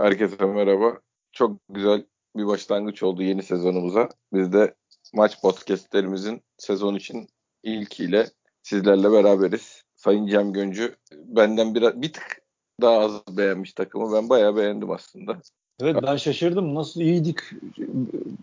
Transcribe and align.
Herkese 0.00 0.46
merhaba. 0.46 0.98
Çok 1.32 1.56
güzel 1.68 2.04
bir 2.36 2.46
başlangıç 2.46 3.02
oldu 3.02 3.22
yeni 3.22 3.42
sezonumuza. 3.42 4.08
Biz 4.32 4.52
de 4.52 4.74
maç 5.14 5.42
podcastlerimizin 5.42 6.42
sezon 6.58 6.94
için 6.94 7.28
ilkiyle 7.62 8.26
sizlerle 8.62 9.12
beraberiz. 9.12 9.82
Sayın 9.96 10.26
Cem 10.26 10.52
Göncü 10.52 10.96
benden 11.12 11.74
bir, 11.74 12.02
bir 12.02 12.12
tık 12.12 12.42
daha 12.80 12.98
az 12.98 13.36
beğenmiş 13.36 13.72
takımı. 13.72 14.12
Ben 14.12 14.28
bayağı 14.28 14.56
beğendim 14.56 14.90
aslında. 14.90 15.36
Evet 15.80 15.96
ben 16.02 16.16
şaşırdım. 16.16 16.74
Nasıl 16.74 17.00
iyiydik 17.00 17.38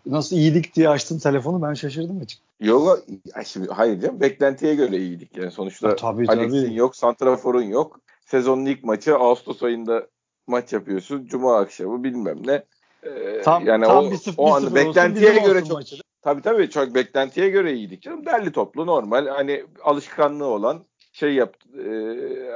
nasıl 0.05 0.35
iyiydik 0.35 0.75
diye 0.75 0.89
açtım 0.89 1.19
telefonu 1.19 1.61
ben 1.61 1.73
şaşırdım 1.73 2.19
açık. 2.21 2.39
Yok 2.59 2.99
şimdi 3.45 3.67
hayır 3.67 4.01
canım 4.01 4.21
beklentiye 4.21 4.75
göre 4.75 4.97
iyiydik. 4.97 5.37
Yani 5.37 5.51
sonuçta 5.51 5.95
tabii, 5.95 6.27
Alex'in 6.27 6.65
tabii. 6.65 6.75
yok, 6.75 6.95
Santrafor'un 6.95 7.61
yok. 7.61 7.99
Sezonun 8.25 8.65
ilk 8.65 8.83
maçı 8.83 9.15
Ağustos 9.15 9.63
ayında 9.63 10.07
maç 10.47 10.73
yapıyorsun. 10.73 11.25
Cuma 11.25 11.57
akşamı 11.57 12.03
bilmem 12.03 12.47
ne. 12.47 12.63
Ee, 13.03 13.41
tam, 13.41 13.65
yani 13.65 13.85
tam 13.85 14.07
o, 14.07 14.11
bir 14.11 14.15
sıfır, 14.15 14.43
o 14.43 14.53
anda 14.53 14.75
beklentiye 14.75 15.37
göre 15.37 15.59
çok 15.65 15.71
maçı. 15.71 15.95
tabii 16.21 16.41
tabii 16.41 16.69
çok 16.69 16.95
beklentiye 16.95 17.49
göre 17.49 17.73
iyiydik 17.73 18.01
canım. 18.01 18.25
Derli 18.25 18.51
toplu 18.51 18.85
normal 18.85 19.27
hani 19.27 19.65
alışkanlığı 19.83 20.45
olan 20.45 20.83
şey 21.11 21.33
yaptı. 21.33 21.69
E, 21.81 21.91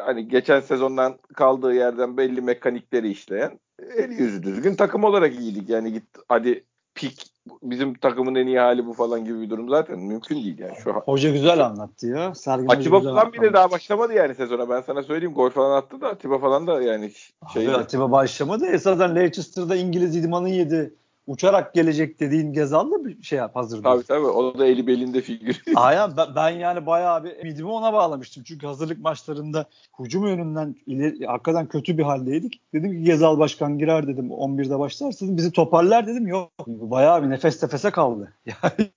hani 0.05 0.27
geçen 0.27 0.59
sezondan 0.59 1.19
kaldığı 1.33 1.73
yerden 1.73 2.17
belli 2.17 2.41
mekanikleri 2.41 3.11
işleyen 3.11 3.59
eli 3.97 4.13
yüzü 4.13 4.43
düzgün 4.43 4.75
takım 4.75 5.03
olarak 5.03 5.39
iyiydik. 5.39 5.69
Yani 5.69 5.93
git 5.93 6.03
hadi 6.29 6.63
pik 6.95 7.30
bizim 7.63 7.93
takımın 7.93 8.35
en 8.35 8.47
iyi 8.47 8.59
hali 8.59 8.85
bu 8.85 8.93
falan 8.93 9.25
gibi 9.25 9.41
bir 9.41 9.49
durum 9.49 9.69
zaten 9.69 9.99
mümkün 9.99 10.35
değil 10.35 10.59
yani 10.59 10.75
şu 10.83 10.91
Hoca 10.91 11.29
güzel 11.31 11.65
anlattı 11.65 12.07
ya. 12.07 12.35
Sergin 12.35 12.67
Atiba 12.67 13.01
falan 13.01 13.33
bile 13.33 13.53
daha 13.53 13.71
başlamadı 13.71 14.13
yani 14.13 14.35
sezona. 14.35 14.69
Ben 14.69 14.81
sana 14.81 15.03
söyleyeyim 15.03 15.33
gol 15.33 15.49
falan 15.49 15.77
attı 15.77 16.01
da 16.01 16.07
Atiba 16.07 16.39
falan 16.39 16.67
da 16.67 16.81
yani 16.81 17.11
şey. 17.53 17.67
Abi, 17.67 17.75
Atiba 17.75 18.11
başlamadı. 18.11 18.65
Esasen 18.65 19.15
Leicester'da 19.15 19.75
İngiliz 19.75 20.15
idmanı 20.15 20.49
yedi 20.49 20.93
uçarak 21.31 21.73
gelecek 21.73 22.19
dediğin 22.19 22.53
Gezal'la 22.53 23.05
bir 23.05 23.23
şey 23.23 23.39
yap 23.39 23.55
hazırdı. 23.55 23.83
Tabii 23.83 24.03
tabii 24.03 24.25
o 24.25 24.59
da 24.59 24.65
eli 24.65 24.87
belinde 24.87 25.21
figür. 25.21 25.61
Aynen 25.75 26.17
ben, 26.17 26.27
ben 26.35 26.49
yani 26.49 26.85
bayağı 26.85 27.23
bir 27.23 27.37
ümidimi 27.39 27.69
ona 27.69 27.93
bağlamıştım. 27.93 28.43
Çünkü 28.43 28.67
hazırlık 28.67 28.99
maçlarında 28.99 29.65
hücum 29.99 30.27
yönünden 30.27 30.75
ileri, 30.85 31.25
hakikaten 31.25 31.67
kötü 31.67 31.97
bir 31.97 32.03
haldeydik. 32.03 32.61
Dedim 32.73 32.91
ki 32.91 33.03
Gezal 33.03 33.39
başkan 33.39 33.77
girer 33.77 34.07
dedim 34.07 34.27
11'de 34.27 34.79
başlarsın 34.79 35.37
bizi 35.37 35.51
toparlar 35.51 36.07
dedim. 36.07 36.27
Yok 36.27 36.51
bayağı 36.67 37.23
bir 37.23 37.29
nefes 37.29 37.63
nefese 37.63 37.91
kaldı. 37.91 38.33
Yani 38.45 38.89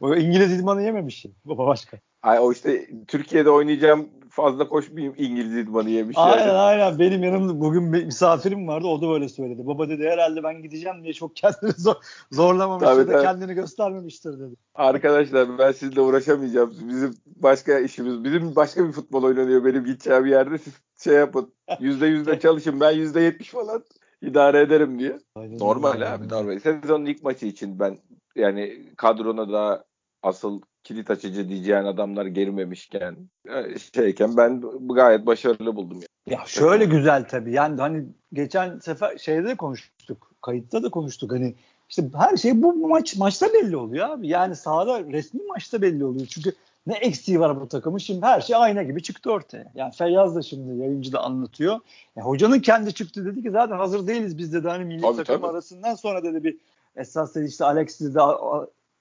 o 0.00 0.16
İngiliz 0.16 0.52
idmanı 0.52 0.82
yememiş 0.82 1.26
baba 1.44 1.66
başkan. 1.66 2.00
Ay 2.22 2.38
o 2.38 2.52
işte 2.52 2.86
Türkiye'de 3.08 3.50
oynayacağım 3.50 4.08
fazla 4.32 4.68
koşmayayım 4.68 5.14
İngiliz 5.18 5.56
idmanı 5.56 5.90
yemiş. 5.90 6.16
Aynen 6.18 6.46
yani. 6.46 6.52
aynen 6.52 6.98
benim 6.98 7.24
yanımda 7.24 7.60
bugün 7.60 7.92
bir 7.92 8.04
misafirim 8.04 8.68
vardı 8.68 8.86
o 8.86 9.02
da 9.02 9.08
böyle 9.08 9.28
söyledi. 9.28 9.66
Baba 9.66 9.88
dedi 9.88 10.08
herhalde 10.08 10.42
ben 10.42 10.62
gideceğim 10.62 11.02
diye 11.02 11.12
çok 11.12 11.36
kendini 11.36 11.72
zor, 11.76 11.94
zorlamamıştır 12.30 12.94
tabii, 12.94 13.08
da 13.08 13.12
tabii. 13.12 13.22
kendini 13.22 13.54
göstermemiştir 13.54 14.32
dedi. 14.40 14.54
Arkadaşlar 14.74 15.58
ben 15.58 15.72
sizinle 15.72 16.00
uğraşamayacağım. 16.00 16.74
Bizim 16.88 17.14
başka 17.26 17.78
işimiz 17.78 18.24
bizim 18.24 18.56
başka 18.56 18.88
bir 18.88 18.92
futbol 18.92 19.22
oynanıyor 19.22 19.64
benim 19.64 19.84
gideceğim 19.84 20.26
yerde 20.26 20.58
siz 20.58 20.72
şey 20.98 21.14
yapın 21.14 21.52
yüzde 21.80 22.06
yüzde 22.06 22.40
çalışın 22.40 22.80
ben 22.80 22.90
yüzde 22.90 23.20
yetmiş 23.20 23.50
falan 23.50 23.84
idare 24.22 24.60
ederim 24.60 24.98
diye. 24.98 25.18
Aynen, 25.34 25.58
normal 25.58 25.92
aynen. 25.92 26.12
abi 26.12 26.28
normal. 26.28 26.58
Sezonun 26.58 27.04
ilk 27.04 27.22
maçı 27.22 27.46
için 27.46 27.78
ben 27.78 27.98
yani 28.36 28.92
kadrona 28.96 29.52
da 29.52 29.84
asıl 30.22 30.60
kilit 30.84 31.10
açıcı 31.10 31.48
diyeceğin 31.48 31.84
adamlar 31.84 32.26
girmemişken 32.26 33.16
e, 33.48 33.78
şeyken 33.94 34.36
ben 34.36 34.62
gayet 34.88 35.26
başarılı 35.26 35.76
buldum. 35.76 35.96
Yani. 35.96 36.40
Ya 36.40 36.46
şöyle 36.46 36.84
güzel 36.84 37.28
tabii. 37.28 37.52
Yani 37.52 37.80
hani 37.80 38.04
geçen 38.32 38.78
sefer 38.78 39.18
şeyde 39.18 39.44
de 39.44 39.54
konuştuk. 39.54 40.30
Kayıtta 40.42 40.82
da 40.82 40.90
konuştuk. 40.90 41.32
Hani 41.32 41.54
işte 41.88 42.04
her 42.14 42.36
şey 42.36 42.62
bu 42.62 42.88
maç 42.88 43.16
maçta 43.16 43.52
belli 43.52 43.76
oluyor 43.76 44.08
abi. 44.08 44.28
Yani 44.28 44.56
sahada 44.56 45.00
resmi 45.04 45.40
maçta 45.46 45.82
belli 45.82 46.04
oluyor. 46.04 46.26
Çünkü 46.26 46.52
ne 46.86 46.94
eksiği 46.94 47.40
var 47.40 47.60
bu 47.60 47.68
takımın? 47.68 47.98
Şimdi 47.98 48.26
her 48.26 48.40
şey 48.40 48.56
ayna 48.56 48.82
gibi 48.82 49.02
çıktı 49.02 49.32
ortaya. 49.32 49.72
Yani 49.74 49.92
Feyyaz 49.92 50.36
da 50.36 50.42
şimdi 50.42 50.82
yayıncı 50.82 51.12
da 51.12 51.20
anlatıyor. 51.20 51.80
Yani 52.16 52.26
hocanın 52.26 52.60
kendi 52.60 52.94
çıktı 52.94 53.24
dedi 53.24 53.42
ki 53.42 53.50
zaten 53.50 53.76
hazır 53.76 54.06
değiliz 54.06 54.38
biz 54.38 54.52
de 54.52 54.60
hani 54.68 54.84
milli 54.84 55.02
tabii, 55.02 55.16
takım 55.16 55.34
tabii. 55.34 55.46
arasından 55.46 55.94
sonra 55.94 56.24
dedi 56.24 56.44
bir 56.44 56.56
esas 56.96 57.34
dedi 57.34 57.46
işte 57.46 57.64
Alex'i 57.64 58.14
de 58.14 58.20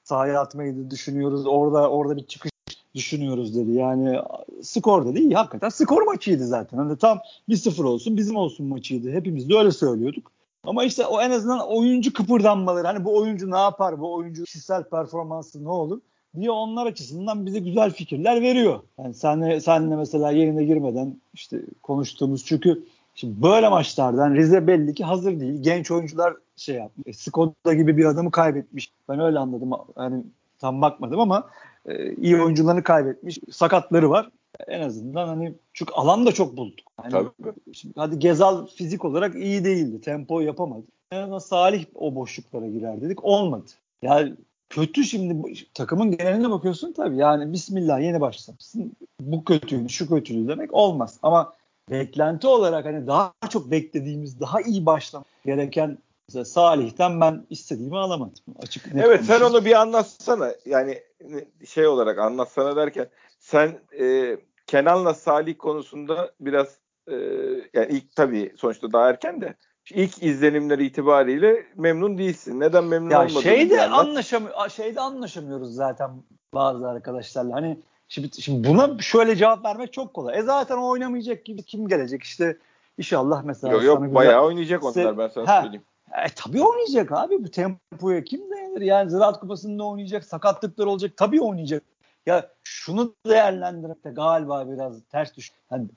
sahaya 0.04 0.42
atmayı 0.42 0.92
düşünüyoruz. 0.92 1.46
Orada 1.48 1.90
orada 1.90 2.18
bir 2.18 2.26
çıkış 2.26 2.52
düşünüyoruz 2.96 3.56
dedi. 3.56 3.72
Yani 3.72 4.20
skor 4.62 5.06
dedi 5.06 5.20
iyi 5.20 5.36
hakikaten 5.36 5.70
skor 5.70 6.02
maçıydı 6.02 6.48
zaten. 6.48 6.78
Hani 6.78 6.98
tam 6.98 7.20
1-0 7.50 7.84
olsun 7.84 8.18
bizim 8.18 8.36
olsun 8.36 8.66
maçıydı. 8.66 9.12
Hepimiz 9.12 9.50
de 9.50 9.58
öyle 9.58 9.72
söylüyorduk. 9.72 10.32
Ama 10.64 10.84
işte 10.84 11.06
o 11.06 11.22
en 11.22 11.32
azından 11.32 11.68
oyuncu 11.68 12.14
kıpırdanmaları 12.14 12.88
hani 12.88 13.06
bu 13.06 13.18
oyuncu 13.18 13.52
ne 13.52 13.58
yapar 13.58 14.00
bu 14.00 14.14
oyuncu 14.14 14.44
kişisel 14.44 14.84
performansı 14.84 15.64
ne 15.64 15.70
olur 15.70 16.02
diye 16.40 16.52
onlar 16.52 16.86
açısından 16.86 17.46
bize 17.46 17.60
güzel 17.60 17.92
fikirler 17.92 18.42
veriyor. 18.42 18.80
Yani 18.98 19.14
senle, 19.14 19.62
senle 19.62 19.96
mesela 19.96 20.32
yerine 20.32 20.64
girmeden 20.64 21.22
işte 21.34 21.62
konuştuğumuz 21.84 22.46
çünkü 22.46 22.84
Şimdi 23.16 23.42
böyle 23.42 23.70
maçlardan 23.70 24.36
Rize 24.36 24.68
belli 24.68 24.94
ki 24.94 25.04
hazır 25.04 25.40
değil. 25.40 25.62
Genç 25.62 25.92
oyuncular 25.92 26.34
şey 26.62 26.76
yapmış. 26.76 27.08
E, 27.08 27.14
Skoda 27.14 27.74
gibi 27.74 27.98
bir 27.98 28.06
adamı 28.06 28.32
kaybetmiş. 28.32 28.92
Ben 29.10 29.20
öyle 29.20 29.40
anladım. 29.40 29.72
Hani 29.96 30.24
tam 30.60 30.82
bakmadım 30.82 31.20
ama 31.20 31.50
e, 31.86 32.14
iyi 32.14 32.42
oyuncularını 32.42 32.84
kaybetmiş. 32.84 33.40
Sakatları 33.52 34.10
var. 34.10 34.30
En 34.68 34.82
azından 34.82 35.28
hani 35.28 35.54
çünkü 35.74 35.94
alan 35.94 36.26
da 36.26 36.32
çok 36.32 36.58
bulduk. 36.58 36.86
Yani, 37.04 37.12
Tabii. 37.12 37.54
Şimdi, 37.74 37.94
hadi 37.98 38.20
Gezal 38.20 38.68
fizik 38.68 39.06
olarak 39.06 39.36
iyi 39.36 39.64
değildi. 39.64 40.02
Tempo 40.02 40.40
yapamadı. 40.40 40.84
En 41.12 41.22
azından 41.22 41.40
Salih 41.40 41.86
o 41.96 42.16
boşluklara 42.16 42.68
girer 42.68 43.02
dedik. 43.02 43.24
Olmadı. 43.24 43.70
Yani 44.02 44.34
kötü 44.70 45.04
şimdi 45.04 45.54
takımın 45.74 46.18
geneline 46.18 46.50
bakıyorsun 46.50 46.94
tabii. 46.94 47.18
Yani 47.18 47.54
bismillah 47.54 48.02
yeni 48.02 48.22
başlamışsın. 48.22 48.92
Bu 49.22 49.44
kötüydü, 49.44 49.90
şu 49.90 50.10
kötüydü 50.10 50.48
demek 50.48 50.74
olmaz. 50.74 51.18
Ama 51.24 51.54
beklenti 51.90 52.48
olarak 52.48 52.86
hani 52.86 53.08
daha 53.08 53.34
çok 53.50 53.72
beklediğimiz, 53.72 54.40
daha 54.40 54.62
iyi 54.62 54.86
başlamak 54.86 55.28
gereken 55.46 55.98
mesela 56.36 56.46
Salih'ten 56.46 57.22
ben 57.22 57.46
istediğimi 57.50 57.98
alamadım. 57.98 58.44
Açık 58.64 58.86
Evet 58.86 59.04
konuşayım. 59.04 59.24
sen 59.26 59.42
onu 59.42 59.66
bir 59.66 59.82
anlatsana. 59.82 60.52
Yani 60.66 61.00
şey 61.66 61.88
olarak 61.88 62.20
anlatsana 62.20 62.76
derken 62.76 63.08
sen 63.40 63.80
e, 64.00 64.38
Kenan'la 64.68 65.14
Salih 65.14 65.58
konusunda 65.58 66.32
biraz 66.40 66.68
e, 67.08 67.16
yani 67.74 67.88
ilk 67.90 68.16
tabii 68.16 68.54
sonuçta 68.58 68.94
daha 68.94 69.10
erken 69.10 69.42
de 69.42 69.56
ilk 69.92 70.24
izlenimleri 70.24 70.86
itibariyle 70.86 71.66
memnun 71.76 72.18
değilsin. 72.18 72.60
Neden 72.60 72.84
memnun 72.84 73.10
ya 73.10 73.20
olmadın? 73.20 73.42
Şeyde 73.42 73.82
anlaşam 73.82 74.44
şeyde 74.70 75.02
anlaşamıyoruz 75.02 75.76
zaten 75.76 76.12
bazı 76.54 76.88
arkadaşlarla. 76.88 77.56
Hani 77.56 77.78
Şimdi, 78.12 78.42
şimdi 78.42 78.68
buna 78.68 78.98
şöyle 79.00 79.36
cevap 79.36 79.66
vermek 79.66 79.94
çok 79.94 80.14
kolay. 80.14 80.40
E 80.40 80.42
zaten 80.42 80.78
o 80.78 80.90
oynamayacak 80.90 81.46
gibi 81.46 81.64
kim 81.64 81.88
gelecek 81.88 82.24
işte 82.24 82.58
inşallah 82.98 83.44
mesela. 83.44 83.74
Yok 83.74 83.84
yok 83.84 84.16
bayağı 84.16 84.46
oynayacak 84.46 84.84
onlar 84.84 85.18
ben 85.18 85.28
sana 85.28 85.48
ha, 85.48 85.62
söyleyeyim. 85.62 85.84
E, 86.14 86.28
tabii 86.36 86.64
oynayacak 86.64 87.12
abi 87.12 87.44
bu 87.44 87.52
tempoya 87.52 88.24
kim 88.24 88.52
dayanır 88.52 88.82
yani 88.82 89.10
Ziraat 89.10 89.40
Kupası'nda 89.40 89.84
oynayacak 89.84 90.26
sakatlıklar 90.26 90.86
olacak 90.86 91.12
tabii 91.18 91.42
oynayacak. 91.42 91.84
Ya 92.26 92.50
şunu 92.64 93.16
değerlendirip 93.26 94.04
de 94.04 94.10
galiba 94.10 94.70
biraz 94.70 95.04
ters 95.12 95.36
düş. 95.36 95.52
Yani 95.72 95.88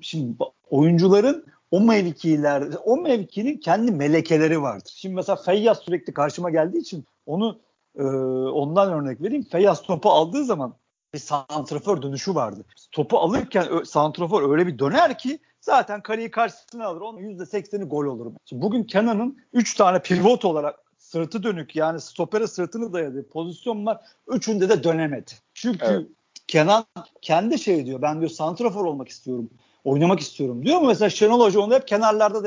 şimdi 0.00 0.36
oyuncuların 0.70 1.44
o 1.70 1.80
mevkiler, 1.80 2.64
o 2.84 2.96
mevkinin 2.96 3.58
kendi 3.58 3.92
melekeleri 3.92 4.62
vardır. 4.62 4.92
Şimdi 4.94 5.14
mesela 5.14 5.36
Feyyaz 5.36 5.78
sürekli 5.78 6.14
karşıma 6.14 6.50
geldiği 6.50 6.78
için 6.78 7.04
onu 7.26 7.58
e, 7.98 8.02
ondan 8.50 8.92
örnek 8.92 9.22
vereyim. 9.22 9.44
Feyyaz 9.44 9.82
topu 9.82 10.10
aldığı 10.10 10.44
zaman 10.44 10.74
bir 11.14 11.18
santrafor 11.18 12.02
dönüşü 12.02 12.34
vardı. 12.34 12.64
Topu 12.92 13.18
alırken 13.18 13.66
santrafor 13.84 14.52
öyle 14.52 14.66
bir 14.66 14.78
döner 14.78 15.18
ki 15.18 15.38
zaten 15.66 16.02
kaleyi 16.02 16.30
karşısına 16.30 16.86
alır. 16.86 17.00
Onun 17.00 17.20
%80'i 17.20 17.84
gol 17.84 18.04
olur. 18.04 18.32
Şimdi 18.44 18.62
bugün 18.62 18.84
Kenan'ın 18.84 19.38
3 19.52 19.74
tane 19.74 20.02
pivot 20.02 20.44
olarak 20.44 20.78
sırtı 20.98 21.42
dönük 21.42 21.76
yani 21.76 22.00
stopere 22.00 22.46
sırtını 22.46 22.92
dayadığı 22.92 23.28
pozisyon 23.28 23.86
var. 23.86 24.00
Üçünde 24.28 24.68
de 24.68 24.84
dönemedi. 24.84 25.30
Çünkü 25.54 25.84
evet. 25.84 26.06
Kenan 26.48 26.84
kendi 27.22 27.58
şey 27.58 27.86
diyor 27.86 28.02
ben 28.02 28.20
diyor 28.20 28.30
santrafor 28.30 28.84
olmak 28.84 29.08
istiyorum. 29.08 29.50
Oynamak 29.84 30.20
istiyorum 30.20 30.66
diyor 30.66 30.80
mu? 30.80 30.86
Mesela 30.86 31.10
Şenol 31.10 31.40
Hoca 31.40 31.60
onu 31.60 31.74
hep 31.74 31.88
kenarlarda 31.88 32.44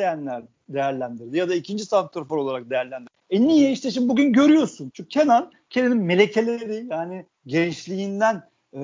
değerlendirdi. 0.69 1.38
Ya 1.38 1.49
da 1.49 1.55
ikinci 1.55 1.85
santrafor 1.85 2.38
olarak 2.38 2.69
değerlendirdi. 2.69 3.09
E 3.29 3.41
niye? 3.41 3.71
işte 3.71 3.91
şimdi 3.91 4.09
bugün 4.09 4.33
görüyorsun. 4.33 4.91
Çünkü 4.94 5.09
Kenan, 5.09 5.51
Kenan'ın 5.69 5.97
melekeleri 5.97 6.88
yani 6.89 7.25
gençliğinden 7.45 8.49
e, 8.73 8.79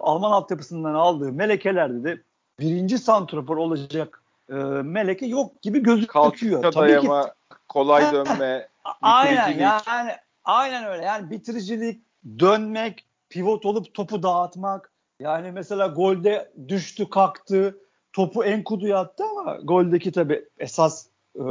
Alman 0.00 0.30
altyapısından 0.30 0.94
aldığı 0.94 1.32
melekelerde 1.32 2.04
de 2.04 2.22
birinci 2.60 2.98
santrafor 2.98 3.56
olacak 3.56 4.22
e, 4.48 4.54
meleke 4.82 5.26
yok 5.26 5.62
gibi 5.62 5.82
gözüküyor. 5.82 6.62
Kalça 6.62 6.80
dayama, 6.80 7.24
ki, 7.24 7.30
kolay 7.68 8.12
dönme, 8.12 8.68
Aynen 9.02 9.58
yani 9.58 10.12
aynen 10.44 10.84
öyle. 10.84 11.04
Yani 11.04 11.30
bitiricilik, 11.30 12.00
dönmek, 12.38 13.04
pivot 13.28 13.66
olup 13.66 13.94
topu 13.94 14.22
dağıtmak. 14.22 14.92
Yani 15.20 15.52
mesela 15.52 15.86
golde 15.86 16.52
düştü, 16.68 17.10
kalktı, 17.10 17.78
topu 18.12 18.44
en 18.44 18.64
kuduya 18.64 18.98
attı 18.98 19.24
ama 19.24 19.56
goldeki 19.56 20.12
tabi 20.12 20.44
esas 20.58 21.06
e, 21.36 21.44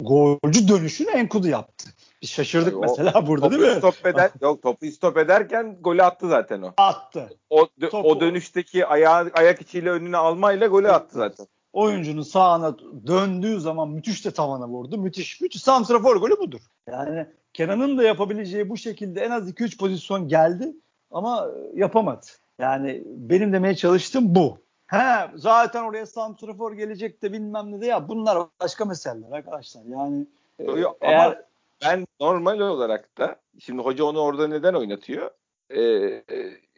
golcü 0.00 0.68
dönüşünü 0.68 1.10
Enkudu 1.10 1.48
yaptı. 1.48 1.90
Biz 2.22 2.30
şaşırdık 2.30 2.74
Ay, 2.74 2.80
mesela 2.80 3.12
o, 3.22 3.26
burada 3.26 3.50
değil 3.50 3.62
mi? 3.62 3.78
Stop 3.78 4.06
eder, 4.06 4.30
yok 4.40 4.62
topu 4.62 4.86
stop 4.86 5.16
ederken 5.16 5.76
golü 5.80 6.02
attı 6.02 6.28
zaten 6.28 6.62
o. 6.62 6.72
Attı. 6.76 7.28
O, 7.50 7.62
dö- 7.62 7.90
Topu- 7.90 8.02
o 8.02 8.20
dönüşteki 8.20 8.86
ayağı, 8.86 9.30
ayak 9.34 9.60
içiyle 9.60 9.90
önüne 9.90 10.16
almayla 10.16 10.66
golü 10.66 10.88
attı 10.88 11.18
zaten. 11.18 11.46
Oyuncunun 11.72 12.22
sağına 12.22 12.76
döndüğü 13.06 13.60
zaman 13.60 13.88
müthiş 13.88 14.24
de 14.24 14.30
tavana 14.30 14.68
vurdu. 14.68 14.98
Müthiş. 14.98 15.40
Müthiş. 15.40 15.62
Santrafor 15.62 16.16
golü 16.16 16.38
budur. 16.38 16.60
Yani 16.86 17.26
Kenan'ın 17.54 17.98
da 17.98 18.02
yapabileceği 18.02 18.68
bu 18.68 18.76
şekilde 18.76 19.20
en 19.20 19.30
az 19.30 19.50
2-3 19.50 19.78
pozisyon 19.78 20.28
geldi 20.28 20.76
ama 21.10 21.48
yapamadı. 21.74 22.26
Yani 22.58 23.02
benim 23.06 23.52
demeye 23.52 23.76
çalıştığım 23.76 24.34
bu. 24.34 24.58
He, 24.86 25.30
zaten 25.34 25.84
oraya 25.84 26.06
santrafor 26.06 26.72
gelecek 26.72 27.22
de 27.22 27.32
bilmem 27.32 27.72
ne 27.72 27.80
de 27.80 27.86
ya 27.86 28.08
bunlar 28.08 28.38
başka 28.60 28.84
meseleler 28.84 29.32
arkadaşlar. 29.32 29.82
Yani 29.84 30.26
Yo, 30.58 30.78
yo, 30.78 30.92
eğer 31.00 31.26
ama 31.26 31.36
ben 31.84 32.06
normal 32.20 32.60
olarak 32.60 33.18
da 33.18 33.36
şimdi 33.58 33.82
hoca 33.82 34.04
onu 34.04 34.18
orada 34.18 34.48
neden 34.48 34.74
oynatıyor? 34.74 35.30
Ee, 35.76 36.22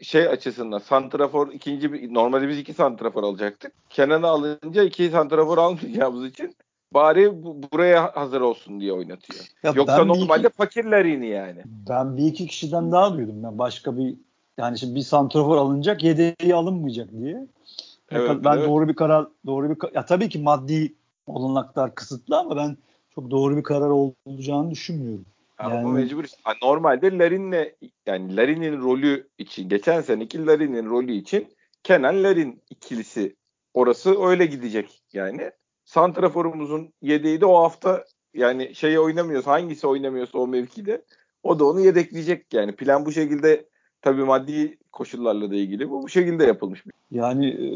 şey 0.02 0.28
açısından 0.28 0.78
santrafor 0.78 1.52
ikinci 1.52 1.92
bir 1.92 2.14
normalde 2.14 2.48
biz 2.48 2.58
iki 2.58 2.74
santrafor 2.74 3.24
alacaktık. 3.24 3.72
Kenan'ı 3.90 4.26
alınca 4.26 4.82
iki 4.82 5.10
santrafor 5.10 5.58
almayacağımız 5.58 6.24
için 6.24 6.56
bari 6.94 7.42
bu, 7.44 7.62
buraya 7.72 8.16
hazır 8.16 8.40
olsun 8.40 8.80
diye 8.80 8.92
oynatıyor. 8.92 9.44
Ya 9.62 9.72
Yoksa 9.76 10.04
normalde 10.04 10.46
iki- 10.46 10.56
fakirlerini 10.56 11.26
yani. 11.26 11.62
Ben 11.88 12.16
bir 12.16 12.26
iki 12.26 12.46
kişiden 12.46 12.92
daha 12.92 13.14
duydum. 13.14 13.42
Ben 13.42 13.58
başka 13.58 13.98
bir 13.98 14.14
yani 14.58 14.78
şimdi 14.78 14.94
bir 14.94 15.00
santrafor 15.00 15.56
alınacak, 15.56 16.02
yedeği 16.02 16.54
alınmayacak 16.54 17.12
diye. 17.12 17.46
Evet, 18.10 18.44
ben 18.44 18.56
evet. 18.56 18.68
doğru 18.68 18.88
bir 18.88 18.94
karar 18.94 19.26
doğru 19.46 19.70
bir 19.70 19.94
ya 19.94 20.04
tabii 20.04 20.28
ki 20.28 20.38
maddi 20.38 20.94
olanaklar 21.26 21.94
kısıtlı 21.94 22.38
ama 22.38 22.56
ben 22.56 22.76
çok 23.14 23.30
doğru 23.30 23.56
bir 23.56 23.62
karar 23.62 23.90
olacağını 24.24 24.70
düşünmüyorum. 24.70 25.26
Ama 25.58 25.74
Yani- 25.74 25.92
mecbur 25.92 26.24
işte. 26.24 26.42
Normalde 26.62 27.18
Larin'le 27.18 27.72
yani 28.06 28.36
Larin'in 28.36 28.80
rolü 28.82 29.28
için 29.38 29.68
geçen 29.68 30.00
seneki 30.00 30.46
Larin'in 30.46 30.90
rolü 30.90 31.12
için 31.12 31.48
Kenan 31.82 32.24
Larin 32.24 32.62
ikilisi 32.70 33.36
orası 33.74 34.22
öyle 34.24 34.46
gidecek 34.46 35.02
yani. 35.12 35.50
Santraforumuzun 35.84 36.92
yedeği 37.02 37.40
de 37.40 37.46
o 37.46 37.62
hafta 37.62 38.04
yani 38.34 38.74
şeyi 38.74 39.00
oynamıyorsa 39.00 39.50
hangisi 39.50 39.86
oynamıyorsa 39.86 40.38
o 40.38 40.46
mevkide 40.46 41.04
o 41.42 41.58
da 41.58 41.64
onu 41.64 41.80
yedekleyecek 41.80 42.54
yani. 42.54 42.76
Plan 42.76 43.06
bu 43.06 43.12
şekilde 43.12 43.68
tabii 44.02 44.24
maddi 44.24 44.78
koşullarla 44.92 45.50
da 45.50 45.54
ilgili 45.54 45.90
bu 45.90 46.02
bu 46.02 46.08
şekilde 46.08 46.44
yapılmış. 46.44 46.84
Yani 47.10 47.48
e, 47.48 47.66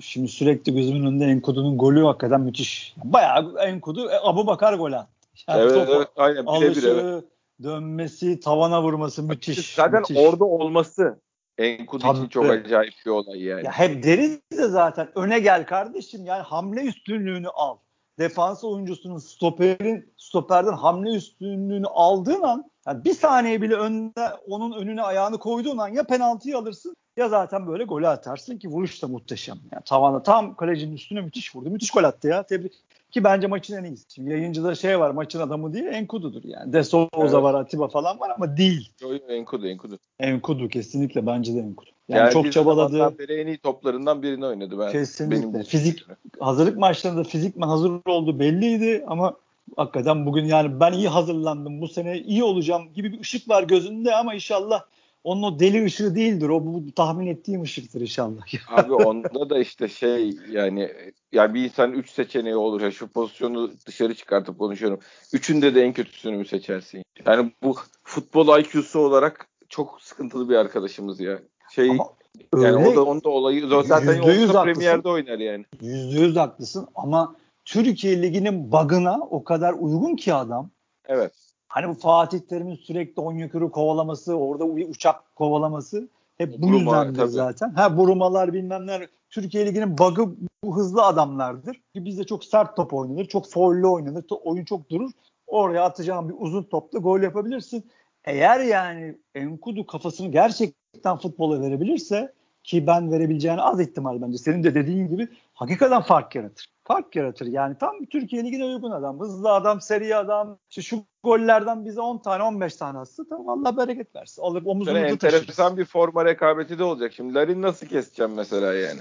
şimdi 0.00 0.28
sürekli 0.28 0.74
gözümün 0.74 1.06
önünde 1.06 1.24
Enkudu'nun 1.24 1.78
golü 1.78 2.04
hakikaten 2.04 2.40
müthiş. 2.40 2.94
Bayağı 3.04 3.54
Enkudu 3.58 4.10
e, 4.10 4.14
Abu 4.22 4.46
Bakar 4.46 4.74
gol 4.74 4.92
attı. 4.92 5.10
Yani 5.48 5.60
evet 5.62 5.74
topu 5.74 5.92
evet 5.96 6.08
aynen 6.16 6.46
birebir 6.46 6.84
evet. 6.84 7.24
dönmesi, 7.62 8.40
tavana 8.40 8.82
vurması 8.82 9.22
müthiş. 9.22 9.74
Zaten 9.74 10.00
müthiş. 10.00 10.16
orada 10.16 10.44
olması 10.44 11.18
Enkudu 11.58 12.04
için 12.04 12.14
Tabii. 12.14 12.28
çok 12.28 12.50
acayip 12.50 12.94
bir 13.06 13.10
olay 13.10 13.42
yani. 13.42 13.64
Ya 13.64 13.72
hep 13.72 14.02
deriz 14.02 14.38
de 14.52 14.68
zaten 14.68 15.08
öne 15.14 15.38
gel 15.38 15.66
kardeşim 15.66 16.24
yani 16.24 16.42
hamle 16.42 16.82
üstünlüğünü 16.82 17.48
al. 17.48 17.76
Defans 18.20 18.64
oyuncusunun 18.64 19.18
stoperin 19.18 20.12
stoperden 20.16 20.72
hamle 20.72 21.10
üstünlüğünü 21.10 21.86
aldığın 21.86 22.42
an 22.42 22.70
yani 22.86 23.04
bir 23.04 23.14
saniye 23.14 23.62
bile 23.62 23.74
önde 23.74 24.28
onun 24.48 24.72
önüne 24.72 25.02
ayağını 25.02 25.38
koyduğun 25.38 25.78
an 25.78 25.88
ya 25.88 26.04
penaltıyı 26.04 26.56
alırsın 26.58 26.96
ya 27.16 27.28
zaten 27.28 27.66
böyle 27.66 27.84
golü 27.84 28.08
atarsın 28.08 28.58
ki 28.58 28.68
vuruş 28.68 29.02
da 29.02 29.08
muhteşem. 29.08 29.56
Yani 29.72 29.82
tavana 29.84 30.22
tam 30.22 30.56
kalecinin 30.56 30.96
üstüne 30.96 31.20
müthiş 31.20 31.56
vurdu. 31.56 31.70
Müthiş 31.70 31.90
gol 31.90 32.04
attı 32.04 32.28
ya. 32.28 32.42
Tebrik. 32.42 32.72
Ki 33.10 33.24
bence 33.24 33.46
maçın 33.46 33.76
en 33.76 33.84
iyisi. 33.84 34.04
Şimdi 34.14 34.30
yayıncıda 34.30 34.74
şey 34.74 35.00
var 35.00 35.10
maçın 35.10 35.40
adamı 35.40 35.72
diye 35.72 35.90
Enkudu'dur 35.90 36.44
yani. 36.44 36.72
De 36.72 36.84
Souza 36.84 37.08
Evet. 37.22 37.32
var, 37.32 37.54
Atiba 37.54 37.88
falan 37.88 38.20
var 38.20 38.30
ama 38.36 38.56
değil. 38.56 38.92
Yo, 39.02 39.12
yo, 39.12 39.18
Enkudu 39.28 39.66
Enkudu. 39.66 39.98
Enkudu 40.20 40.68
kesinlikle 40.68 41.26
bence 41.26 41.54
de 41.54 41.58
Enkudu. 41.58 41.90
Yani 42.08 42.18
Geldiği 42.18 42.32
çok 42.32 42.52
çabaladı. 42.52 43.18
beri 43.18 43.40
en 43.40 43.46
iyi 43.46 43.58
toplarından 43.58 44.22
birini 44.22 44.46
oynadı 44.46 44.78
ben. 44.78 44.92
Kesinlikle. 44.92 45.54
Benim 45.54 45.64
Fizik 45.64 46.04
hazırlık 46.40 46.78
maçlarında 46.78 47.24
fizikmen 47.24 47.68
hazır 47.68 47.92
olduğu 48.06 48.38
belliydi 48.38 49.04
ama 49.06 49.34
hakikaten 49.76 50.26
bugün 50.26 50.44
yani 50.44 50.80
ben 50.80 50.92
iyi 50.92 51.08
hazırlandım 51.08 51.80
bu 51.80 51.88
sene 51.88 52.18
iyi 52.18 52.44
olacağım 52.44 52.92
gibi 52.94 53.12
bir 53.12 53.20
ışık 53.20 53.48
var 53.48 53.62
gözünde 53.62 54.14
ama 54.14 54.34
inşallah 54.34 54.82
onun 55.24 55.42
o 55.42 55.60
deli 55.60 55.84
ışığı 55.84 56.14
değildir. 56.14 56.48
O 56.48 56.66
bu, 56.66 56.92
tahmin 56.96 57.26
ettiğim 57.26 57.62
ışıktır 57.62 58.00
inşallah. 58.00 58.42
Abi 58.68 58.92
onda 58.92 59.50
da 59.50 59.58
işte 59.58 59.88
şey 59.88 60.36
yani 60.50 60.92
ya 61.32 61.54
bir 61.54 61.64
insan 61.64 61.92
3 61.92 62.10
seçeneği 62.10 62.56
olur 62.56 62.80
ya 62.80 62.90
şu 62.90 63.08
pozisyonu 63.08 63.70
dışarı 63.86 64.14
çıkartıp 64.14 64.58
konuşuyorum. 64.58 65.00
Üçünde 65.32 65.74
de 65.74 65.82
en 65.82 65.92
kötüsünü 65.92 66.36
mü 66.36 66.46
seçersin? 66.46 67.02
Yani 67.26 67.52
bu 67.62 67.76
futbol 68.02 68.58
IQ'su 68.58 69.00
olarak 69.00 69.48
çok 69.68 70.02
sıkıntılı 70.02 70.48
bir 70.48 70.56
arkadaşımız 70.56 71.20
ya. 71.20 71.38
Şey 71.70 71.90
Ama 71.90 72.08
yani 72.54 72.76
öyle 72.76 72.88
o 72.88 72.96
da 72.96 73.04
onun 73.04 73.24
da 73.24 73.28
olayı 73.28 73.68
zaten 73.84 74.12
Yüzde 74.12 74.32
yüz 74.32 74.50
olsa 74.50 74.60
haklısın. 74.60 74.80
Premier'de 74.80 75.08
oynar 75.08 75.38
yani. 75.38 75.64
yüzde 75.80 76.20
yüz 76.20 76.36
haklısın 76.36 76.88
ama 76.94 77.36
Türkiye 77.64 78.22
Ligi'nin 78.22 78.72
bug'ına 78.72 79.18
o 79.30 79.44
kadar 79.44 79.72
uygun 79.72 80.16
ki 80.16 80.34
adam. 80.34 80.70
Evet. 81.04 81.49
Hani 81.70 81.88
bu 81.88 81.94
Fatih 81.94 82.40
Terim'in 82.40 82.74
sürekli 82.74 83.20
Onyekuru 83.22 83.70
kovalaması, 83.70 84.34
orada 84.34 84.64
u- 84.64 84.74
uçak 84.74 85.36
kovalaması 85.36 86.08
hep 86.38 86.58
bu 86.58 86.62
Buruma, 86.62 87.26
zaten. 87.26 87.70
Ha 87.70 87.96
burumalar 87.96 88.52
bilmem 88.52 88.86
neler. 88.86 89.08
Türkiye 89.30 89.66
Ligi'nin 89.66 89.98
bug'ı 89.98 90.28
bu 90.64 90.76
hızlı 90.76 91.02
adamlardır. 91.02 91.74
Ki 91.74 92.04
Bizde 92.04 92.24
çok 92.24 92.44
sert 92.44 92.76
top 92.76 92.94
oynanır, 92.94 93.24
çok 93.24 93.50
foul'lü 93.50 93.86
oynanır, 93.86 94.24
oyun 94.44 94.64
çok 94.64 94.90
durur. 94.90 95.10
Oraya 95.46 95.84
atacağın 95.84 96.28
bir 96.28 96.34
uzun 96.38 96.62
topla 96.62 96.98
gol 96.98 97.20
yapabilirsin. 97.20 97.90
Eğer 98.24 98.60
yani 98.60 99.18
Enkudu 99.34 99.86
kafasını 99.86 100.28
gerçekten 100.28 101.16
futbola 101.16 101.60
verebilirse 101.60 102.32
ki 102.64 102.86
ben 102.86 103.12
verebileceğine 103.12 103.60
az 103.60 103.80
ihtimal 103.80 104.22
bence. 104.22 104.38
Senin 104.38 104.62
de 104.62 104.74
dediğin 104.74 105.08
gibi 105.08 105.28
hakikaten 105.54 106.02
fark 106.02 106.34
yaratır. 106.34 106.66
Fark 106.90 107.16
yaratır. 107.16 107.46
Yani 107.46 107.76
tam 107.80 108.04
Türkiye 108.04 108.44
Ligi'ne 108.44 108.64
uygun 108.64 108.90
adam. 108.90 109.20
Hızlı 109.20 109.52
adam, 109.52 109.80
seri 109.80 110.16
adam. 110.16 110.58
İşte 110.70 110.82
şu 110.82 111.04
gollerden 111.24 111.84
bize 111.84 112.00
10 112.00 112.18
tane 112.18 112.42
15 112.42 112.76
tane 112.76 112.98
atsa 112.98 113.22
tamam 113.28 113.48
Allah 113.48 113.76
bereket 113.76 114.16
versin. 114.16 114.42
Alıp 114.42 114.66
omuzumuzu 114.66 115.18
taşırız. 115.18 115.42
enteresan 115.42 115.76
bir 115.76 115.84
forma 115.84 116.24
rekabeti 116.24 116.78
de 116.78 116.84
olacak. 116.84 117.12
Şimdi 117.12 117.34
Larin 117.34 117.62
nasıl 117.62 117.86
keseceğim 117.86 118.32
mesela 118.34 118.74
yani? 118.74 119.00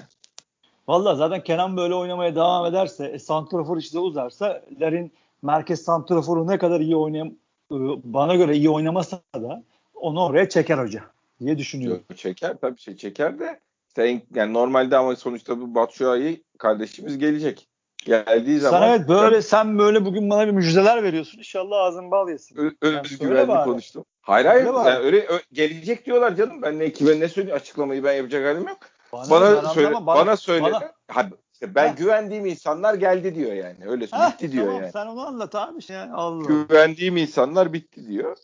Valla 0.88 1.16
zaten 1.16 1.44
Kenan 1.44 1.78
böyle 1.78 1.96
oynamaya 1.96 2.36
devam 2.36 2.66
ederse, 2.66 3.06
e, 3.06 3.20
santrafor 3.20 3.78
işte 3.78 4.00
uzarsa, 4.00 4.62
Larin 4.82 5.12
merkez 5.42 5.82
santraforu 5.82 6.48
ne 6.48 6.58
kadar 6.58 6.80
iyi 6.80 6.96
oynayam 6.96 7.28
e, 7.72 7.78
bana 8.04 8.36
göre 8.36 8.56
iyi 8.56 8.70
oynamasa 8.70 9.22
da 9.36 9.64
onu 9.96 10.24
oraya 10.24 10.50
çeker 10.50 10.78
hoca 10.78 11.04
diye 11.40 11.58
düşünüyorum. 11.58 12.04
Çeker 12.16 12.58
tabii 12.62 12.80
şey 12.80 12.96
çeker 12.96 13.40
de 13.40 13.60
sen 13.96 14.22
yani 14.36 14.54
normalde 14.54 14.98
ama 14.98 15.16
sonuçta 15.16 15.62
bu 15.62 15.76
Batshuayi 15.76 16.44
kardeşimiz 16.58 17.18
gelecek. 17.18 17.70
Geldiği 18.06 18.60
zaman 18.60 18.80
Sen 18.82 18.90
evet 18.90 19.10
böyle 19.10 19.42
sen 19.42 19.80
böyle 19.80 20.06
bugün 20.06 20.30
bana 20.30 20.48
bir 20.48 20.52
müjdeler 20.52 21.04
veriyorsun. 21.04 21.38
İnşallah 21.38 21.78
ağzın 21.78 22.12
bal 22.12 22.30
yesin. 22.30 22.58
Ö- 22.58 22.72
özgüvenli 22.82 23.48
bari. 23.48 23.64
konuştum. 23.64 24.06
Hayır 24.22 24.46
hayır 24.46 24.66
bari. 24.74 24.90
yani 24.90 25.06
öyle 25.06 25.26
ö- 25.28 25.40
gelecek 25.52 26.06
diyorlar 26.06 26.36
canım. 26.36 26.62
Ben 26.62 26.80
ne 26.80 26.92
kime 26.94 27.20
ne 27.20 27.28
söyleyeyim 27.28 27.58
açıklamayı 27.58 28.04
ben 28.04 28.14
yapacak 28.14 28.46
halim 28.46 28.68
yok. 28.68 28.78
Bana, 29.14 29.30
Bana, 29.30 29.70
söyle 29.70 29.88
anlamam, 29.88 30.16
bana, 30.18 30.38
söyle. 30.38 30.64
bana- 30.64 30.92
Ha, 31.08 31.30
işte 31.54 31.76
ben 31.76 31.88
Ha. 31.88 31.94
güvendiğim 31.98 32.46
insanlar 32.46 32.94
geldi 32.94 33.36
diyor 33.36 33.54
yani. 33.54 33.78
Öyle 33.88 34.06
Heh, 34.06 34.32
bitti 34.34 34.52
diyor 34.52 34.66
tamam, 34.66 34.82
yani. 34.82 34.92
Sen 34.92 35.06
onu 35.06 35.28
anlat 35.28 35.56
abi. 35.56 35.80
Ya, 35.90 36.10
Allah. 36.14 36.46
Güvendiğim 36.48 37.18
insanlar 37.18 37.74
bitti 37.74 38.08
diyor. 38.08 38.38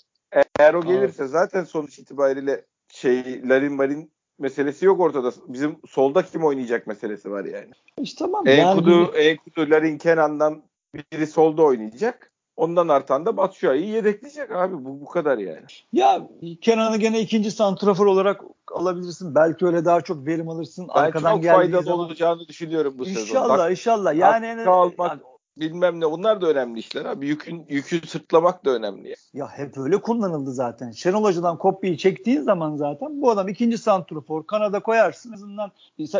Eğer 0.60 0.74
o 0.74 0.80
Abi. 0.80 0.88
gelirse 0.88 1.28
zaten 1.28 1.64
sonuç 1.64 2.00
itibariyle 2.00 2.66
şey 2.90 3.50
Larin 3.50 3.74
Marin 3.74 4.12
meselesi 4.40 4.86
yok 4.86 5.00
ortada. 5.00 5.32
Bizim 5.48 5.76
solda 5.90 6.22
kim 6.22 6.44
oynayacak 6.46 6.88
meselesi 6.88 7.32
var 7.32 7.46
yani. 7.46 7.70
İşte 8.02 8.26
tamam. 8.26 8.46
yani 8.48 8.60
Enkudu, 8.60 9.14
bir- 9.14 9.20
Enkudu, 9.20 9.70
Larin, 9.72 9.98
Kenan'dan 9.98 10.64
biri 11.14 11.28
solda 11.28 11.64
oynayacak. 11.64 12.32
Ondan 12.58 12.88
artan 12.88 13.26
da 13.26 13.38
Batshuayi'yi 13.38 13.90
yedekleyecek 13.90 14.52
abi. 14.52 14.74
Bu 14.86 15.02
bu 15.02 15.06
kadar 15.06 15.38
yani. 15.38 15.60
Ya 15.94 16.28
Kenan'ı 16.62 16.98
gene 16.98 17.20
ikinci 17.20 17.52
santrafor 17.52 18.06
olarak 18.06 18.42
alabilirsin. 18.72 19.36
Belki 19.36 19.66
öyle 19.66 19.86
daha 19.86 20.02
çok 20.02 20.28
verim 20.28 20.50
alırsın. 20.50 20.88
Ben 20.96 21.02
Arkadan 21.02 21.36
çok 21.42 21.46
faydalı 21.46 21.84
zaman. 21.84 22.00
olacağını 22.00 22.48
düşünüyorum 22.48 22.94
bu 22.98 23.06
sezon. 23.06 23.22
İnşallah 23.22 23.72
inşallah. 23.72 24.16
Yani 24.16 24.48
almak- 24.70 25.10
yani- 25.12 25.22
bilmem 25.58 26.00
ne 26.00 26.06
onlar 26.06 26.42
da 26.42 26.48
önemli 26.48 26.80
işler 26.80 27.06
abi. 27.06 27.28
Yükün 27.28 27.66
yükü 27.70 28.08
sırtlamak 28.08 28.66
da 28.66 28.70
önemli. 28.70 29.08
Yani. 29.08 29.18
ya 29.34 29.48
hep 29.48 29.78
öyle 29.78 30.02
kullanıldı 30.02 30.54
zaten. 30.54 30.92
Şenol 30.92 31.24
Hoca'dan 31.24 31.58
kopyayı 31.58 31.98
çektiğin 31.98 32.42
zaman 32.42 32.76
zaten 32.76 33.22
bu 33.22 33.32
adam 33.32 33.48
ikinci 33.48 33.78
santrafor. 33.78 34.48
Kanada 34.48 34.80
koyarsın. 34.80 35.30
En 35.30 35.34
azından 35.34 35.72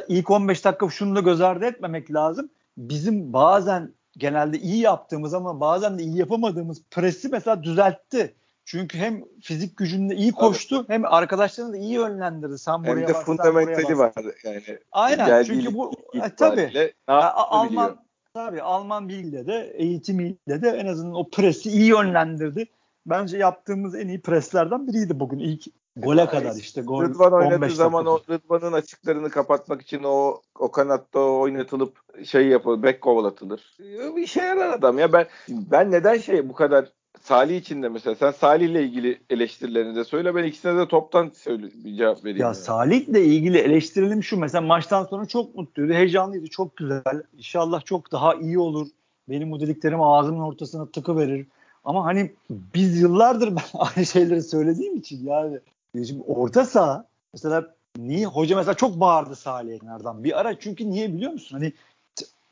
ilk 0.08 0.32
15 0.32 0.66
dakika 0.66 0.90
şunu 0.90 1.16
da 1.16 1.20
göz 1.20 1.42
ardı 1.42 1.66
etmemek 1.66 2.14
lazım. 2.14 2.50
Bizim 2.78 3.34
bazen 3.34 3.92
genelde 4.18 4.60
iyi 4.60 4.82
yaptığımız 4.82 5.34
ama 5.34 5.60
bazen 5.60 6.00
de 6.00 6.04
iyi 6.04 6.18
yapamadığımız 6.18 6.82
presi 6.92 7.30
mesela 7.30 7.64
düzeltti. 7.64 8.36
Çünkü 8.66 8.98
hem 8.98 9.24
fizik 9.42 9.78
gücünde 9.78 10.16
iyi 10.16 10.32
koştu 10.32 10.86
hem 10.88 11.06
arkadaşlarını 11.06 11.74
da 11.74 11.78
iyi 11.78 11.94
yönlendirdi. 11.94 12.58
Sen 12.58 12.84
buraya 12.84 13.02
Hem 13.02 13.08
de 13.08 13.14
fundamentali 13.14 13.98
var 13.98 14.14
yani. 14.44 14.64
Aynen. 14.92 15.44
Çünkü 15.44 15.74
bu 15.74 15.92
e, 16.14 16.36
tabii. 16.38 16.94
Ya, 17.08 17.34
Alman 17.34 17.70
biliyor. 17.70 17.98
Abi. 18.36 18.62
Alman 18.62 19.10
bilgiyle 19.10 19.48
de 19.48 19.74
eğitimiyle 19.76 20.62
de 20.62 20.70
en 20.70 20.88
azından 20.88 21.16
o 21.16 21.30
presi 21.30 21.70
iyi 21.70 21.86
yönlendirdi. 21.86 22.66
Bence 23.06 23.38
yaptığımız 23.38 23.96
en 23.96 24.08
iyi 24.08 24.22
preslerden 24.22 24.88
biriydi 24.88 25.20
bugün 25.20 25.40
ilk 25.40 25.66
gole 25.96 26.26
kadar 26.26 26.56
işte 26.56 26.82
gol 26.82 27.04
Rıdvan 27.04 27.34
15 27.34 27.46
oynadığı 27.48 27.76
zaman 27.76 28.06
o 28.06 28.20
Rıdvan'ın 28.30 28.74
açıklarını 28.74 29.30
kapatmak 29.30 29.82
için 29.82 30.04
o 30.04 30.42
o 30.60 30.72
kanatta 30.72 31.20
oynatılıp 31.20 32.00
şey 32.26 32.48
yapılır, 32.48 32.84
bek 32.84 33.02
kovalatılır. 33.02 33.78
Bir 34.16 34.22
işe 34.22 34.42
yarar 34.42 34.70
adam 34.70 35.00
ya. 35.00 35.14
Ben 35.14 35.26
ben 35.50 35.92
neden 35.92 36.18
şey 36.18 36.50
bu 36.50 36.54
kadar 36.54 36.90
Salih 37.22 37.58
için 37.58 37.84
de 37.84 37.90
mesela 37.90 38.16
sen 38.16 38.32
Salih 38.32 38.66
ile 38.66 38.84
ilgili 38.84 39.20
eleştirilerini 39.30 39.96
de 39.96 40.04
söyle 40.04 40.36
ben 40.36 40.44
ikisine 40.44 40.78
de 40.78 40.88
toptan 40.88 41.32
söyle, 41.36 41.68
bir 41.76 41.98
cevap 41.98 42.24
vereyim. 42.24 42.40
Ya 42.40 42.46
yani. 42.46 42.56
Salih 42.56 43.08
ile 43.08 43.26
ilgili 43.26 43.58
eleştirelim 43.58 44.24
şu 44.24 44.38
mesela 44.38 44.62
maçtan 44.62 45.04
sonra 45.04 45.26
çok 45.26 45.56
mutluydu, 45.56 45.94
heyecanlıydı, 45.94 46.48
çok 46.48 46.78
güzel. 46.78 47.24
İnşallah 47.38 47.86
çok 47.86 48.12
daha 48.12 48.36
iyi 48.36 48.60
olur. 48.60 48.88
Benim 49.30 49.52
bu 49.52 49.60
dediklerim 49.60 50.02
ağzımın 50.02 50.40
ortasına 50.40 50.86
tıkı 50.86 51.18
verir. 51.18 51.48
Ama 51.84 52.06
hani 52.06 52.32
biz 52.50 53.02
yıllardır 53.02 53.56
ben 53.56 53.64
aynı 53.74 54.06
şeyleri 54.06 54.42
söylediğim 54.42 54.96
için 54.96 55.26
yani 55.26 55.60
şimdi 55.94 56.24
orta 56.28 56.66
saha 56.66 57.06
mesela 57.34 57.76
niye 57.98 58.26
hoca 58.26 58.56
mesela 58.56 58.74
çok 58.74 59.00
bağırdı 59.00 59.36
Salih'e 59.36 59.80
nereden 59.88 60.24
bir 60.24 60.40
ara 60.40 60.60
çünkü 60.60 60.90
niye 60.90 61.14
biliyor 61.14 61.32
musun? 61.32 61.58
Hani 61.60 61.74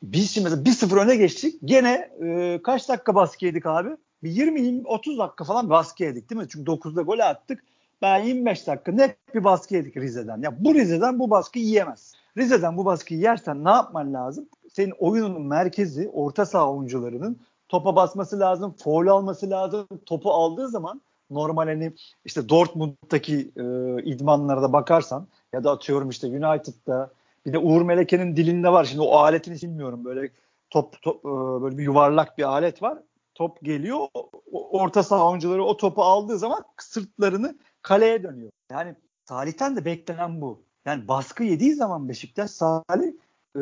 biz 0.04 0.32
şimdi 0.32 0.50
mesela 0.50 0.64
1-0 0.64 1.06
öne 1.06 1.16
geçtik. 1.16 1.56
Gene 1.66 2.10
e, 2.22 2.60
kaç 2.64 2.90
dakika 2.90 3.16
baskı 3.16 3.46
yedik 3.46 3.66
abi? 3.66 3.90
Bir 4.24 4.32
20-30 4.32 5.18
dakika 5.18 5.44
falan 5.44 5.70
baskı 5.70 6.04
yedik 6.04 6.30
değil 6.30 6.42
mi? 6.42 6.48
Çünkü 6.50 6.72
9'da 6.72 7.02
gol 7.02 7.20
attık. 7.20 7.64
Ben 8.02 8.24
25 8.24 8.68
dakika 8.68 8.92
net 8.92 9.36
bir 9.36 9.44
baskı 9.44 9.76
yedik 9.76 9.98
Rize'den. 9.98 10.42
Ya 10.42 10.64
bu 10.64 10.76
Rize'den 10.76 11.20
bu 11.20 11.30
baskı 11.30 11.60
yiyemez. 11.60 12.14
Rize'den 12.38 12.78
bu 12.78 12.86
baskıyı 12.86 13.20
yersen 13.20 13.64
ne 13.64 13.70
yapman 13.70 14.14
lazım? 14.14 14.46
Senin 14.74 14.94
oyunun 15.00 15.42
merkezi 15.42 16.10
orta 16.14 16.46
saha 16.46 16.74
oyuncularının 16.74 17.40
topa 17.70 17.96
basması 17.96 18.40
lazım, 18.40 18.76
foul 18.84 19.08
alması 19.08 19.50
lazım. 19.50 19.88
Topu 20.06 20.32
aldığı 20.32 20.68
zaman 20.68 21.02
normal 21.32 21.66
hani 21.66 21.94
işte 22.26 22.50
Dortmund'daki 22.50 23.52
e, 23.58 23.64
idmanlara 24.04 24.74
bakarsan 24.74 25.28
ya 25.54 25.64
da 25.64 25.72
atıyorum 25.72 26.10
işte 26.10 26.28
United'da 26.28 27.10
bir 27.46 27.54
de 27.54 27.58
Uğur 27.58 27.82
Meleke'nin 27.82 28.36
dilinde 28.36 28.70
var. 28.70 28.86
Şimdi 28.86 29.02
o 29.02 29.16
aletini 29.16 29.56
bilmiyorum. 29.56 30.06
Böyle 30.06 30.30
top, 30.70 31.02
top 31.02 31.26
e, 31.26 31.30
böyle 31.62 31.78
bir 31.78 31.84
yuvarlak 31.84 32.38
bir 32.38 32.44
alet 32.44 32.82
var. 32.82 32.98
Top 33.36 33.62
geliyor. 33.64 34.08
Orta 34.52 35.04
saha 35.04 35.30
oyuncuları 35.30 35.64
o 35.64 35.78
topu 35.78 36.04
aldığı 36.04 36.38
zaman 36.38 36.64
sırtlarını 36.78 37.56
kaleye 37.82 38.24
dönüyor. 38.24 38.52
Yani 38.72 38.96
Salih'ten 39.26 39.76
de 39.76 39.86
beklenen 39.86 40.42
bu. 40.42 40.64
Yani 40.86 41.08
baskı 41.08 41.44
yediği 41.44 41.74
zaman 41.74 42.10
Beşiktaş 42.10 42.52
Salih 42.52 43.14
e, 43.56 43.62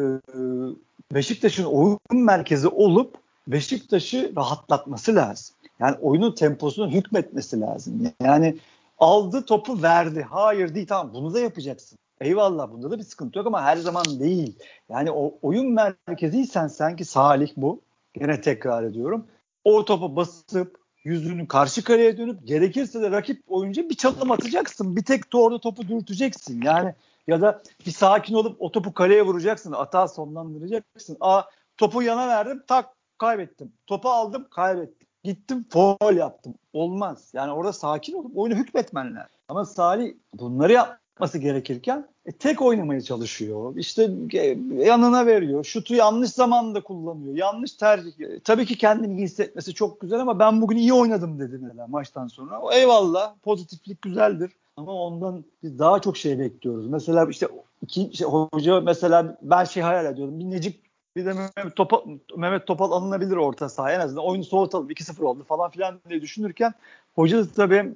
Beşiktaş'ın 1.14 1.66
oyun 1.66 2.00
merkezi 2.12 2.68
olup 2.68 3.16
Beşiktaş'ı 3.48 4.34
rahatlatması 4.36 5.16
lazım. 5.16 5.56
Yani 5.80 5.96
oyunun 6.02 6.36
temposunu 6.36 6.92
hükmetmesi 6.92 7.62
lazım. 7.62 8.14
Yani 8.22 8.58
aldı 9.00 9.46
topu 9.46 9.82
verdi. 9.82 10.22
Hayır 10.30 10.76
değil 10.76 10.88
tamam 10.88 11.14
bunu 11.14 11.34
da 11.34 11.40
yapacaksın. 11.40 11.98
Eyvallah 12.22 12.72
bunda 12.72 12.92
da 12.92 12.98
bir 12.98 13.04
sıkıntı 13.04 13.38
yok 13.38 13.48
ama 13.48 13.64
her 13.64 13.78
zaman 13.78 14.06
değil. 14.20 14.60
Yani 14.90 15.12
o 15.12 15.38
oyun 15.42 15.74
merkeziysen 15.74 16.68
sanki 16.68 17.06
Salih 17.06 17.52
bu. 17.58 17.82
Gene 18.14 18.42
tekrar 18.42 18.84
ediyorum. 18.84 19.28
O 19.64 19.86
topu 19.86 20.16
basıp 20.16 20.82
yüzünü 21.04 21.48
karşı 21.48 21.84
kaleye 21.84 22.18
dönüp 22.18 22.48
gerekirse 22.48 23.02
de 23.02 23.12
rakip 23.12 23.44
oyuncu 23.48 23.90
bir 23.90 23.96
çalım 23.96 24.32
atacaksın. 24.32 24.96
Bir 24.96 25.06
tek 25.06 25.34
doğru 25.34 25.60
topu 25.60 25.88
dürteceksin. 25.88 26.62
Yani 26.62 26.96
ya 27.28 27.42
da 27.42 27.64
bir 27.86 27.92
sakin 27.92 28.34
olup 28.34 28.62
o 28.62 28.72
topu 28.72 28.94
kaleye 28.94 29.22
vuracaksın. 29.22 29.72
Atağı 29.72 30.10
sonlandıracaksın. 30.10 31.18
Aa 31.20 31.42
topu 31.78 32.04
yana 32.04 32.28
verdim 32.28 32.64
tak 32.68 32.90
kaybettim. 33.18 33.74
Topu 33.88 34.10
aldım 34.10 34.48
kaybettim. 34.52 35.08
Gittim 35.24 35.66
foul 35.70 36.16
yaptım. 36.16 36.54
Olmaz. 36.74 37.32
Yani 37.34 37.52
orada 37.52 37.74
sakin 37.74 38.14
olup 38.14 38.38
oyunu 38.38 38.60
hükmetmen 38.60 39.16
lazım. 39.16 39.38
Ama 39.48 39.66
Salih 39.66 40.14
bunları 40.34 40.74
yapması 41.12 41.38
gerekirken 41.38 42.08
e, 42.26 42.32
tek 42.32 42.62
oynamaya 42.62 43.02
çalışıyor. 43.02 43.76
İşte 43.76 44.10
e, 44.34 44.58
yanına 44.86 45.26
veriyor. 45.26 45.64
Şutu 45.64 45.96
yanlış 45.96 46.30
zamanda 46.30 46.84
kullanıyor. 46.84 47.36
Yanlış 47.36 47.74
tercih. 47.74 48.20
E, 48.20 48.40
tabii 48.40 48.66
ki 48.66 48.78
kendini 48.78 49.18
iyi 49.18 49.24
hissetmesi 49.24 49.74
çok 49.74 50.02
güzel 50.02 50.20
ama 50.20 50.40
ben 50.40 50.62
bugün 50.62 50.78
iyi 50.78 50.94
oynadım 50.94 51.40
dedi 51.40 51.60
mesela 51.62 51.88
maçtan 51.88 52.28
sonra. 52.28 52.62
O, 52.62 52.72
eyvallah 52.72 53.34
pozitiflik 53.44 54.02
güzeldir. 54.02 54.52
Ama 54.78 54.92
ondan 54.92 55.44
biz 55.64 55.80
daha 55.80 56.00
çok 56.02 56.18
şey 56.18 56.40
bekliyoruz. 56.40 56.88
Mesela 56.88 57.28
işte 57.30 57.48
iki 57.82 58.18
şey, 58.18 58.28
hoca 58.28 58.82
mesela 58.82 59.38
ben 59.42 59.64
şey 59.64 59.84
hayal 59.84 60.06
ediyorum. 60.06 60.40
Bir 60.40 60.46
Necip 60.46 60.80
bir 61.16 61.26
de 61.26 61.34
Mehmet 61.34 61.76
Topal, 61.76 62.02
Mehmet 62.38 62.68
Topal 62.68 62.92
alınabilir 62.92 63.36
orta 63.36 63.70
sahaya 63.70 63.96
en 63.96 64.00
azından 64.00 64.26
oyunu 64.26 64.44
soğutalım 64.44 64.90
2-0 64.90 65.24
oldu 65.24 65.44
falan 65.44 65.72
filan 65.72 66.00
diye 66.10 66.22
düşünürken 66.22 66.74
hoca 67.16 67.38
da 67.38 67.48
tabii 67.56 67.76
hem 67.76 67.96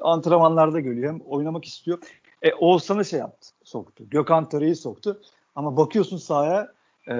antrenmanlarda 0.00 0.80
görüyor 0.80 1.12
hem 1.12 1.20
oynamak 1.20 1.64
istiyor. 1.64 1.98
E, 2.42 2.54
Oğuzhan'ı 2.54 3.04
şey 3.04 3.18
yaptı 3.18 3.48
soktu. 3.64 4.04
Gökhan 4.10 4.48
Töre'yi 4.48 4.76
soktu. 4.76 5.20
Ama 5.54 5.76
bakıyorsun 5.76 6.16
sahaya 6.16 6.72
e, 7.08 7.14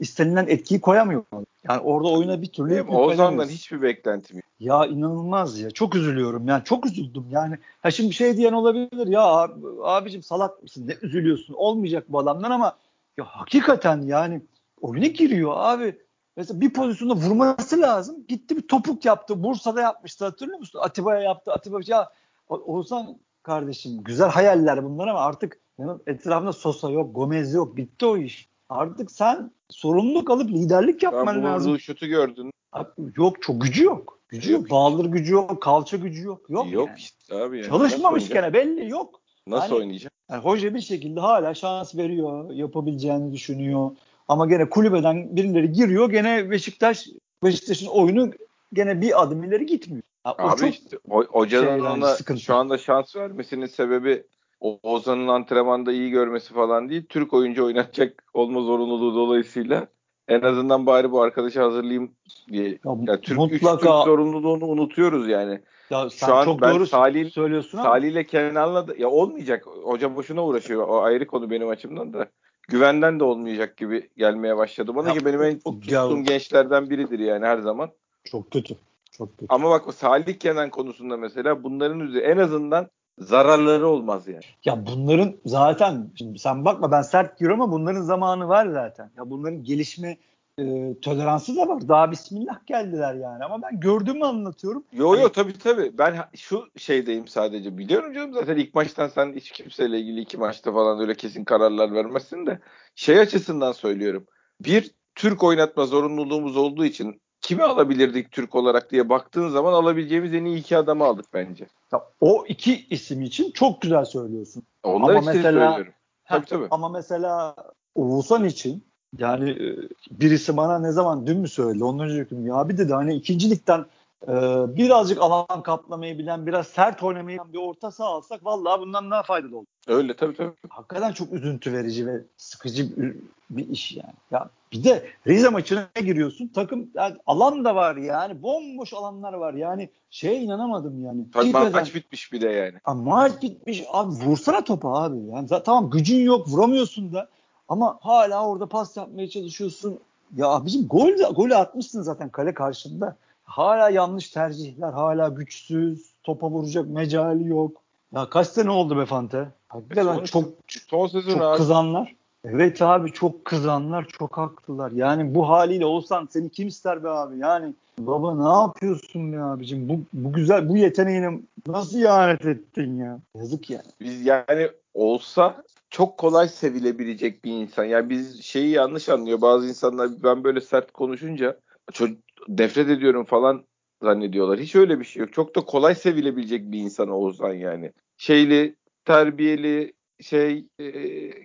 istenilen 0.00 0.46
etkiyi 0.46 0.80
koyamıyor. 0.80 1.24
Yani 1.68 1.80
orada 1.80 2.08
oyuna 2.08 2.42
bir 2.42 2.52
türlü 2.52 2.70
Benim 2.70 2.88
Oğuzhan'dan 2.88 3.48
hiçbir 3.48 3.82
beklentim 3.82 4.36
yok. 4.36 4.44
Ya 4.60 4.86
inanılmaz 4.86 5.60
ya. 5.60 5.70
Çok 5.70 5.94
üzülüyorum. 5.94 6.48
Yani 6.48 6.64
çok 6.64 6.86
üzüldüm. 6.86 7.24
Yani 7.30 7.58
ha 7.82 7.90
şimdi 7.90 8.12
şey 8.14 8.36
diyen 8.36 8.52
olabilir 8.52 9.06
ya 9.06 9.22
abi, 9.22 9.52
abicim 9.84 10.22
salak 10.22 10.62
mısın? 10.62 10.88
Ne 10.88 10.96
üzülüyorsun? 11.02 11.54
Olmayacak 11.54 12.04
bu 12.08 12.18
adamdan 12.18 12.50
ama 12.50 12.76
ya 13.16 13.24
hakikaten 13.24 14.02
yani 14.02 14.42
oyuna 14.80 15.06
giriyor 15.06 15.52
abi. 15.56 15.98
Mesela 16.36 16.60
bir 16.60 16.72
pozisyonda 16.72 17.14
vurması 17.14 17.80
lazım. 17.80 18.26
Gitti 18.28 18.56
bir 18.56 18.68
topuk 18.68 19.04
yaptı. 19.04 19.42
Bursa'da 19.42 19.80
yapmıştı 19.80 20.24
hatırlıyor 20.24 20.58
musun? 20.58 20.80
Atiba'ya 20.82 21.20
yaptı. 21.20 21.52
Atiba 21.52 21.80
ya 21.86 22.10
Oğuzhan 22.48 23.18
kardeşim 23.48 24.02
güzel 24.04 24.28
hayaller 24.28 24.84
bunlar 24.84 25.08
ama 25.08 25.20
artık 25.20 25.60
etrafında 26.06 26.52
Sosa 26.52 26.90
yok, 26.90 27.14
Gomez 27.14 27.54
yok. 27.54 27.76
Bitti 27.76 28.06
o 28.06 28.16
iş. 28.16 28.48
Artık 28.68 29.10
sen 29.10 29.50
sorumluluk 29.70 30.30
alıp 30.30 30.50
liderlik 30.50 31.02
yapman 31.02 31.34
ya, 31.34 31.44
lazım. 31.44 31.80
şutu 31.80 32.06
gördün. 32.06 32.50
Abi, 32.72 32.88
yok 33.16 33.42
çok 33.42 33.60
gücü 33.60 33.84
yok. 33.84 34.18
Gücü 34.28 34.52
yok. 34.52 34.70
yok. 34.70 35.12
Gücü 35.12 35.32
yok. 35.32 35.62
Kalça 35.62 35.96
gücü 35.96 36.22
yok. 36.22 36.50
Yok, 36.50 36.72
yok 36.72 36.88
yani. 36.88 36.98
işte 36.98 37.34
abi. 37.34 37.56
Yani. 37.56 37.68
Çalışmamış 37.68 38.28
gene 38.28 38.52
belli 38.52 38.90
yok. 38.90 39.20
Nasıl 39.46 39.74
yani, 39.74 39.82
oynayacak? 39.82 40.12
Yani 40.30 40.42
hoca 40.42 40.74
bir 40.74 40.80
şekilde 40.80 41.20
hala 41.20 41.54
şans 41.54 41.96
veriyor. 41.96 42.50
Yapabileceğini 42.50 43.32
düşünüyor. 43.32 43.90
Ama 44.28 44.46
gene 44.46 44.70
kulübeden 44.70 45.36
birileri 45.36 45.72
giriyor. 45.72 46.10
Gene 46.10 46.50
Beşiktaş 46.50 47.08
Beşiktaş'ın 47.44 47.86
oyunu 47.86 48.30
gene 48.72 49.00
bir 49.00 49.22
adım 49.22 49.44
ileri 49.44 49.66
gitmiyor. 49.66 50.02
Abi 50.38 50.68
işte 50.68 50.98
hocanın 51.06 51.84
ona 51.84 52.06
sıkıntı. 52.06 52.40
şu 52.40 52.54
anda 52.54 52.78
şans 52.78 53.16
vermesinin 53.16 53.66
sebebi 53.66 54.24
Ozan'ın 54.60 55.28
antrenmanda 55.28 55.92
iyi 55.92 56.10
görmesi 56.10 56.54
falan 56.54 56.88
değil. 56.88 57.06
Türk 57.08 57.34
oyuncu 57.34 57.64
oynatacak 57.64 58.24
olma 58.34 58.60
zorunluluğu 58.60 59.14
dolayısıyla 59.14 59.86
en 60.28 60.40
azından 60.40 60.86
bari 60.86 61.10
bu 61.10 61.22
arkadaşı 61.22 61.60
hazırlayayım 61.60 62.12
diye. 62.48 62.68
Ya, 62.68 62.78
yani 62.84 63.20
Türk 63.20 63.38
mutlaka, 63.38 63.76
üç 63.76 63.80
Türk 63.80 64.04
zorunluluğunu 64.04 64.64
unutuyoruz 64.66 65.28
yani. 65.28 65.60
Ya 65.90 66.10
sen 66.10 66.26
Şu 66.26 66.34
an 66.34 66.44
çok 66.44 66.62
ben 66.62 66.74
doğru 66.74 66.86
Salih, 66.86 67.30
söylüyorsun 67.30 67.78
ama. 67.78 67.88
Salih 67.88 68.08
ile 68.08 68.26
Kenan'la 68.26 68.88
da 68.88 68.94
ya 68.98 69.08
olmayacak. 69.10 69.66
Hoca 69.66 70.16
boşuna 70.16 70.44
uğraşıyor. 70.44 70.88
O 70.88 71.02
ayrı 71.02 71.26
konu 71.26 71.50
benim 71.50 71.68
açımdan 71.68 72.12
da. 72.12 72.28
Güvenden 72.68 73.20
de 73.20 73.24
olmayacak 73.24 73.76
gibi 73.76 74.08
gelmeye 74.16 74.56
başladı 74.56 74.94
bana 74.94 75.08
ya, 75.08 75.14
ki 75.14 75.24
benim 75.24 75.42
en 75.42 75.58
tuttuğum 75.58 76.22
gençlerden 76.22 76.90
biridir 76.90 77.18
yani 77.18 77.46
her 77.46 77.58
zaman. 77.58 77.90
Çok 78.24 78.50
kötü. 78.50 78.76
Çok 79.18 79.38
kötü. 79.38 79.46
Ama 79.48 79.70
bak 79.70 79.94
Salih 79.94 80.38
Kenan 80.38 80.70
konusunda 80.70 81.16
mesela 81.16 81.64
bunların 81.64 82.00
üzeri 82.00 82.24
en 82.24 82.36
azından 82.36 82.88
zararları 83.18 83.88
olmaz 83.88 84.28
yani. 84.28 84.40
Ya 84.64 84.86
bunların 84.86 85.36
zaten 85.44 86.10
şimdi 86.14 86.38
sen 86.38 86.64
bakma 86.64 86.90
ben 86.92 87.02
sert 87.02 87.40
diyorum 87.40 87.60
ama 87.60 87.72
bunların 87.72 88.00
zamanı 88.02 88.48
var 88.48 88.66
zaten. 88.66 89.10
Ya 89.16 89.30
bunların 89.30 89.64
gelişme 89.64 90.18
e, 90.58 90.94
toleransı 91.02 91.56
da 91.56 91.68
var. 91.68 91.88
Daha 91.88 92.10
bismillah 92.10 92.66
geldiler 92.66 93.14
yani 93.14 93.44
ama 93.44 93.62
ben 93.62 93.80
gördüğümü 93.80 94.24
anlatıyorum. 94.24 94.84
Yo 94.92 95.14
yo 95.14 95.22
hani... 95.22 95.32
tabii 95.32 95.58
tabii. 95.58 95.98
Ben 95.98 96.16
şu 96.36 96.68
şeydeyim 96.76 97.28
sadece. 97.28 97.78
Biliyorum 97.78 98.14
canım 98.14 98.32
zaten 98.32 98.56
ilk 98.56 98.74
maçtan 98.74 99.08
sen 99.08 99.32
hiç 99.32 99.50
kimseyle 99.50 100.00
ilgili 100.00 100.20
iki 100.20 100.36
maçta 100.36 100.72
falan 100.72 101.00
öyle 101.00 101.14
kesin 101.14 101.44
kararlar 101.44 101.92
vermezsin 101.92 102.46
de 102.46 102.60
şey 102.94 103.20
açısından 103.20 103.72
söylüyorum. 103.72 104.26
Bir 104.60 104.90
Türk 105.14 105.42
oynatma 105.42 105.86
zorunluluğumuz 105.86 106.56
olduğu 106.56 106.84
için 106.84 107.20
kimi 107.48 107.62
alabilirdik 107.62 108.32
Türk 108.32 108.54
olarak 108.54 108.90
diye 108.90 109.08
baktığın 109.08 109.48
zaman 109.48 109.72
alabileceğimiz 109.72 110.34
en 110.34 110.44
iyi 110.44 110.58
iki 110.58 110.76
adamı 110.76 111.04
aldık 111.04 111.26
bence. 111.34 111.66
Ya, 111.92 112.04
o 112.20 112.44
iki 112.48 112.86
isim 112.90 113.22
için 113.22 113.50
çok 113.50 113.82
güzel 113.82 114.04
söylüyorsun. 114.04 114.62
Onlar 114.82 115.10
ama 115.10 115.20
için 115.20 115.26
mesela, 115.26 115.70
söylüyorum. 115.72 115.92
Tabii, 116.24 116.46
tabii. 116.46 116.66
Ama 116.70 116.88
mesela 116.88 117.54
Oğuzhan 117.94 118.44
için 118.44 118.84
yani 119.18 119.50
e, 119.50 119.76
birisi 120.10 120.56
bana 120.56 120.78
ne 120.78 120.92
zaman 120.92 121.26
dün 121.26 121.38
mü 121.38 121.48
söyledi? 121.48 121.84
Ondan 121.84 122.08
önce 122.08 122.26
dedim 122.26 122.46
ya 122.46 122.68
bir 122.68 122.78
dedi 122.78 122.92
hani 122.92 123.14
ikincilikten 123.14 123.86
e, 124.22 124.32
birazcık 124.76 125.22
alan 125.22 125.62
kaplamayı 125.62 126.18
bilen, 126.18 126.46
biraz 126.46 126.66
sert 126.66 127.02
oynamayı 127.02 127.38
bilen 127.38 127.52
bir 127.52 127.58
orta 127.58 127.90
saha 127.90 128.08
alsak 128.08 128.44
vallahi 128.44 128.80
bundan 128.80 129.10
daha 129.10 129.22
faydalı 129.22 129.56
olur. 129.56 129.66
Öyle 129.86 130.16
tabii 130.16 130.36
tabii. 130.36 130.52
Hakikaten 130.68 131.12
çok 131.12 131.32
üzüntü 131.32 131.72
verici 131.72 132.06
ve 132.06 132.22
sıkıcı 132.36 132.96
bir, 132.96 133.16
bir 133.50 133.68
iş 133.68 133.96
yani. 133.96 134.14
Ya 134.30 134.50
Bir 134.72 134.84
de 134.84 135.06
Rize 135.26 135.48
maçına 135.48 135.88
giriyorsun. 135.94 136.48
Takım 136.48 136.90
yani 136.94 137.16
alan 137.26 137.64
da 137.64 137.74
var 137.74 137.96
yani. 137.96 138.42
Bomboş 138.42 138.92
alanlar 138.92 139.32
var. 139.32 139.54
Yani 139.54 139.88
şeye 140.10 140.40
inanamadım 140.40 141.04
yani. 141.04 141.24
Tabii 141.32 141.52
maç 141.52 141.94
bitmiş 141.94 142.32
bir 142.32 142.40
de 142.40 142.48
yani. 142.48 142.74
Abi, 142.84 143.02
maç 143.02 143.42
bitmiş. 143.42 143.84
Abi 143.92 144.12
vursana 144.12 144.64
topa 144.64 145.02
abi. 145.02 145.18
Yani 145.32 145.48
tamam 145.64 145.90
gücün 145.90 146.20
yok 146.20 146.48
vuramıyorsun 146.48 147.12
da. 147.12 147.28
Ama 147.68 147.98
hala 148.00 148.48
orada 148.48 148.66
pas 148.66 148.96
yapmaya 148.96 149.28
çalışıyorsun. 149.28 149.98
Ya 150.36 150.46
abicim 150.48 150.88
gol 150.88 151.10
golü 151.34 151.56
atmışsın 151.56 152.02
zaten 152.02 152.28
kale 152.28 152.54
karşında. 152.54 153.16
Hala 153.44 153.90
yanlış 153.90 154.30
tercihler, 154.30 154.92
hala 154.92 155.28
güçsüz, 155.28 156.06
topa 156.22 156.50
vuracak 156.50 156.88
mecali 156.88 157.48
yok. 157.48 157.82
Ya 158.14 158.30
kaç 158.30 158.48
sene 158.48 158.70
oldu 158.70 158.98
be 158.98 159.06
Fante? 159.06 159.48
Hakikaten 159.68 160.24
çok 160.24 160.44
son 160.88 161.06
sezon 161.06 161.32
çok 161.32 161.42
abi. 161.42 161.56
kızanlar. 161.56 162.14
Evet 162.44 162.82
abi 162.82 163.12
çok 163.12 163.44
kızanlar, 163.44 164.06
çok 164.18 164.36
haklılar. 164.36 164.90
Yani 164.90 165.34
bu 165.34 165.48
haliyle 165.48 165.86
olsan 165.86 166.28
seni 166.30 166.50
kim 166.50 166.68
ister 166.68 167.04
be 167.04 167.08
abi? 167.08 167.38
Yani 167.38 167.74
baba 167.98 168.34
ne 168.34 168.62
yapıyorsun 168.62 169.32
be 169.32 169.42
abicim? 169.42 169.88
Bu, 169.88 170.00
bu 170.12 170.32
güzel, 170.32 170.68
bu 170.68 170.76
yeteneğine 170.76 171.40
nasıl 171.66 171.98
ihanet 171.98 172.46
ettin 172.46 172.98
ya? 172.98 173.20
Yazık 173.36 173.70
yani. 173.70 173.84
Biz 174.00 174.26
yani 174.26 174.68
olsa 174.94 175.62
çok 175.90 176.18
kolay 176.18 176.48
sevilebilecek 176.48 177.44
bir 177.44 177.52
insan. 177.52 177.84
Yani 177.84 178.10
biz 178.10 178.42
şeyi 178.42 178.70
yanlış 178.70 179.08
anlıyor. 179.08 179.40
Bazı 179.40 179.68
insanlar 179.68 180.10
ben 180.22 180.44
böyle 180.44 180.60
sert 180.60 180.92
konuşunca 180.92 181.58
çok 181.92 182.08
nefret 182.48 182.88
ediyorum 182.88 183.24
falan 183.24 183.64
zannediyorlar. 184.02 184.58
Hiç 184.58 184.76
öyle 184.76 185.00
bir 185.00 185.04
şey 185.04 185.20
yok. 185.20 185.32
Çok 185.32 185.56
da 185.56 185.60
kolay 185.60 185.94
sevilebilecek 185.94 186.72
bir 186.72 186.78
insan 186.78 187.08
Oğuzhan 187.08 187.54
yani. 187.54 187.92
Şeyli, 188.16 188.76
terbiyeli, 189.04 189.92
şey 190.20 190.66
e, 190.78 190.84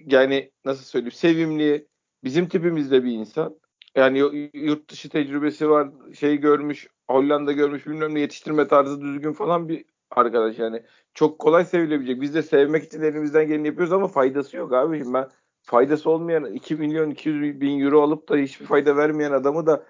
yani 0.05 0.51
nasıl 0.65 0.83
söyleyeyim 0.83 1.11
sevimli, 1.11 1.87
bizim 2.23 2.47
tipimizde 2.47 3.03
bir 3.03 3.11
insan. 3.11 3.59
Yani 3.95 4.49
yurt 4.53 4.89
dışı 4.89 5.09
tecrübesi 5.09 5.69
var, 5.69 5.89
şey 6.19 6.37
görmüş, 6.37 6.87
Hollanda 7.09 7.51
görmüş 7.51 7.87
bilmem 7.87 8.15
ne 8.15 8.19
yetiştirme 8.19 8.67
tarzı 8.67 9.01
düzgün 9.01 9.33
falan 9.33 9.69
bir 9.69 9.85
arkadaş 10.11 10.59
yani. 10.59 10.83
Çok 11.13 11.39
kolay 11.39 11.65
sevilebilecek. 11.65 12.21
Biz 12.21 12.35
de 12.35 12.43
sevmek 12.43 12.83
için 12.83 13.01
elimizden 13.01 13.47
geleni 13.47 13.67
yapıyoruz 13.67 13.93
ama 13.93 14.07
faydası 14.07 14.57
yok 14.57 14.73
abi. 14.73 14.97
Şimdi 14.97 15.13
ben 15.13 15.29
faydası 15.61 16.09
olmayan 16.09 16.45
2 16.45 16.75
milyon 16.75 17.09
200 17.09 17.61
bin 17.61 17.79
euro 17.79 18.01
alıp 18.01 18.29
da 18.29 18.35
hiçbir 18.35 18.65
fayda 18.65 18.97
vermeyen 18.97 19.31
adamı 19.31 19.67
da 19.67 19.85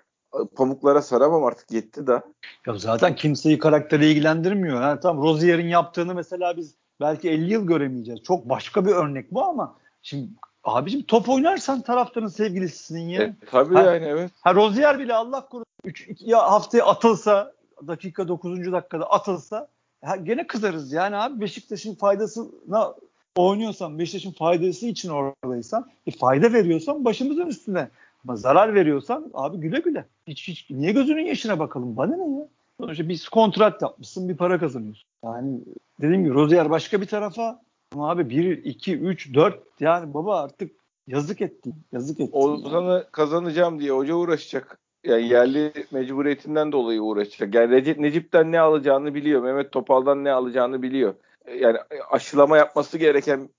pamuklara 0.56 1.02
saramam 1.02 1.44
artık 1.44 1.72
yetti 1.72 2.08
da. 2.08 2.24
Ya 2.68 2.78
zaten 2.78 3.16
kimseyi 3.16 3.60
karakteri 3.60 4.06
ilgilendirmiyor. 4.06 4.82
Yani 4.82 5.00
tamam 5.00 5.24
Rozier'in 5.24 5.68
yaptığını 5.68 6.16
mesela 6.16 6.58
biz 6.58 6.76
belki 7.04 7.30
50 7.30 7.54
yıl 7.54 7.68
göremeyeceğiz. 7.68 8.24
Çok 8.24 8.50
başka 8.50 8.86
bir 8.86 8.92
örnek 8.92 9.32
bu 9.32 9.44
ama 9.44 9.76
şimdi 10.02 10.30
abicim 10.64 11.04
top 11.04 11.30
oynarsan 11.30 11.82
taraftarın 11.82 12.28
sevgilisisin 12.28 13.00
ya. 13.00 13.24
E, 13.24 13.34
tabii 13.52 13.76
ha, 13.76 13.82
yani 13.82 14.06
evet. 14.06 14.32
Ha 14.42 14.56
Rozier 14.56 15.00
bile 15.00 15.14
Allah 15.14 15.46
korusun 15.46 15.66
3 15.84 16.08
ya 16.20 16.52
haftaya 16.52 16.86
atılsa 16.86 17.54
dakika 17.88 18.28
9. 18.28 18.72
dakikada 18.72 19.06
atılsa 19.06 19.68
ha, 20.04 20.16
gene 20.16 20.48
kızarız 20.48 20.94
yani 20.94 21.16
abi 21.16 21.42
Beşiktaş'ın 21.42 21.96
faydasına 21.96 22.94
oynuyorsan 23.36 24.00
Beşiktaş'ın 24.00 24.32
faydası 24.32 24.88
için 24.88 25.10
oradaysan 25.10 25.90
e, 26.08 26.12
fayda 26.12 26.54
veriyorsan 26.54 27.06
başımızın 27.06 27.48
üstüne 27.48 27.90
ama 28.24 28.36
zarar 28.36 28.76
veriyorsan 28.76 29.32
abi 29.34 29.58
güle 29.58 29.80
güle. 29.80 30.06
Hiç, 30.28 30.48
hiç 30.48 30.70
niye 30.70 30.92
gözünün 30.92 31.26
yaşına 31.26 31.60
bakalım? 31.60 31.98
Bana 31.98 32.16
ne 32.16 32.40
ya? 32.40 32.48
Sonuçta 32.80 33.10
bir 33.10 33.30
kontrat 33.32 33.82
yapmışsın, 33.82 34.30
bir 34.30 34.38
para 34.38 34.60
kazanıyorsun. 34.60 35.08
Yani 35.24 35.60
dediğim 36.02 36.24
gibi 36.24 36.34
Rozier 36.34 36.70
başka 36.70 37.02
bir 37.02 37.06
tarafa 37.06 37.62
ama 37.94 38.10
abi 38.10 38.30
1, 38.30 38.66
2, 38.66 38.98
3, 38.98 39.34
4 39.34 39.60
yani 39.80 40.14
baba 40.14 40.42
artık 40.42 40.72
yazık 41.08 41.42
etti. 41.42 41.72
Yazık 41.92 42.20
etti. 42.20 42.38
Ozan'ı 42.38 42.92
yani. 42.92 43.04
kazanacağım 43.12 43.80
diye 43.80 43.92
hoca 43.92 44.16
uğraşacak. 44.16 44.80
Yani 45.04 45.28
yerli 45.28 45.74
mecburiyetinden 45.92 46.72
dolayı 46.72 47.02
uğraşacak. 47.02 47.56
Yani 47.56 47.72
Recep 47.72 48.00
Necip'ten 48.00 48.52
ne 48.52 48.60
alacağını 48.60 49.14
biliyor. 49.14 49.44
Mehmet 49.44 49.72
Topal'dan 49.72 50.24
ne 50.24 50.32
alacağını 50.32 50.82
biliyor. 50.82 51.14
Yani 51.60 51.78
aşılama 52.12 52.58
yapması 52.58 52.98
gereken, 52.98 53.50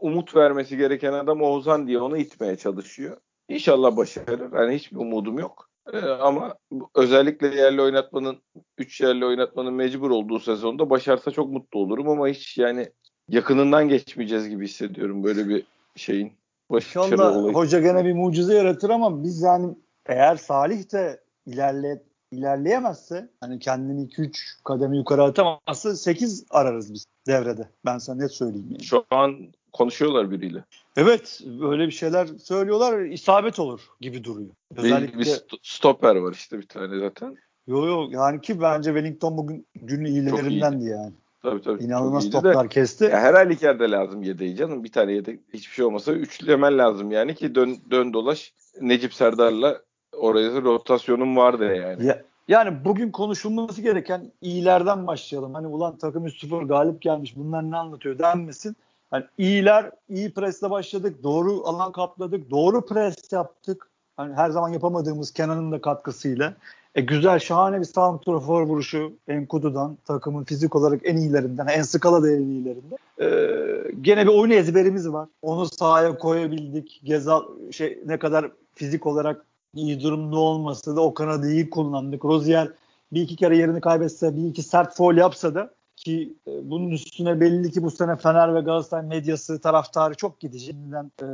umut 0.00 0.36
vermesi 0.36 0.76
gereken 0.76 1.12
adam 1.12 1.42
Oğuzhan 1.42 1.86
diye 1.86 1.98
onu 1.98 2.16
itmeye 2.16 2.56
çalışıyor. 2.56 3.16
İnşallah 3.48 3.96
başarır. 3.96 4.52
Yani 4.52 4.74
hiçbir 4.74 4.96
umudum 4.96 5.38
yok. 5.38 5.67
Ee, 5.92 5.98
ama 5.98 6.54
özellikle 6.94 7.54
yerli 7.56 7.82
oynatmanın 7.82 8.38
3 8.78 9.00
yerli 9.00 9.24
oynatmanın 9.24 9.74
mecbur 9.74 10.10
olduğu 10.10 10.40
sezonda 10.40 10.90
başarsa 10.90 11.30
çok 11.30 11.50
mutlu 11.50 11.80
olurum 11.80 12.08
ama 12.08 12.28
hiç 12.28 12.58
yani 12.58 12.88
yakınından 13.28 13.88
geçmeyeceğiz 13.88 14.48
gibi 14.48 14.64
hissediyorum 14.64 15.24
böyle 15.24 15.48
bir 15.48 15.64
şeyin. 15.96 16.32
İnşallah 16.70 17.36
olayı. 17.36 17.54
hoca 17.54 17.80
gene 17.80 18.04
bir 18.04 18.12
mucize 18.12 18.54
yaratır 18.54 18.90
ama 18.90 19.24
biz 19.24 19.42
yani 19.42 19.74
eğer 20.06 20.36
Salih 20.36 20.92
de 20.92 21.20
ilerle, 21.46 22.02
ilerleyemezse 22.32 23.28
hani 23.40 23.58
kendini 23.58 24.08
2-3 24.08 24.62
kademe 24.64 24.96
yukarı 24.96 25.22
atamazsa 25.22 25.96
8 25.96 26.46
ararız 26.50 26.92
biz 26.94 27.06
devrede. 27.26 27.68
Ben 27.84 27.98
sana 27.98 28.16
net 28.22 28.32
söyleyeyim 28.32 28.68
yani. 28.70 28.84
Şu 28.84 29.04
an 29.10 29.52
konuşuyorlar 29.72 30.30
biriyle. 30.30 30.64
Evet 30.96 31.40
öyle 31.62 31.86
bir 31.86 31.92
şeyler 31.92 32.26
söylüyorlar 32.26 33.00
isabet 33.00 33.58
olur 33.58 33.80
gibi 34.00 34.24
duruyor. 34.24 34.50
Özellikle... 34.76 35.18
Bir, 35.18 35.24
bir 35.24 35.42
stopper 35.62 36.16
var 36.16 36.32
işte 36.32 36.58
bir 36.58 36.68
tane 36.68 36.98
zaten. 36.98 37.36
Yok 37.66 37.86
yok 37.86 38.12
yani 38.12 38.40
ki 38.40 38.60
bence 38.60 38.90
Wellington 38.90 39.36
bugün 39.36 39.66
günün 39.74 40.04
iyilerindendi 40.04 40.84
yani. 40.84 41.12
Tabii 41.42 41.62
tabii. 41.62 41.84
İnanılmaz 41.84 42.30
toplar 42.30 42.64
de, 42.64 42.68
kesti. 42.68 43.04
Ya 43.04 43.20
her 43.20 43.34
halükarda 43.34 43.90
lazım 43.90 44.22
yedeği 44.22 44.56
canım. 44.56 44.84
Bir 44.84 44.92
tane 44.92 45.12
yedek 45.12 45.40
hiçbir 45.54 45.74
şey 45.74 45.84
olmasa 45.84 46.12
üçlemen 46.12 46.78
lazım 46.78 47.10
yani 47.10 47.34
ki 47.34 47.54
dön, 47.54 47.76
dön 47.90 48.12
dolaş 48.12 48.52
Necip 48.80 49.14
Serdar'la 49.14 49.82
oraya 50.12 50.62
rotasyonun 50.62 51.36
vardı 51.36 51.74
yani. 51.76 52.06
Ya, 52.06 52.22
yani 52.48 52.84
bugün 52.84 53.10
konuşulması 53.10 53.82
gereken 53.82 54.32
iyilerden 54.40 55.06
başlayalım. 55.06 55.54
Hani 55.54 55.66
ulan 55.66 55.98
takım 55.98 56.26
3-0 56.26 56.66
galip 56.66 57.02
gelmiş 57.02 57.36
bunlar 57.36 57.70
ne 57.70 57.76
anlatıyor 57.76 58.18
denmesin. 58.18 58.76
Hani 59.10 59.24
iyiler, 59.38 59.90
iyi 60.08 60.34
presle 60.34 60.70
başladık. 60.70 61.22
Doğru 61.22 61.62
alan 61.64 61.92
kapladık. 61.92 62.50
Doğru 62.50 62.86
pres 62.86 63.32
yaptık. 63.32 63.90
Hani 64.16 64.34
her 64.34 64.50
zaman 64.50 64.68
yapamadığımız 64.68 65.32
Kenan'ın 65.32 65.72
da 65.72 65.80
katkısıyla. 65.80 66.54
E 66.94 67.00
güzel, 67.00 67.38
şahane 67.38 67.80
bir 67.80 67.84
santrafor 67.84 68.62
vuruşu 68.62 69.12
Enkudu'dan. 69.28 69.98
Takımın 70.04 70.44
fizik 70.44 70.76
olarak 70.76 71.00
en 71.04 71.16
iyilerinden. 71.16 71.66
En 71.66 71.82
skala 71.82 72.22
da 72.22 72.30
en 72.30 72.42
iyilerinden. 72.42 72.98
Ee, 73.20 73.92
gene 74.00 74.22
bir 74.22 74.32
oyun 74.32 74.50
ezberimiz 74.50 75.12
var. 75.12 75.28
Onu 75.42 75.66
sahaya 75.66 76.18
koyabildik. 76.18 77.00
Gezal 77.04 77.42
şey 77.72 77.98
ne 78.06 78.18
kadar 78.18 78.50
fizik 78.74 79.06
olarak 79.06 79.44
iyi 79.74 80.02
durumda 80.02 80.36
olmasa 80.36 80.96
da 80.96 81.00
o 81.00 81.14
kanadı 81.14 81.50
iyi 81.50 81.70
kullandık. 81.70 82.24
Rozier 82.24 82.68
bir 83.12 83.22
iki 83.22 83.36
kere 83.36 83.56
yerini 83.56 83.80
kaybetse, 83.80 84.36
bir 84.36 84.44
iki 84.44 84.62
sert 84.62 84.96
foul 84.96 85.16
yapsa 85.16 85.54
da 85.54 85.70
ki 86.08 86.32
e, 86.46 86.70
bunun 86.70 86.90
üstüne 86.90 87.40
belli 87.40 87.70
ki 87.70 87.82
bu 87.82 87.90
sene 87.90 88.16
Fener 88.16 88.54
ve 88.54 88.60
Galatasaray 88.60 89.06
medyası 89.06 89.60
taraftarı 89.60 90.14
çok 90.14 90.40
gidici. 90.40 90.72
E, 90.72 91.26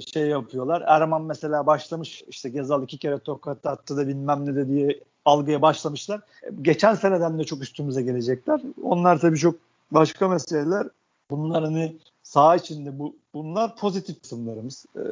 şey 0.00 0.28
yapıyorlar. 0.28 0.82
Erman 0.86 1.22
mesela 1.22 1.66
başlamış 1.66 2.24
işte 2.28 2.48
Gezal 2.48 2.82
iki 2.82 2.98
kere 2.98 3.18
tokat 3.18 3.66
attı 3.66 3.96
da 3.96 4.08
bilmem 4.08 4.46
ne 4.46 4.56
de 4.56 4.68
diye 4.68 5.00
algıya 5.24 5.62
başlamışlar. 5.62 6.20
Geçen 6.62 6.94
seneden 6.94 7.38
de 7.38 7.44
çok 7.44 7.62
üstümüze 7.62 8.02
gelecekler. 8.02 8.60
Onlar 8.82 9.18
tabii 9.18 9.38
çok 9.38 9.54
başka 9.90 10.28
meseleler. 10.28 10.86
Bunlar 11.30 11.64
hani 11.64 11.96
saha 12.22 12.56
içinde 12.56 12.98
bu 12.98 13.16
bunlar 13.34 13.76
pozitif 13.76 14.22
kısımlarımız. 14.22 14.86
E, 14.96 15.02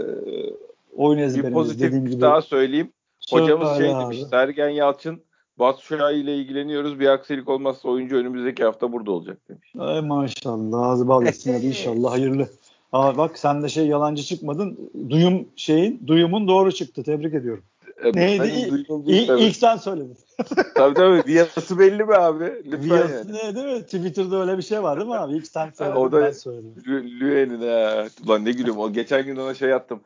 oyun 0.96 1.18
ezberimiz 1.18 1.50
bir 1.50 1.54
pozitif 1.54 1.82
dediğim 1.82 2.06
gibi. 2.06 2.20
daha 2.20 2.42
söyleyeyim. 2.42 2.92
Hocamız 3.30 3.78
şey 3.78 3.88
demiş. 3.88 4.22
Sergen 4.30 4.68
Yalçın 4.68 5.20
Batu 5.60 5.82
Şua'yı 5.82 6.18
ile 6.18 6.36
ilgileniyoruz. 6.36 7.00
Bir 7.00 7.06
aksilik 7.06 7.48
olmazsa 7.48 7.88
oyuncu 7.88 8.16
önümüzdeki 8.16 8.64
hafta 8.64 8.92
burada 8.92 9.10
olacak 9.10 9.38
demiş. 9.48 9.72
Ay 9.78 10.00
maşallah. 10.00 10.86
Ağzı 10.86 11.08
bal 11.08 11.26
etsinler 11.26 11.60
inşallah. 11.62 12.12
Hayırlı. 12.12 12.48
Aa, 12.92 13.16
bak 13.16 13.38
sen 13.38 13.62
de 13.62 13.68
şey 13.68 13.86
yalancı 13.86 14.22
çıkmadın. 14.22 14.90
Duyum 15.10 15.48
şeyin, 15.56 16.02
duyumun 16.06 16.48
doğru 16.48 16.72
çıktı. 16.72 17.02
Tebrik 17.02 17.34
ediyorum. 17.34 17.64
E, 18.04 18.12
Neydi? 18.12 18.46
İlk, 18.46 18.90
ilk, 19.06 19.30
ilk 19.40 19.56
sen 19.56 19.76
söyledin. 19.76 20.16
tabii 20.74 20.94
tabii. 20.94 21.22
Viyası 21.26 21.78
belli 21.78 22.04
mi 22.04 22.14
abi? 22.14 22.44
Lütfen 22.64 22.82
Viyası 22.82 23.14
yani. 23.14 23.32
ne 23.32 23.54
değil 23.54 23.76
mi? 23.76 23.82
Twitter'da 23.82 24.40
öyle 24.40 24.58
bir 24.58 24.62
şey 24.62 24.82
var 24.82 24.98
değil 24.98 25.08
mi 25.08 25.16
abi? 25.16 25.36
İlk 25.36 25.46
sen 25.46 25.70
söyledin 25.70 25.96
o 26.00 26.12
da, 26.12 26.22
ben 26.22 26.32
söyledim. 26.32 26.74
Lüen'in 27.20 27.60
ha. 27.60 28.06
Ulan 28.26 28.44
ne 28.44 28.52
gülüm. 28.52 28.78
O 28.78 28.92
geçen 28.92 29.26
gün 29.26 29.36
ona 29.36 29.54
şey 29.54 29.74
attım. 29.74 30.00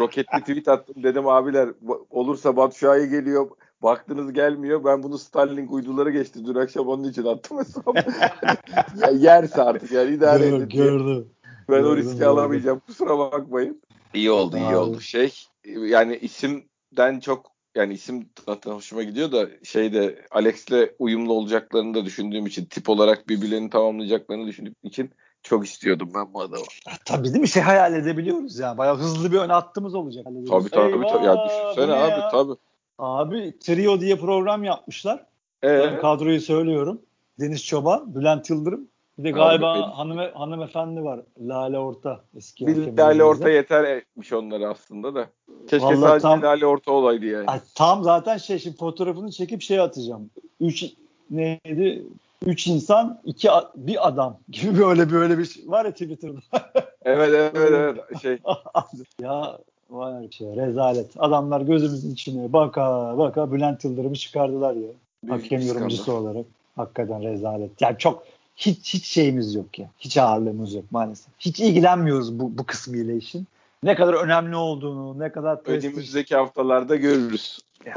Roketli 0.00 0.40
tweet 0.40 0.68
attım. 0.68 1.02
Dedim 1.02 1.28
abiler 1.28 1.68
olursa 2.10 2.56
Batu 2.56 2.76
Şua'ya 2.76 3.06
geliyor 3.06 3.50
Baktınız 3.82 4.32
gelmiyor. 4.32 4.84
Ben 4.84 5.02
bunu 5.02 5.18
Starlink 5.18 5.72
uyduları 5.72 6.10
geçti. 6.10 6.46
Dün 6.46 6.54
akşam 6.54 6.88
onun 6.88 7.04
için 7.04 7.24
attım 7.24 7.58
hesabı. 7.58 7.98
ya 9.00 9.10
yerse 9.10 9.62
artık 9.62 9.92
yani 9.92 10.14
idare 10.14 10.46
edin. 10.46 10.68
Gördüm. 10.68 11.28
Ben 11.68 11.82
gördüm, 11.82 11.92
o 11.92 11.96
riski 11.96 12.18
gördüm. 12.18 12.28
alamayacağım. 12.28 12.80
Kusura 12.86 13.18
bakmayın. 13.18 13.82
İyi 14.14 14.30
oldu 14.30 14.56
iyi 14.56 14.76
oldu. 14.76 15.00
Şey 15.00 15.32
yani 15.64 16.16
isimden 16.16 17.20
çok 17.20 17.46
yani 17.74 17.94
isim 17.94 18.28
zaten 18.46 18.72
hoşuma 18.72 19.02
gidiyor 19.02 19.32
da 19.32 19.48
şeyde 19.62 20.26
Alex'le 20.30 20.90
uyumlu 20.98 21.32
olacaklarını 21.32 21.94
da 21.94 22.04
düşündüğüm 22.04 22.46
için 22.46 22.64
tip 22.64 22.88
olarak 22.88 23.28
birbirlerini 23.28 23.70
tamamlayacaklarını 23.70 24.46
düşündüğüm 24.46 24.74
için 24.82 25.10
Çok 25.42 25.66
istiyordum 25.66 26.10
ben 26.14 26.34
bu 26.34 26.40
adamı. 26.40 26.64
Tabii 27.04 27.28
değil 27.28 27.40
mi? 27.40 27.48
Şey 27.48 27.62
hayal 27.62 27.94
edebiliyoruz 27.94 28.58
ya. 28.58 28.78
Bayağı 28.78 28.96
hızlı 28.96 29.32
bir 29.32 29.38
ön 29.38 29.48
attığımız 29.48 29.94
olacak. 29.94 30.24
Tabii 30.24 30.70
tabii. 30.70 31.06
tabii. 31.12 31.26
Ya 31.26 31.36
düşünsene 31.48 31.92
abi 31.92 32.10
ya? 32.10 32.28
tabii. 32.28 32.54
Abi 33.00 33.58
Trio 33.58 34.00
diye 34.00 34.16
program 34.16 34.64
yapmışlar. 34.64 35.24
Ee? 35.64 35.68
Ben 35.78 36.00
kadroyu 36.00 36.40
söylüyorum. 36.40 37.02
Deniz 37.40 37.64
Çoban, 37.66 38.14
Bülent 38.14 38.50
Yıldırım. 38.50 38.88
Bir 39.18 39.24
de 39.24 39.30
galiba 39.30 39.72
abi, 39.72 39.92
hanıme, 39.92 40.30
hanımefendi 40.34 41.04
var. 41.04 41.20
Lale 41.40 41.78
Orta. 41.78 42.20
Eski 42.36 42.66
bir 42.66 42.96
Lale 42.98 43.24
Orta 43.24 43.50
yeter 43.50 43.84
etmiş 43.84 44.32
onları 44.32 44.68
aslında 44.68 45.14
da. 45.14 45.26
Keşke 45.70 45.86
Vallahi 45.86 46.00
sadece 46.00 46.22
tam, 46.22 46.42
Lale 46.42 46.66
Orta 46.66 46.92
olaydı 46.92 47.26
yani. 47.26 47.46
Tam 47.74 48.04
zaten 48.04 48.36
şey 48.36 48.58
şimdi 48.58 48.76
fotoğrafını 48.76 49.30
çekip 49.30 49.62
şey 49.62 49.80
atacağım. 49.80 50.30
Üç 50.60 50.84
neydi? 51.30 52.04
Üç 52.46 52.66
insan, 52.66 53.20
iki 53.24 53.48
bir 53.76 54.08
adam 54.08 54.38
gibi 54.48 54.78
böyle 54.78 55.12
böyle 55.12 55.38
bir 55.38 55.44
şey 55.44 55.68
var 55.68 55.84
ya 55.84 55.92
Twitter'da. 55.92 56.40
evet 57.04 57.52
evet 57.54 57.54
evet. 57.56 58.22
Şey. 58.22 58.38
ya 59.20 59.58
Vay 59.90 60.30
şey, 60.30 60.56
rezalet. 60.56 61.06
Adamlar 61.18 61.60
gözümüzün 61.60 62.12
içine 62.12 62.52
baka 62.52 63.18
baka 63.18 63.52
Bülent 63.52 63.84
Yıldırım'ı 63.84 64.14
çıkardılar 64.14 64.74
ya. 64.74 64.88
Büyük 65.24 65.44
Hakem 65.44 65.60
yorumcusu 65.60 66.12
olarak. 66.12 66.46
Hakikaten 66.76 67.22
rezalet. 67.22 67.80
Yani 67.80 67.98
çok 67.98 68.22
hiç 68.56 68.94
hiç 68.94 69.04
şeyimiz 69.04 69.54
yok 69.54 69.78
ya. 69.78 69.90
Hiç 69.98 70.16
ağırlığımız 70.16 70.74
yok 70.74 70.84
maalesef. 70.90 71.32
Hiç 71.38 71.60
ilgilenmiyoruz 71.60 72.40
bu, 72.40 72.58
bu 72.58 72.66
kısmıyla 72.66 73.14
işin. 73.14 73.46
Ne 73.82 73.94
kadar 73.94 74.14
önemli 74.14 74.56
olduğunu, 74.56 75.18
ne 75.18 75.32
kadar 75.32 75.62
prestij... 75.62 75.92
Önümüzdeki 75.92 76.36
haftalarda 76.36 76.96
görürüz. 76.96 77.58
Ya, 77.86 77.94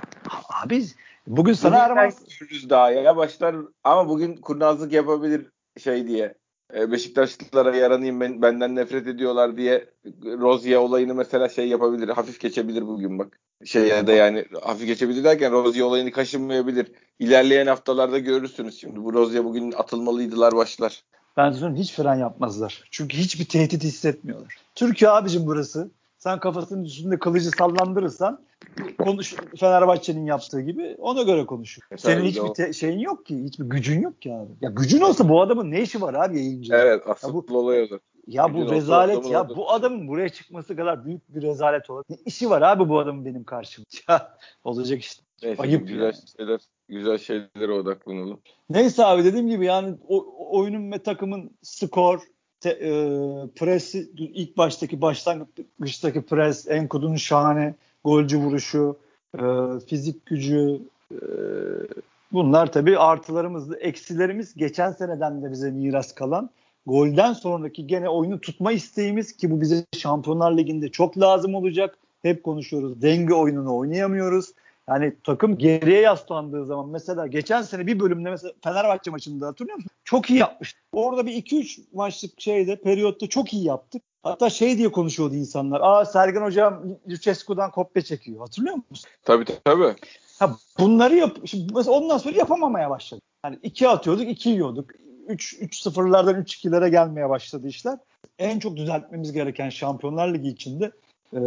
abi 0.63 0.85
bugün 1.27 1.53
sana 1.53 1.77
Erman... 1.77 2.11
Görürüz 2.39 2.69
daha 2.69 2.91
ya. 2.91 3.17
Başlar 3.17 3.55
ama 3.83 4.09
bugün 4.09 4.35
kurnazlık 4.35 4.93
yapabilir 4.93 5.45
şey 5.83 6.07
diye. 6.07 6.33
E, 6.75 6.91
Beşiktaşlılara 6.91 7.75
yaranayım 7.75 8.19
ben, 8.19 8.41
benden 8.41 8.75
nefret 8.75 9.07
ediyorlar 9.07 9.57
diye 9.57 9.89
Rozier 10.23 10.77
olayını 10.77 11.15
mesela 11.15 11.49
şey 11.49 11.67
yapabilir. 11.67 12.09
Hafif 12.09 12.39
geçebilir 12.39 12.87
bugün 12.87 13.19
bak. 13.19 13.39
Şey 13.65 13.87
ya 13.87 14.07
da 14.07 14.11
yani 14.11 14.45
hafif 14.61 14.87
geçebilir 14.87 15.23
derken 15.23 15.51
Rozier 15.51 15.83
olayını 15.83 16.11
kaşınmayabilir. 16.11 16.91
İlerleyen 17.19 17.67
haftalarda 17.67 18.19
görürsünüz 18.19 18.79
şimdi. 18.79 19.03
Bu 19.03 19.13
Rozier 19.13 19.45
bugün 19.45 19.71
atılmalıydılar 19.71 20.55
başlar. 20.55 21.03
Ben 21.37 21.51
söyleyeyim 21.51 21.75
hiç 21.75 21.93
fren 21.93 22.15
yapmazlar. 22.15 22.83
Çünkü 22.91 23.17
hiçbir 23.17 23.45
tehdit 23.45 23.83
hissetmiyorlar. 23.83 24.57
Türkiye 24.75 25.11
abicim 25.11 25.45
burası. 25.45 25.91
Sen 26.23 26.39
kafasının 26.39 26.83
üstünde 26.83 27.19
kılıcı 27.19 27.49
sallandırırsan 27.51 28.41
konuş 28.97 29.35
Fenerbahçe'nin 29.59 30.25
yaptığı 30.25 30.61
gibi 30.61 30.95
ona 30.99 31.21
göre 31.23 31.45
konuşur. 31.45 31.81
E, 31.91 31.97
Senin 31.97 32.23
hiçbir 32.23 32.47
te- 32.53 32.73
şeyin 32.73 32.99
yok 32.99 33.25
ki, 33.25 33.43
hiçbir 33.43 33.65
gücün 33.65 34.01
yok 34.01 34.21
ki 34.21 34.33
abi. 34.33 34.51
Ya 34.61 34.69
gücün 34.69 35.01
olsa 35.01 35.29
bu 35.29 35.41
adamın 35.41 35.71
ne 35.71 35.81
işi 35.81 36.01
var 36.01 36.13
abi 36.13 36.37
yayıncı? 36.37 36.73
Evet, 36.73 37.03
asıl 37.07 37.43
olay 37.49 37.83
o 37.83 37.99
Ya 38.27 38.45
gücün 38.47 38.65
bu 38.67 38.71
rezalet 38.71 39.29
ya 39.29 39.43
oldu. 39.43 39.53
bu 39.57 39.71
adamın 39.71 40.07
buraya 40.07 40.29
çıkması 40.29 40.75
kadar 40.75 41.05
büyük 41.05 41.35
bir 41.35 41.41
rezalet 41.41 41.89
olur. 41.89 42.03
Ne 42.09 42.17
işi 42.25 42.49
var 42.49 42.61
abi 42.61 42.89
bu 42.89 42.99
adamın 42.99 43.25
benim 43.25 43.43
karşımda? 43.43 44.37
Olacak 44.63 44.99
işte. 45.01 45.23
Neyse, 45.43 45.61
Ayıp 45.61 45.87
güzel 45.87 46.03
yani. 46.03 46.15
şeyler 46.37 46.59
güzel 46.89 47.17
şeylere 47.17 47.71
odaklanalım. 47.71 48.39
Neyse 48.69 49.05
abi 49.05 49.23
dediğim 49.23 49.47
gibi 49.47 49.65
yani 49.65 49.95
o, 50.07 50.25
oyunun 50.59 50.91
ve 50.91 51.03
takımın 51.03 51.51
skor, 51.61 52.19
te, 52.63 52.69
e, 52.69 52.91
presi 53.55 54.09
ilk 54.17 54.57
baştaki 54.57 55.01
başlangıçtaki 55.01 56.21
pres, 56.21 56.67
Enkudu'nun 56.67 57.15
şahane 57.15 57.75
golcü 58.03 58.37
vuruşu, 58.37 58.97
e, 59.39 59.43
fizik 59.87 60.25
gücü 60.25 60.81
e, 61.11 61.17
bunlar 62.31 62.71
tabii 62.71 62.97
artılarımızdı. 62.97 63.75
Eksilerimiz 63.75 64.55
geçen 64.55 64.91
seneden 64.91 65.43
de 65.43 65.51
bize 65.51 65.71
miras 65.71 66.15
kalan 66.15 66.49
golden 66.85 67.33
sonraki 67.33 67.87
gene 67.87 68.09
oyunu 68.09 68.41
tutma 68.41 68.71
isteğimiz 68.71 69.37
ki 69.37 69.51
bu 69.51 69.61
bize 69.61 69.85
Şampiyonlar 69.97 70.57
Ligi'nde 70.57 70.89
çok 70.89 71.19
lazım 71.19 71.55
olacak. 71.55 71.97
Hep 72.21 72.43
konuşuyoruz. 72.43 73.01
Denge 73.01 73.33
oyununu 73.33 73.77
oynayamıyoruz. 73.77 74.53
Yani 74.89 75.13
takım 75.23 75.57
geriye 75.57 76.01
yaslandığı 76.01 76.65
zaman 76.65 76.89
mesela 76.89 77.27
geçen 77.27 77.61
sene 77.61 77.87
bir 77.87 77.99
bölümde 77.99 78.29
mesela 78.29 78.53
Fenerbahçe 78.63 79.11
maçında 79.11 79.47
hatırlıyor 79.47 79.75
musun? 79.75 79.91
Çok 80.03 80.29
iyi 80.29 80.39
yapmış. 80.39 80.75
Orada 80.93 81.25
bir 81.25 81.31
2-3 81.31 81.81
maçlık 81.93 82.41
şeyde 82.41 82.81
periyotta 82.81 83.27
çok 83.29 83.53
iyi 83.53 83.63
yaptık. 83.63 84.01
Hatta 84.23 84.49
şey 84.49 84.77
diye 84.77 84.91
konuşuyordu 84.91 85.35
insanlar. 85.35 85.81
Aa 85.83 86.05
Sergen 86.05 86.41
Hocam 86.41 86.83
Lucescu'dan 87.09 87.71
kopya 87.71 88.01
çekiyor. 88.01 88.39
Hatırlıyor 88.39 88.75
musun? 88.89 89.09
Tabii 89.23 89.45
tabii. 89.65 89.95
Ha, 90.39 90.55
bunları 90.79 91.15
yap 91.15 91.37
şimdi 91.45 91.73
mesela 91.73 91.97
ondan 91.97 92.17
sonra 92.17 92.37
yapamamaya 92.37 92.89
başladı. 92.89 93.21
Yani 93.45 93.59
2 93.63 93.89
atıyorduk, 93.89 94.29
2 94.29 94.49
yiyorduk. 94.49 94.89
3 95.27 95.57
3 95.59 95.81
sıfırlardan 95.81 96.35
3 96.35 96.65
2'lere 96.65 96.89
gelmeye 96.89 97.29
başladı 97.29 97.67
işler. 97.67 97.97
En 98.39 98.59
çok 98.59 98.77
düzeltmemiz 98.77 99.31
gereken 99.31 99.69
Şampiyonlar 99.69 100.33
Ligi 100.33 100.47
içinde 100.49 100.85
e, 101.33 101.39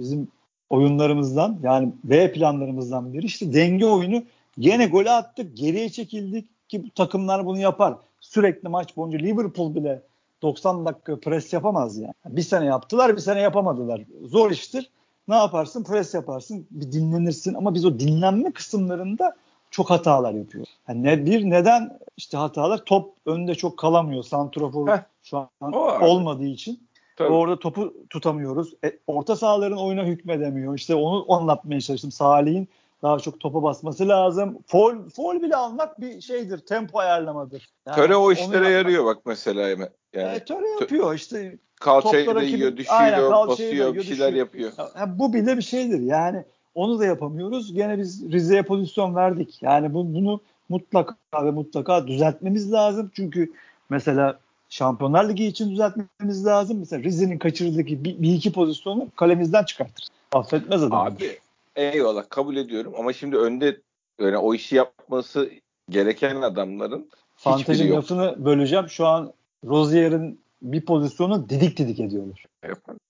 bizim 0.00 0.28
oyunlarımızdan 0.74 1.58
yani 1.62 1.92
B 2.04 2.32
planlarımızdan 2.32 3.12
biri 3.12 3.26
işte 3.26 3.52
denge 3.52 3.86
oyunu. 3.86 4.22
Gene 4.58 4.86
golü 4.86 5.10
attık, 5.10 5.56
geriye 5.56 5.88
çekildik 5.88 6.68
ki 6.68 6.84
bu 6.84 6.90
takımlar 6.90 7.46
bunu 7.46 7.58
yapar. 7.58 7.94
Sürekli 8.20 8.68
maç 8.68 8.96
boyunca 8.96 9.18
Liverpool 9.18 9.74
bile 9.74 10.02
90 10.42 10.86
dakika 10.86 11.20
pres 11.20 11.52
yapamaz 11.52 11.98
yani. 11.98 12.14
Bir 12.26 12.42
sene 12.42 12.64
yaptılar, 12.64 13.16
bir 13.16 13.20
sene 13.20 13.40
yapamadılar. 13.40 14.02
Zor 14.24 14.50
iştir. 14.50 14.90
Ne 15.28 15.34
yaparsın? 15.34 15.84
Pres 15.84 16.14
yaparsın, 16.14 16.66
bir 16.70 16.92
dinlenirsin 16.92 17.54
ama 17.54 17.74
biz 17.74 17.84
o 17.84 17.98
dinlenme 17.98 18.52
kısımlarında 18.52 19.36
çok 19.70 19.90
hatalar 19.90 20.34
yapıyoruz. 20.34 20.70
Yani 20.88 21.02
ne 21.02 21.26
bir 21.26 21.50
neden 21.50 21.98
işte 22.16 22.36
hatalar 22.36 22.84
top 22.84 23.14
önde 23.26 23.54
çok 23.54 23.76
kalamıyor. 23.76 24.22
Santrofor 24.22 24.98
şu 25.22 25.38
an 25.38 25.72
olmadığı 26.02 26.46
için. 26.46 26.80
Tabii. 27.16 27.32
Orada 27.32 27.58
topu 27.58 27.94
tutamıyoruz. 28.10 28.74
E, 28.84 28.98
orta 29.06 29.36
sahaların 29.36 29.78
oyuna 29.78 30.04
hükmedemiyor. 30.04 30.74
İşte 30.74 30.94
onu 30.94 31.32
anlatmaya 31.32 31.80
çalıştım. 31.80 32.12
Salih'in 32.12 32.68
daha 33.02 33.18
çok 33.18 33.40
topa 33.40 33.62
basması 33.62 34.08
lazım. 34.08 34.58
Foul, 34.66 35.08
foul 35.08 35.42
bile 35.42 35.56
almak 35.56 36.00
bir 36.00 36.20
şeydir. 36.20 36.58
Tempo 36.58 36.98
ayarlamadır. 36.98 37.68
Yani 37.86 37.96
Töre 37.96 38.16
o 38.16 38.32
işlere 38.32 38.68
yarıyor 38.68 39.04
bak 39.04 39.18
mesela. 39.26 39.68
Yani. 39.68 39.88
E, 40.12 40.44
töre 40.44 40.68
yapıyor 40.80 41.14
işte. 41.14 41.58
Kalçayı 41.80 42.34
da 42.34 42.42
yiyor, 42.42 42.76
düşüyor, 42.76 43.00
aynen, 43.00 43.30
basıyor, 43.30 43.94
bir 43.94 44.02
şeyler 44.02 44.28
düşüyor. 44.28 44.32
yapıyor. 44.32 44.72
Ya, 44.98 45.18
bu 45.18 45.32
bile 45.32 45.56
bir 45.56 45.62
şeydir. 45.62 46.00
Yani 46.00 46.44
onu 46.74 46.98
da 46.98 47.04
yapamıyoruz. 47.04 47.74
Gene 47.74 47.98
biz 47.98 48.32
Rize'ye 48.32 48.62
pozisyon 48.62 49.14
verdik. 49.14 49.62
Yani 49.62 49.94
bu, 49.94 50.14
bunu 50.14 50.40
mutlaka 50.68 51.16
ve 51.34 51.50
mutlaka 51.50 52.06
düzeltmemiz 52.06 52.72
lazım. 52.72 53.10
Çünkü 53.14 53.52
mesela 53.90 54.38
Şampiyonlar 54.68 55.28
Ligi 55.28 55.46
için 55.46 55.70
düzeltmemiz 55.70 56.46
lazım. 56.46 56.78
Mesela 56.78 57.02
Rize'nin 57.02 57.38
kaçırdığı 57.38 57.86
bir, 57.86 58.04
bir 58.04 58.34
iki 58.34 58.52
pozisyonu 58.52 59.08
kalemizden 59.16 59.64
çıkartır. 59.64 60.08
Affetmez 60.32 60.82
adam. 60.82 61.06
Abi 61.06 61.38
eyvallah 61.76 62.24
kabul 62.28 62.56
ediyorum 62.56 62.92
ama 62.98 63.12
şimdi 63.12 63.36
önde 63.36 63.80
yani 64.20 64.38
o 64.38 64.54
işi 64.54 64.76
yapması 64.76 65.50
gereken 65.90 66.36
adamların 66.36 67.08
Fantezi 67.36 67.90
lafını 67.90 68.44
böleceğim. 68.44 68.88
Şu 68.88 69.06
an 69.06 69.32
Rozier'in 69.66 70.40
bir 70.62 70.80
pozisyonu 70.80 71.48
didik 71.48 71.78
didik 71.78 72.00
ediyorlar. 72.00 72.44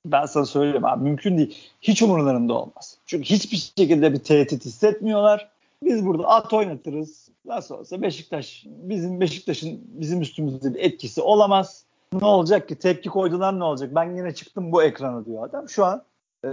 Ben 0.06 0.26
sana 0.26 0.46
söyleyeyim 0.46 0.84
abi 0.84 1.04
mümkün 1.04 1.38
değil. 1.38 1.56
Hiç 1.82 2.02
umurlarında 2.02 2.54
olmaz. 2.54 2.98
Çünkü 3.06 3.24
hiçbir 3.24 3.56
şekilde 3.56 4.12
bir 4.12 4.18
tehdit 4.18 4.64
hissetmiyorlar. 4.64 5.53
Biz 5.84 6.06
burada 6.06 6.28
at 6.28 6.52
oynatırız. 6.52 7.28
Nasıl 7.44 7.74
olsa 7.74 8.02
Beşiktaş 8.02 8.64
bizim 8.66 9.20
Beşiktaş'ın 9.20 9.80
bizim 9.84 10.20
üstümüzde 10.20 10.74
bir 10.74 10.80
etkisi 10.80 11.22
olamaz. 11.22 11.84
Ne 12.20 12.26
olacak 12.26 12.68
ki? 12.68 12.76
Tepki 12.76 13.08
koydular 13.08 13.58
ne 13.58 13.64
olacak? 13.64 13.94
Ben 13.94 14.16
yine 14.16 14.34
çıktım 14.34 14.72
bu 14.72 14.82
ekrana 14.82 15.24
diyor 15.24 15.48
adam. 15.48 15.68
Şu 15.68 15.84
an 15.84 16.02
e, 16.44 16.48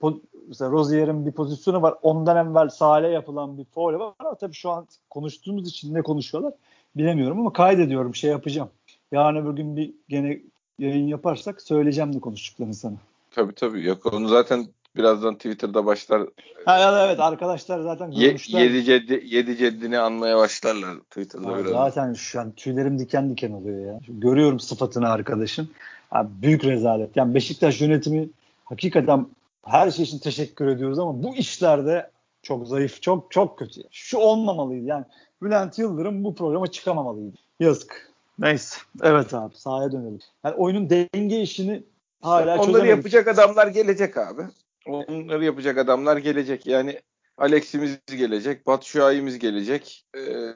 po- 0.00 0.20
mesela 0.48 0.70
Rozier'in 0.70 1.26
bir 1.26 1.32
pozisyonu 1.32 1.82
var. 1.82 1.94
Ondan 2.02 2.46
evvel 2.46 2.68
sahile 2.68 3.08
yapılan 3.08 3.58
bir 3.58 3.64
foul 3.64 3.92
var. 3.92 4.12
Ama 4.18 4.34
tabii 4.34 4.54
şu 4.54 4.70
an 4.70 4.86
konuştuğumuz 5.10 5.68
için 5.68 5.94
ne 5.94 6.02
konuşuyorlar 6.02 6.52
bilemiyorum 6.96 7.40
ama 7.40 7.52
kaydediyorum 7.52 8.14
şey 8.14 8.30
yapacağım. 8.30 8.68
Yarın 9.12 9.36
öbür 9.36 9.56
gün 9.56 9.76
bir 9.76 9.94
gene 10.08 10.40
yayın 10.78 11.06
yaparsak 11.06 11.62
söyleyeceğim 11.62 12.12
de 12.14 12.20
konuştuklarını 12.20 12.74
sana. 12.74 12.96
Tabii 13.30 13.54
tabii. 13.54 13.86
Yok 13.86 14.12
onu 14.12 14.28
zaten 14.28 14.66
birazdan 14.98 15.34
Twitter'da 15.34 15.86
başlar. 15.86 16.22
Ha, 16.64 17.04
evet 17.06 17.20
arkadaşlar 17.20 17.80
zaten 17.80 18.10
görmüşler. 18.10 18.60
Yedi, 18.60 18.84
ceddi, 18.84 19.22
yedi 19.24 19.56
ceddini 19.56 19.98
anmaya 19.98 20.36
başlarlar 20.36 20.96
Twitter'da 20.96 21.48
ha, 21.48 21.58
biraz. 21.58 21.72
Zaten 21.72 22.14
şu 22.14 22.40
an 22.40 22.52
tüylerim 22.52 22.98
diken 22.98 23.30
diken 23.30 23.52
oluyor 23.52 23.94
ya. 23.94 24.00
Şimdi 24.06 24.20
görüyorum 24.20 24.60
sıfatını 24.60 25.10
arkadaşın. 25.10 25.70
Abi 26.10 26.28
büyük 26.42 26.64
rezalet. 26.64 27.16
Yani 27.16 27.34
Beşiktaş 27.34 27.80
yönetimi 27.80 28.28
hakikaten 28.64 29.26
her 29.64 29.90
şey 29.90 30.04
için 30.04 30.18
teşekkür 30.18 30.66
ediyoruz 30.66 30.98
ama 30.98 31.22
bu 31.22 31.36
işlerde 31.36 32.10
çok 32.42 32.68
zayıf, 32.68 33.02
çok 33.02 33.30
çok 33.30 33.58
kötü. 33.58 33.80
Şu 33.90 34.18
olmamalıydı 34.18 34.84
yani. 34.84 35.04
Bülent 35.42 35.78
Yıldırım 35.78 36.24
bu 36.24 36.34
programa 36.34 36.66
çıkamamalıydı. 36.66 37.36
Yazık. 37.60 38.12
Neyse. 38.38 38.76
Evet 39.02 39.34
abi 39.34 39.54
sahaya 39.54 39.92
dönelim. 39.92 40.18
Yani 40.44 40.54
oyunun 40.54 40.90
denge 40.90 41.40
işini 41.40 41.82
hala 42.22 42.58
Onları 42.62 42.86
yapacak 42.86 43.28
adamlar 43.28 43.66
gelecek 43.66 44.16
abi. 44.16 44.42
Onları 44.88 45.44
yapacak 45.44 45.78
adamlar 45.78 46.16
gelecek. 46.16 46.66
Yani 46.66 47.00
Alex'imiz 47.38 47.98
gelecek. 48.06 48.66
Batshuayi'miz 48.66 49.38
gelecek. 49.38 50.04
Ee, 50.16 50.54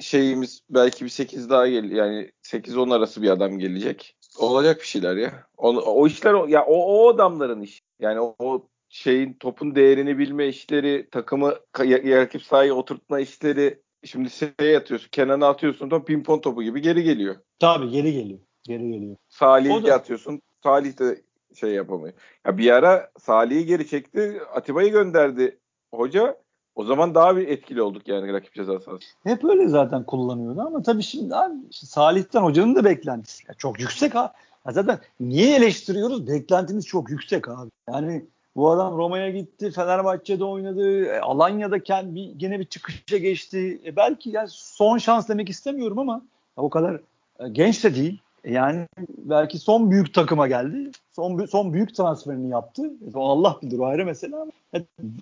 şeyimiz 0.00 0.60
belki 0.70 1.04
bir 1.04 1.10
8 1.10 1.50
daha 1.50 1.68
gel 1.68 1.90
yani 1.90 2.30
8-10 2.42 2.94
arası 2.94 3.22
bir 3.22 3.30
adam 3.30 3.58
gelecek. 3.58 4.16
Olacak 4.38 4.80
bir 4.80 4.86
şeyler 4.86 5.16
ya. 5.16 5.46
O, 5.56 5.68
o 5.68 6.06
işler 6.06 6.48
ya 6.48 6.64
o, 6.64 6.74
o 6.74 7.14
adamların 7.14 7.60
işi. 7.60 7.80
Yani 8.00 8.20
o, 8.20 8.34
o 8.38 8.68
şeyin 8.88 9.32
topun 9.32 9.74
değerini 9.74 10.18
bilme 10.18 10.48
işleri, 10.48 11.08
takımı 11.10 11.54
rakip 11.78 12.42
sahaya 12.42 12.74
oturtma 12.74 13.20
işleri. 13.20 13.82
Şimdi 14.04 14.30
şey 14.30 14.76
atıyorsun, 14.76 15.08
Kenan'a 15.12 15.48
atıyorsun 15.48 15.88
top 15.88 16.06
pimpon 16.06 16.38
topu 16.38 16.62
gibi 16.62 16.82
geri 16.82 17.02
geliyor. 17.02 17.36
Tabii 17.58 17.90
geri 17.90 18.12
geliyor. 18.12 18.40
Geri 18.62 18.90
geliyor. 18.90 19.16
Salih'e 19.28 19.86
da... 19.86 19.94
atıyorsun. 19.94 20.42
Salih 20.62 20.98
de 20.98 21.22
şey 21.54 21.70
yapamıyor. 21.70 22.14
Ya 22.46 22.58
bir 22.58 22.70
ara 22.70 23.10
Salih'i 23.18 23.66
geri 23.66 23.88
çekti. 23.88 24.40
Atiba'yı 24.54 24.92
gönderdi 24.92 25.58
hoca. 25.94 26.36
O 26.74 26.84
zaman 26.84 27.14
daha 27.14 27.36
bir 27.36 27.48
etkili 27.48 27.82
olduk 27.82 28.08
yani 28.08 28.32
rakip 28.32 28.54
ceza 28.54 28.80
sahası. 28.80 29.04
Hep 29.24 29.44
öyle 29.44 29.68
zaten 29.68 30.04
kullanıyordu 30.04 30.60
ama 30.60 30.82
tabii 30.82 31.02
şimdi 31.02 31.36
abi 31.36 31.54
Salih'ten 31.70 32.42
hocanın 32.42 32.74
da 32.74 32.84
beklentisi 32.84 33.44
ya 33.48 33.54
çok 33.54 33.80
yüksek 33.80 34.14
ha. 34.14 34.32
Ya 34.66 34.72
zaten 34.72 34.98
niye 35.20 35.56
eleştiriyoruz? 35.56 36.26
Beklentimiz 36.26 36.86
çok 36.86 37.10
yüksek 37.10 37.48
abi. 37.48 37.70
Yani 37.88 38.24
bu 38.56 38.70
adam 38.70 38.96
Roma'ya 38.96 39.30
gitti, 39.30 39.70
Fenerbahçe'de 39.70 40.44
oynadı, 40.44 41.04
e, 41.04 41.20
Alanya'da 41.20 41.82
kendi 41.82 42.14
bir, 42.14 42.32
gene 42.36 42.60
bir 42.60 42.64
çıkışa 42.64 43.16
geçti. 43.16 43.80
E 43.86 43.96
belki 43.96 44.30
yani 44.30 44.48
son 44.50 44.98
şans 44.98 45.28
demek 45.28 45.50
istemiyorum 45.50 45.98
ama 45.98 46.22
o 46.56 46.70
kadar 46.70 47.00
e, 47.38 47.48
genç 47.52 47.84
de 47.84 47.94
değil. 47.94 48.20
E 48.44 48.52
yani 48.52 48.86
belki 49.18 49.58
son 49.58 49.90
büyük 49.90 50.14
takıma 50.14 50.48
geldi. 50.48 50.90
Son 51.12 51.46
son 51.46 51.72
büyük 51.72 51.94
transferini 51.94 52.50
yaptı. 52.50 52.82
E, 52.86 53.18
Allah 53.18 53.56
bilir 53.62 53.78
o 53.78 53.86
ayrı 53.86 54.06
mesele 54.06 54.36
ama 54.36 54.52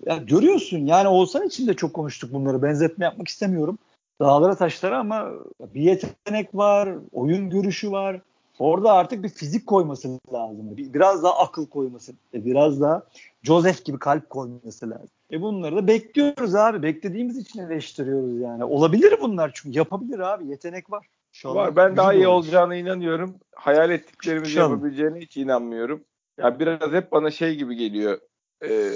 ya, 0.05 0.17
görüyorsun 0.17 0.77
yani 0.77 1.07
Oğuzhan 1.07 1.47
için 1.47 1.67
de 1.67 1.73
çok 1.73 1.93
konuştuk 1.93 2.33
bunları. 2.33 2.61
Benzetme 2.61 3.05
yapmak 3.05 3.27
istemiyorum. 3.27 3.77
Dağlara 4.21 4.55
taşlara 4.55 4.99
ama 4.99 5.29
bir 5.75 5.81
yetenek 5.81 6.55
var, 6.55 6.89
oyun 7.11 7.49
görüşü 7.49 7.91
var. 7.91 8.21
Orada 8.59 8.93
artık 8.93 9.23
bir 9.23 9.29
fizik 9.29 9.67
koyması 9.67 10.19
lazım. 10.33 10.77
Biraz 10.77 11.23
daha 11.23 11.37
akıl 11.37 11.65
koyması, 11.65 12.13
biraz 12.33 12.81
daha 12.81 13.03
Joseph 13.43 13.85
gibi 13.85 13.99
kalp 13.99 14.29
koyması 14.29 14.89
lazım. 14.89 15.09
E 15.31 15.41
bunları 15.41 15.75
da 15.75 15.87
bekliyoruz 15.87 16.55
abi. 16.55 16.83
Beklediğimiz 16.83 17.37
için 17.37 17.59
eleştiriyoruz 17.59 18.39
yani. 18.41 18.63
Olabilir 18.63 19.15
bunlar 19.21 19.51
çünkü 19.53 19.77
yapabilir 19.77 20.19
abi. 20.19 20.47
Yetenek 20.47 20.91
var. 20.91 21.07
İnşallah 21.33 21.55
var. 21.55 21.75
Ben 21.75 21.97
daha 21.97 22.13
iyi 22.13 22.27
olur. 22.27 22.35
olacağına 22.35 22.75
inanıyorum. 22.75 23.35
Hayal 23.55 23.91
ettiklerimizi 23.91 24.59
yapabileceğine 24.59 25.19
hiç 25.19 25.37
inanmıyorum. 25.37 26.03
Ya 26.37 26.45
yani 26.45 26.59
biraz 26.59 26.91
hep 26.91 27.11
bana 27.11 27.31
şey 27.31 27.55
gibi 27.55 27.75
geliyor. 27.75 28.19
E, 28.63 28.91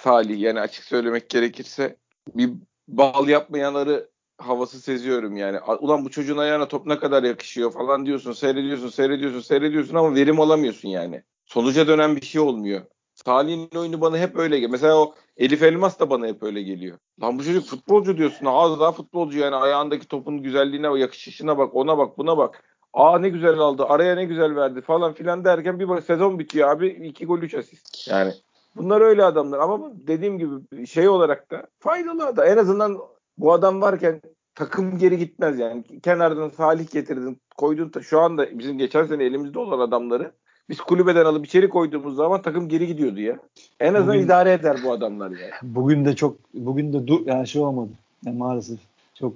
Salih 0.00 0.40
yani 0.40 0.60
açık 0.60 0.84
söylemek 0.84 1.30
gerekirse 1.30 1.96
bir 2.34 2.50
bal 2.88 3.28
yapmayanları 3.28 4.08
havası 4.38 4.80
seziyorum 4.80 5.36
yani. 5.36 5.60
Ulan 5.60 6.04
bu 6.04 6.10
çocuğun 6.10 6.36
ayağına 6.36 6.68
top 6.68 6.86
ne 6.86 6.98
kadar 6.98 7.22
yakışıyor 7.22 7.72
falan 7.72 8.06
diyorsun. 8.06 8.32
Seyrediyorsun, 8.32 8.88
seyrediyorsun, 8.88 9.40
seyrediyorsun 9.40 9.94
ama 9.94 10.14
verim 10.14 10.40
alamıyorsun 10.40 10.88
yani. 10.88 11.22
Sonuca 11.44 11.86
dönen 11.86 12.16
bir 12.16 12.26
şey 12.26 12.40
olmuyor. 12.40 12.82
Salih'in 13.24 13.78
oyunu 13.78 14.00
bana 14.00 14.18
hep 14.18 14.36
öyle 14.36 14.54
geliyor. 14.56 14.70
Mesela 14.70 14.96
o 14.96 15.14
Elif 15.36 15.62
Elmas 15.62 16.00
da 16.00 16.10
bana 16.10 16.26
hep 16.26 16.42
öyle 16.42 16.62
geliyor. 16.62 16.98
Lan 17.22 17.38
bu 17.38 17.44
çocuk 17.44 17.64
futbolcu 17.66 18.16
diyorsun. 18.16 18.46
Az 18.46 18.80
daha 18.80 18.92
futbolcu 18.92 19.38
yani 19.38 19.54
ayağındaki 19.54 20.08
topun 20.08 20.42
güzelliğine, 20.42 20.98
yakışışına 20.98 21.58
bak, 21.58 21.74
ona 21.74 21.98
bak, 21.98 22.18
buna 22.18 22.38
bak. 22.38 22.64
Aa 22.92 23.18
ne 23.18 23.28
güzel 23.28 23.58
aldı, 23.58 23.84
araya 23.84 24.14
ne 24.14 24.24
güzel 24.24 24.56
verdi 24.56 24.80
falan 24.80 25.12
filan 25.12 25.44
derken 25.44 25.80
bir 25.80 25.88
bak 25.88 26.04
sezon 26.04 26.38
bitiyor 26.38 26.68
abi. 26.68 26.88
iki 26.88 27.26
gol 27.26 27.38
üç 27.38 27.54
asist. 27.54 28.08
Yani 28.08 28.32
bunlar 28.76 29.00
öyle 29.00 29.24
adamlar 29.24 29.58
ama 29.58 29.90
dediğim 29.94 30.38
gibi 30.38 30.86
şey 30.86 31.08
olarak 31.08 31.50
da 31.50 31.66
faydalı 31.78 32.36
da 32.36 32.46
en 32.46 32.56
azından 32.56 32.98
bu 33.38 33.52
adam 33.52 33.80
varken 33.80 34.22
takım 34.54 34.98
geri 34.98 35.18
gitmez 35.18 35.58
yani. 35.58 35.84
Kenardan 36.02 36.48
Salih 36.48 36.90
getirdin, 36.90 37.40
koydun. 37.56 38.00
Şu 38.00 38.20
anda 38.20 38.58
bizim 38.58 38.78
geçen 38.78 39.06
sene 39.06 39.24
elimizde 39.24 39.58
olan 39.58 39.78
adamları 39.78 40.32
biz 40.70 40.80
kulübeden 40.80 41.24
alıp 41.24 41.46
içeri 41.46 41.68
koyduğumuz 41.68 42.16
zaman 42.16 42.42
takım 42.42 42.68
geri 42.68 42.86
gidiyordu 42.86 43.20
ya. 43.20 43.38
En 43.80 43.94
azından 43.94 44.14
bugün, 44.14 44.26
idare 44.26 44.52
eder 44.52 44.80
bu 44.84 44.92
adamlar 44.92 45.30
yani. 45.30 45.50
Bugün 45.62 46.04
de 46.04 46.16
çok 46.16 46.36
bugün 46.54 46.92
de 46.92 47.06
du, 47.06 47.22
yani 47.26 47.48
şey 47.48 47.62
olmadı. 47.62 47.90
Yani 48.26 48.38
maalesef 48.38 48.78
çok 49.14 49.34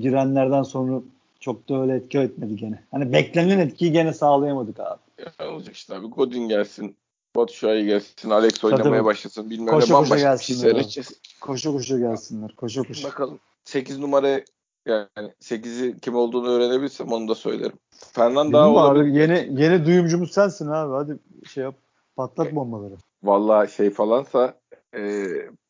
girenlerden 0.00 0.62
sonra 0.62 1.00
çok 1.40 1.68
da 1.68 1.82
öyle 1.82 1.94
etki 1.94 2.18
etmedi 2.18 2.56
gene. 2.56 2.82
Hani 2.90 3.12
beklenen 3.12 3.58
etkiyi 3.58 3.92
gene 3.92 4.12
sağlayamadık 4.12 4.80
abi. 4.80 5.00
Ya 5.38 5.50
olacak 5.50 5.74
işte 5.76 5.94
abi. 5.94 6.06
Godin 6.06 6.48
gelsin. 6.48 6.96
Batu 7.36 7.54
Şua'yı 7.54 7.86
gelsin. 7.86 8.30
Alex 8.30 8.64
oynamaya 8.64 8.84
Tabii. 8.84 9.04
başlasın. 9.04 9.50
Bilmem 9.50 9.74
koşa 9.74 9.86
ne 9.86 9.92
bambaşka 9.92 10.34
bir 10.34 10.42
şey 10.42 10.56
seyredeceğiz. 10.56 11.20
Koşa 11.40 11.72
koşa 11.72 11.98
gelsinler. 11.98 12.54
Koşa 12.56 12.82
koşa. 12.82 13.08
Bakalım. 13.08 13.38
8 13.64 13.98
numara 13.98 14.40
yani 14.86 15.30
8'i 15.42 16.00
kim 16.00 16.16
olduğunu 16.16 16.48
öğrenebilsem 16.48 17.12
onu 17.12 17.28
da 17.28 17.34
söylerim. 17.34 17.78
Fernando 17.90 18.52
daha 18.52 18.68
olabilir. 18.68 19.10
Abi, 19.10 19.18
yeni, 19.18 19.62
yeni 19.62 19.86
duyumcumuz 19.86 20.32
sensin 20.32 20.68
abi. 20.68 20.94
Hadi 20.94 21.18
şey 21.48 21.64
yap. 21.64 21.74
Patlat 22.16 22.54
bombaları. 22.54 22.94
Vallahi 23.22 23.72
şey 23.72 23.90
falansa 23.90 24.54
e, 24.96 25.26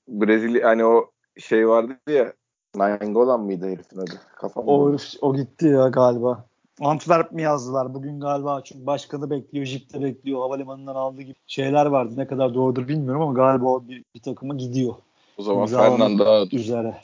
Brezilya 0.08 0.68
hani 0.68 0.84
o 0.84 1.10
şey 1.38 1.68
vardı 1.68 1.92
ya 2.08 2.32
Nainggolan 2.76 3.40
mıydı 3.40 3.66
herifin 3.66 3.98
adı? 3.98 4.20
Kafam 4.36 4.68
o, 4.68 4.96
o 5.20 5.36
gitti 5.36 5.66
ya 5.66 5.88
galiba. 5.88 6.44
Antwerp 6.80 7.32
mi 7.32 7.42
yazdılar 7.42 7.94
bugün 7.94 8.20
galiba 8.20 8.60
çünkü 8.64 8.86
başkanı 8.86 9.30
bekliyor, 9.30 9.66
jipte 9.66 10.02
bekliyor, 10.02 10.40
havalimanından 10.40 10.94
aldığı 10.94 11.22
gibi 11.22 11.34
şeyler 11.46 11.86
vardı. 11.86 12.14
Ne 12.16 12.26
kadar 12.26 12.54
doğrudur 12.54 12.88
bilmiyorum 12.88 13.22
ama 13.22 13.32
galiba 13.32 13.66
o 13.66 13.88
bir, 13.88 14.04
bir 14.14 14.20
takıma 14.20 14.54
gidiyor. 14.54 14.94
O 15.38 15.42
zaman 15.42 15.66
Fernando 15.66 16.46
üzere. 16.52 17.00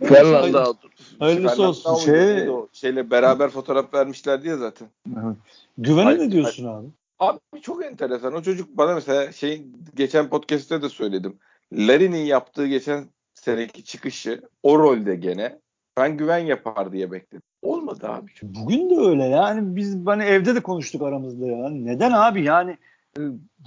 Fernando 0.00 0.74
Hayırlısı 1.22 1.62
olsun. 1.62 1.94
Şey... 1.94 2.48
Şeyle 2.72 3.10
beraber 3.10 3.50
fotoğraf 3.50 3.94
vermişlerdi 3.94 4.48
ya 4.48 4.56
zaten. 4.56 4.88
Evet. 5.06 5.36
Güvene 5.78 6.18
ne 6.18 6.30
diyorsun 6.32 6.66
abi? 6.66 6.86
Abi 7.18 7.38
çok 7.62 7.84
enteresan. 7.84 8.34
O 8.34 8.42
çocuk 8.42 8.76
bana 8.76 8.94
mesela 8.94 9.32
şey 9.32 9.62
geçen 9.94 10.28
podcast'te 10.28 10.82
de 10.82 10.88
söyledim. 10.88 11.36
Larry'nin 11.72 12.24
yaptığı 12.24 12.66
geçen 12.66 13.04
seneki 13.34 13.84
çıkışı 13.84 14.40
o 14.62 14.78
rolde 14.78 15.14
gene 15.14 15.58
ben 15.96 16.16
güven 16.16 16.38
yapar 16.38 16.92
diye 16.92 17.12
bekledim. 17.12 17.42
Olmadı 17.62 18.08
abi. 18.08 18.30
Bugün 18.42 18.90
de 18.90 19.00
öyle 19.00 19.24
yani 19.24 19.76
biz 19.76 20.06
hani 20.06 20.22
evde 20.22 20.54
de 20.54 20.60
konuştuk 20.60 21.02
aramızda 21.02 21.46
ya. 21.46 21.68
Neden 21.68 22.10
abi 22.10 22.44
yani 22.44 22.78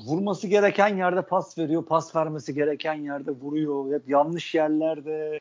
vurması 0.05 0.47
gereken 0.47 0.97
yerde 0.97 1.21
pas 1.21 1.57
veriyor, 1.57 1.85
pas 1.85 2.15
vermesi 2.15 2.53
gereken 2.53 2.93
yerde 2.93 3.31
vuruyor. 3.31 3.93
Hep 3.93 4.09
yanlış 4.09 4.55
yerlerde. 4.55 5.39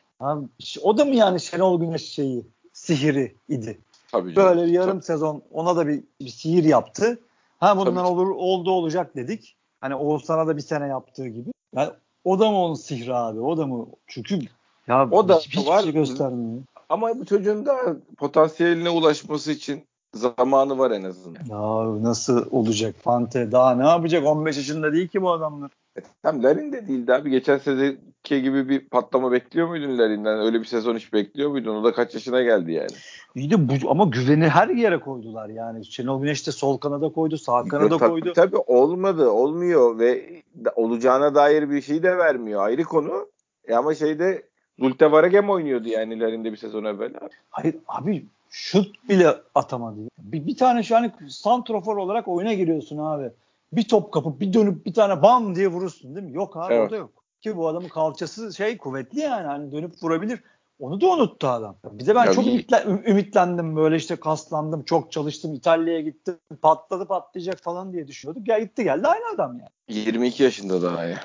O 0.81 0.97
da 0.97 1.05
mı 1.05 1.15
yani 1.15 1.39
Şenol 1.39 1.79
Güneş 1.79 2.11
şeyi, 2.11 2.45
sihiri 2.73 3.35
idi? 3.49 3.79
Tabii 4.11 4.33
canım. 4.33 4.49
Böyle 4.49 4.67
bir 4.67 4.71
yarım 4.71 4.91
Tabii. 4.91 5.05
sezon 5.05 5.43
ona 5.51 5.75
da 5.75 5.87
bir, 5.87 6.03
bir 6.21 6.29
sihir 6.29 6.63
yaptı. 6.63 7.19
Ha 7.59 7.77
bundan 7.77 7.95
Tabii. 7.95 8.07
olur 8.07 8.27
oldu 8.29 8.71
olacak 8.71 9.15
dedik. 9.15 9.55
Hani 9.81 9.95
Oğuzhan'a 9.95 10.47
da 10.47 10.57
bir 10.57 10.61
sene 10.61 10.87
yaptığı 10.87 11.27
gibi. 11.27 11.49
Yani 11.75 11.89
o 12.23 12.39
da 12.39 12.51
mı 12.51 12.57
onun 12.57 12.73
sihri 12.73 13.15
abi? 13.15 13.39
O 13.39 13.57
da 13.57 13.67
mı? 13.67 13.87
Çünkü 14.07 14.39
ya 14.87 15.09
o 15.11 15.29
da 15.29 15.37
hiç, 15.37 15.67
var. 15.67 15.83
şey 15.83 15.91
göstermiyor. 15.91 16.61
Ama 16.89 17.19
bu 17.19 17.25
çocuğun 17.25 17.65
da 17.65 17.97
potansiyeline 18.17 18.89
ulaşması 18.89 19.51
için 19.51 19.83
zamanı 20.15 20.77
var 20.77 20.91
en 20.91 21.03
azından. 21.03 21.45
Ya 21.49 22.03
nasıl 22.03 22.45
olacak 22.51 22.95
Fante? 23.03 23.51
Daha 23.51 23.75
ne 23.75 23.87
yapacak? 23.87 24.25
15 24.25 24.57
yaşında 24.57 24.93
değil 24.93 25.07
ki 25.07 25.21
bu 25.21 25.31
adamlar. 25.31 25.71
E, 25.97 26.01
tam 26.23 26.43
Larin 26.43 26.71
de 26.71 26.87
değildi 26.87 27.13
abi. 27.13 27.29
Geçen 27.29 27.57
sezonki 27.57 28.41
gibi 28.41 28.69
bir 28.69 28.79
patlama 28.79 29.31
bekliyor 29.31 29.67
muydun 29.67 29.97
Larin'den? 29.97 30.39
Öyle 30.39 30.59
bir 30.59 30.65
sezon 30.65 30.95
hiç 30.95 31.13
bekliyor 31.13 31.49
muydun? 31.49 31.75
O 31.75 31.83
da 31.83 31.93
kaç 31.93 32.13
yaşına 32.13 32.41
geldi 32.41 32.71
yani. 32.71 32.89
İyi 33.35 33.51
de 33.51 33.69
bu, 33.69 33.91
ama 33.91 34.05
güveni 34.05 34.49
her 34.49 34.67
yere 34.67 34.99
koydular 34.99 35.49
yani. 35.49 35.85
Şenol 35.85 36.21
Güneş 36.21 36.47
de 36.47 36.51
sol 36.51 36.77
kanada 36.77 37.09
koydu, 37.09 37.37
sağ 37.37 37.63
kanada 37.63 37.97
tabii, 37.97 38.09
koydu. 38.09 38.33
Tabii 38.35 38.57
olmadı, 38.57 39.29
olmuyor 39.29 39.99
ve 39.99 40.41
olacağına 40.75 41.35
dair 41.35 41.69
bir 41.69 41.81
şey 41.81 42.03
de 42.03 42.17
vermiyor. 42.17 42.63
Ayrı 42.63 42.83
konu. 42.83 43.27
E 43.67 43.75
ama 43.75 43.95
şeyde 43.95 44.43
Zulte 44.79 45.11
Varagem 45.11 45.49
oynuyordu 45.49 45.87
yani 45.87 46.19
Larin'de 46.19 46.51
bir 46.51 46.57
sezon 46.57 46.83
evvel. 46.83 47.13
Hayır 47.49 47.75
abi 47.87 48.25
şut 48.55 49.09
bile 49.09 49.35
atamadı. 49.55 49.99
Bir, 50.17 50.47
bir 50.47 50.57
tane 50.57 50.83
şu 50.83 50.97
an 50.97 51.11
santrofor 51.29 51.97
olarak 51.97 52.27
oyuna 52.27 52.53
giriyorsun 52.53 52.97
abi. 52.97 53.31
Bir 53.73 53.87
top 53.87 54.11
kapıp 54.11 54.39
bir 54.39 54.53
dönüp 54.53 54.85
bir 54.85 54.93
tane 54.93 55.21
bam 55.21 55.55
diye 55.55 55.67
vurursun 55.67 56.15
değil 56.15 56.27
mi? 56.27 56.33
Yok 56.33 56.57
abi 56.57 56.73
evet. 56.73 56.83
orada 56.83 56.95
yok. 56.95 57.11
Ki 57.41 57.57
bu 57.57 57.67
adamın 57.67 57.87
kalçası 57.87 58.53
şey 58.53 58.77
kuvvetli 58.77 59.19
yani 59.19 59.47
hani 59.47 59.71
dönüp 59.71 60.03
vurabilir. 60.03 60.39
Onu 60.79 61.01
da 61.01 61.07
unuttu 61.07 61.47
adam. 61.47 61.75
Bir 61.91 62.05
de 62.05 62.15
ben 62.15 62.25
ya 62.25 62.33
çok 62.33 62.47
ümitlen, 62.47 63.03
ümitlendim 63.05 63.75
böyle 63.75 63.95
işte 63.95 64.15
kaslandım 64.15 64.83
çok 64.83 65.11
çalıştım 65.11 65.53
İtalya'ya 65.53 66.01
gittim 66.01 66.37
patladı 66.61 67.07
patlayacak 67.07 67.63
falan 67.63 67.93
diye 67.93 68.07
düşünüyorduk. 68.07 68.47
Ya 68.47 68.59
gitti 68.59 68.83
geldi 68.83 69.07
aynı 69.07 69.35
adam 69.35 69.59
yani. 69.59 69.69
22 70.05 70.43
yaşında 70.43 70.81
daha 70.81 71.05
ya. 71.05 71.19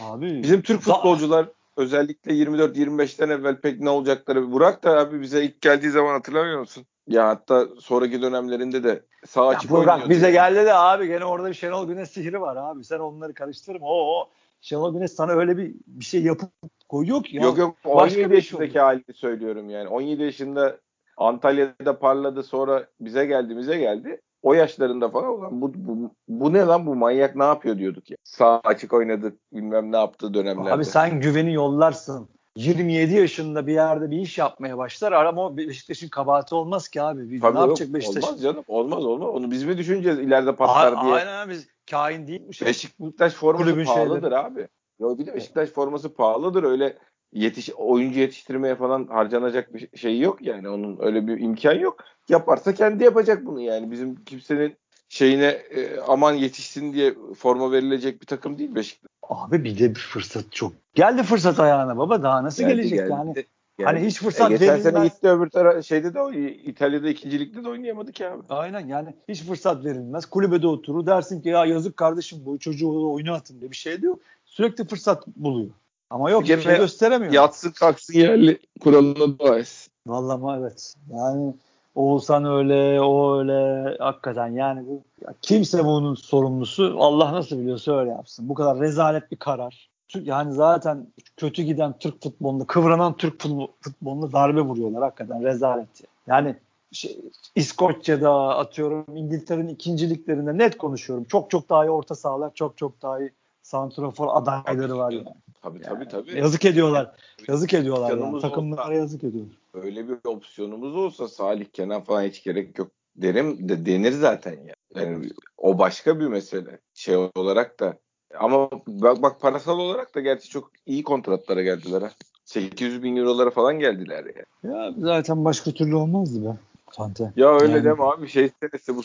Abi 0.00 0.42
bizim 0.42 0.62
Türk 0.62 0.80
futbolcular 0.80 1.48
özellikle 1.78 2.32
24-25'ten 2.32 3.28
evvel 3.28 3.60
pek 3.60 3.80
ne 3.80 3.90
olacakları. 3.90 4.52
Burak 4.52 4.84
da 4.84 4.98
abi 4.98 5.20
bize 5.20 5.44
ilk 5.44 5.60
geldiği 5.60 5.90
zaman 5.90 6.12
hatırlamıyor 6.12 6.60
musun? 6.60 6.86
Ya 7.06 7.28
hatta 7.28 7.66
sonraki 7.80 8.22
dönemlerinde 8.22 8.84
de 8.84 9.02
sağ 9.26 9.48
açık 9.48 9.70
Burak 9.70 10.08
bize 10.08 10.30
geldi 10.30 10.66
de 10.66 10.74
abi 10.74 11.06
gene 11.06 11.24
orada 11.24 11.48
bir 11.48 11.54
Şenol 11.54 11.88
Güneş 11.88 12.08
sihri 12.08 12.40
var 12.40 12.56
abi. 12.56 12.84
Sen 12.84 12.98
onları 12.98 13.34
karıştırma. 13.34 13.86
O, 13.86 14.20
o 14.20 14.28
Şenol 14.60 14.94
Güneş 14.94 15.10
sana 15.12 15.32
öyle 15.32 15.56
bir 15.56 15.74
bir 15.86 16.04
şey 16.04 16.22
yapıp 16.22 16.50
koyuyor 16.88 17.24
ki. 17.24 17.36
Yok 17.36 17.58
yok 17.58 17.76
17 17.84 18.00
başka 18.00 18.18
bir 18.18 18.26
şey 18.26 18.34
yaşındaki 18.34 18.80
halini 18.80 19.14
söylüyorum 19.14 19.70
yani. 19.70 19.88
17 19.88 20.22
yaşında 20.22 20.78
Antalya'da 21.16 21.98
parladı 21.98 22.42
sonra 22.42 22.86
bize 23.00 23.26
geldi 23.26 23.56
bize 23.56 23.78
geldi. 23.78 24.20
O 24.42 24.54
yaşlarında 24.54 25.08
falan 25.08 25.38
ulan 25.38 25.60
bu, 25.60 25.72
bu, 25.74 26.10
bu 26.28 26.52
ne 26.52 26.60
lan 26.60 26.86
bu 26.86 26.94
manyak 26.94 27.36
ne 27.36 27.44
yapıyor 27.44 27.78
diyorduk 27.78 28.10
ya. 28.10 28.16
Sağ 28.24 28.60
açık 28.64 28.92
oynadı 28.92 29.36
bilmem 29.52 29.92
ne 29.92 29.96
yaptığı 29.96 30.34
dönemlerde. 30.34 30.72
Abi 30.72 30.84
sen 30.84 31.20
güveni 31.20 31.54
yollarsın. 31.54 32.28
27 32.56 33.14
yaşında 33.14 33.66
bir 33.66 33.72
yerde 33.72 34.10
bir 34.10 34.16
iş 34.16 34.38
yapmaya 34.38 34.78
başlar 34.78 35.12
ama 35.12 35.46
o 35.46 35.56
Beşiktaş'ın 35.56 36.08
kabahati 36.08 36.54
olmaz 36.54 36.88
ki 36.88 37.02
abi. 37.02 37.30
Biz 37.30 37.40
Tabii 37.40 37.56
ne 37.56 37.60
yok, 37.60 37.68
yapacak 37.68 37.94
Beşiktaş? 37.94 38.24
Olmaz 38.24 38.42
canım 38.42 38.64
olmaz 38.68 39.04
olmaz. 39.04 39.28
Onu 39.28 39.50
biz 39.50 39.64
mi 39.64 39.78
düşüneceğiz 39.78 40.18
ileride 40.18 40.56
patlar 40.56 40.92
A- 40.92 41.02
diye. 41.02 41.14
Aynen 41.14 41.50
biz 41.50 41.68
kain 41.90 42.26
değilmiş. 42.26 42.62
Beşiktaş 42.62 43.32
forması 43.32 43.64
Kulübün 43.64 43.84
pahalıdır 43.84 44.20
şeyleri. 44.20 44.38
abi. 44.38 44.68
Ya 45.00 45.18
bir 45.18 45.26
de 45.26 45.34
Beşiktaş 45.34 45.68
forması 45.68 46.14
pahalıdır 46.14 46.62
öyle 46.62 46.96
yetiş 47.32 47.70
oyuncu 47.70 48.20
yetiştirmeye 48.20 48.74
falan 48.74 49.06
harcanacak 49.06 49.74
bir 49.74 49.98
şey 49.98 50.20
yok 50.20 50.42
yani 50.42 50.68
onun 50.68 50.96
öyle 51.00 51.26
bir 51.26 51.40
imkan 51.40 51.74
yok. 51.74 52.04
Yaparsa 52.28 52.74
kendi 52.74 53.04
yapacak 53.04 53.46
bunu 53.46 53.60
yani 53.60 53.90
bizim 53.90 54.24
kimsenin 54.24 54.76
şeyine 55.08 55.44
e, 55.46 56.00
aman 56.00 56.32
yetişsin 56.32 56.92
diye 56.92 57.14
forma 57.38 57.72
verilecek 57.72 58.20
bir 58.20 58.26
takım 58.26 58.58
değil 58.58 58.74
Beşiktaş. 58.74 59.08
Abi 59.22 59.64
bir 59.64 59.78
de 59.78 59.90
bir 59.90 60.00
fırsat 60.00 60.44
çok. 60.50 60.72
Geldi 60.94 61.22
fırsat 61.22 61.60
ayağına 61.60 61.98
baba 61.98 62.22
daha 62.22 62.42
nasıl 62.44 62.62
Geldi, 62.62 62.74
gelecek 62.76 62.98
geldi. 62.98 63.10
yani? 63.10 63.34
Geldi. 63.34 63.46
Hani 63.82 64.06
hiç 64.06 64.18
fırsat 64.20 64.50
E, 64.50 64.54
geçen 64.54 64.76
sene 64.76 64.84
verilmez. 64.84 65.14
gitti 65.14 65.28
öbür 65.28 65.50
tara 65.50 65.82
şeyde 65.82 66.14
de 66.14 66.20
o 66.20 66.32
İtalya'da 66.32 67.08
ikincilikte 67.08 67.64
de 67.64 67.68
oynayamadı 67.68 68.12
ki 68.12 68.26
abi. 68.28 68.42
Aynen 68.48 68.86
yani 68.86 69.14
hiç 69.28 69.42
fırsat 69.42 69.84
verilmez. 69.84 70.26
Kulübede 70.26 70.66
oturur 70.66 71.06
dersin 71.06 71.40
ki 71.40 71.48
ya 71.48 71.64
yazık 71.66 71.96
kardeşim 71.96 72.38
bu 72.46 72.58
çocuğu 72.58 73.12
oyuna 73.12 73.34
atın 73.34 73.60
diye 73.60 73.70
bir 73.70 73.76
şey 73.76 74.02
diyor. 74.02 74.16
Sürekli 74.44 74.84
fırsat 74.86 75.26
buluyor. 75.26 75.70
Ama 76.10 76.30
yok 76.30 76.42
Bir 76.42 76.60
şey 76.60 76.76
gösteremiyor. 76.76 77.32
Yatsın 77.32 77.70
kalksın 77.70 78.14
yerli 78.14 78.58
kuralına 78.80 79.38
dua 79.38 79.58
etsin. 79.58 79.92
Vallahi 80.06 80.60
evet. 80.60 80.94
Yani 81.12 81.54
Oğuzhan 81.94 82.44
öyle, 82.44 83.00
o 83.00 83.38
öyle. 83.38 83.96
Hakikaten 83.98 84.46
yani 84.46 84.86
bu 84.86 85.02
ya 85.26 85.34
kimse 85.42 85.84
bunun 85.84 86.14
sorumlusu. 86.14 86.96
Allah 86.98 87.32
nasıl 87.32 87.58
biliyorsa 87.58 87.98
öyle 87.98 88.10
yapsın. 88.10 88.48
Bu 88.48 88.54
kadar 88.54 88.80
rezalet 88.80 89.30
bir 89.30 89.36
karar. 89.36 89.88
Yani 90.14 90.52
zaten 90.52 91.06
kötü 91.36 91.62
giden 91.62 91.98
Türk 91.98 92.22
futbolunda, 92.22 92.64
kıvranan 92.64 93.16
Türk 93.16 93.40
futbol- 93.40 93.70
futbolunda 93.80 94.32
darbe 94.32 94.60
vuruyorlar 94.60 95.02
hakikaten 95.02 95.44
rezalet. 95.44 95.88
Yani 96.26 96.56
şey, 96.92 97.18
İskoçya'da 97.54 98.32
atıyorum 98.32 99.16
İngiltere'nin 99.16 99.68
ikinciliklerinde 99.68 100.58
net 100.58 100.78
konuşuyorum. 100.78 101.24
Çok 101.24 101.50
çok 101.50 101.68
daha 101.68 101.86
iyi 101.86 101.90
orta 101.90 102.14
sahalar, 102.14 102.50
çok 102.54 102.76
çok 102.76 103.02
daha 103.02 103.20
iyi 103.20 103.30
santrafor 103.68 104.28
adayları 104.30 104.98
var 104.98 105.12
yani. 105.12 105.24
Tabii 105.62 105.78
Yani 105.84 105.94
tabii 105.94 106.08
tabii. 106.08 106.38
Yazık 106.38 106.64
ediyorlar. 106.64 107.12
Yazık 107.48 107.74
ediyorlar 107.74 108.10
yani. 108.10 108.40
Takımlara 108.40 108.82
olsa- 108.82 108.92
yazık 108.94 109.24
ediyorlar. 109.24 109.54
Öyle 109.74 110.08
bir 110.08 110.16
opsiyonumuz 110.24 110.96
olsa 110.96 111.28
Salih 111.28 111.66
Kenan 111.72 112.00
falan 112.04 112.22
hiç 112.22 112.44
gerek 112.44 112.78
yok 112.78 112.90
derim 113.16 113.68
de 113.68 113.86
denir 113.86 114.12
zaten 114.12 114.52
ya. 114.52 114.74
Yani 114.94 115.28
o 115.58 115.78
başka 115.78 116.20
bir 116.20 116.26
mesele. 116.26 116.78
Şey 116.94 117.16
olarak 117.34 117.80
da 117.80 117.94
ama 118.38 118.70
bak, 118.88 119.22
bak 119.22 119.40
parasal 119.40 119.78
olarak 119.78 120.14
da 120.14 120.20
gerçi 120.20 120.48
çok 120.48 120.70
iyi 120.86 121.02
kontratlara 121.02 121.62
geldiler 121.62 122.02
ha. 122.02 122.10
800 122.44 123.02
bin 123.02 123.16
eurolara 123.16 123.50
falan 123.50 123.78
geldiler 123.78 124.24
ya. 124.24 124.70
Ya 124.72 124.92
zaten 124.98 125.44
başka 125.44 125.70
türlü 125.70 125.94
olmazdı 125.96 126.44
be. 126.44 126.56
Fante. 126.90 127.32
Ya 127.36 127.58
öyle 127.58 127.72
Yani- 127.72 127.84
deme 127.84 128.02
abi 128.04 128.28
şey 128.28 128.50
senesi 128.60 128.96
bu 128.96 129.02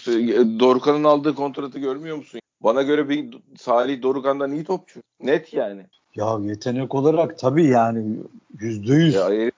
Dorukan'ın 0.59 1.03
aldığı 1.03 1.35
kontratı 1.35 1.79
görmüyor 1.79 2.17
musun? 2.17 2.39
Bana 2.63 2.81
göre 2.81 3.09
bir 3.09 3.37
Salih 3.57 4.01
Dorukan'dan 4.01 4.51
iyi 4.51 4.63
topçu. 4.63 4.99
Net 5.21 5.53
yani. 5.53 5.85
Ya 6.15 6.39
yetenek 6.43 6.95
olarak 6.95 7.39
tabii 7.39 7.65
yani 7.65 8.17
yüzde 8.59 8.93
yüz. 8.93 9.13
Ya 9.15 9.29
herif- 9.29 9.51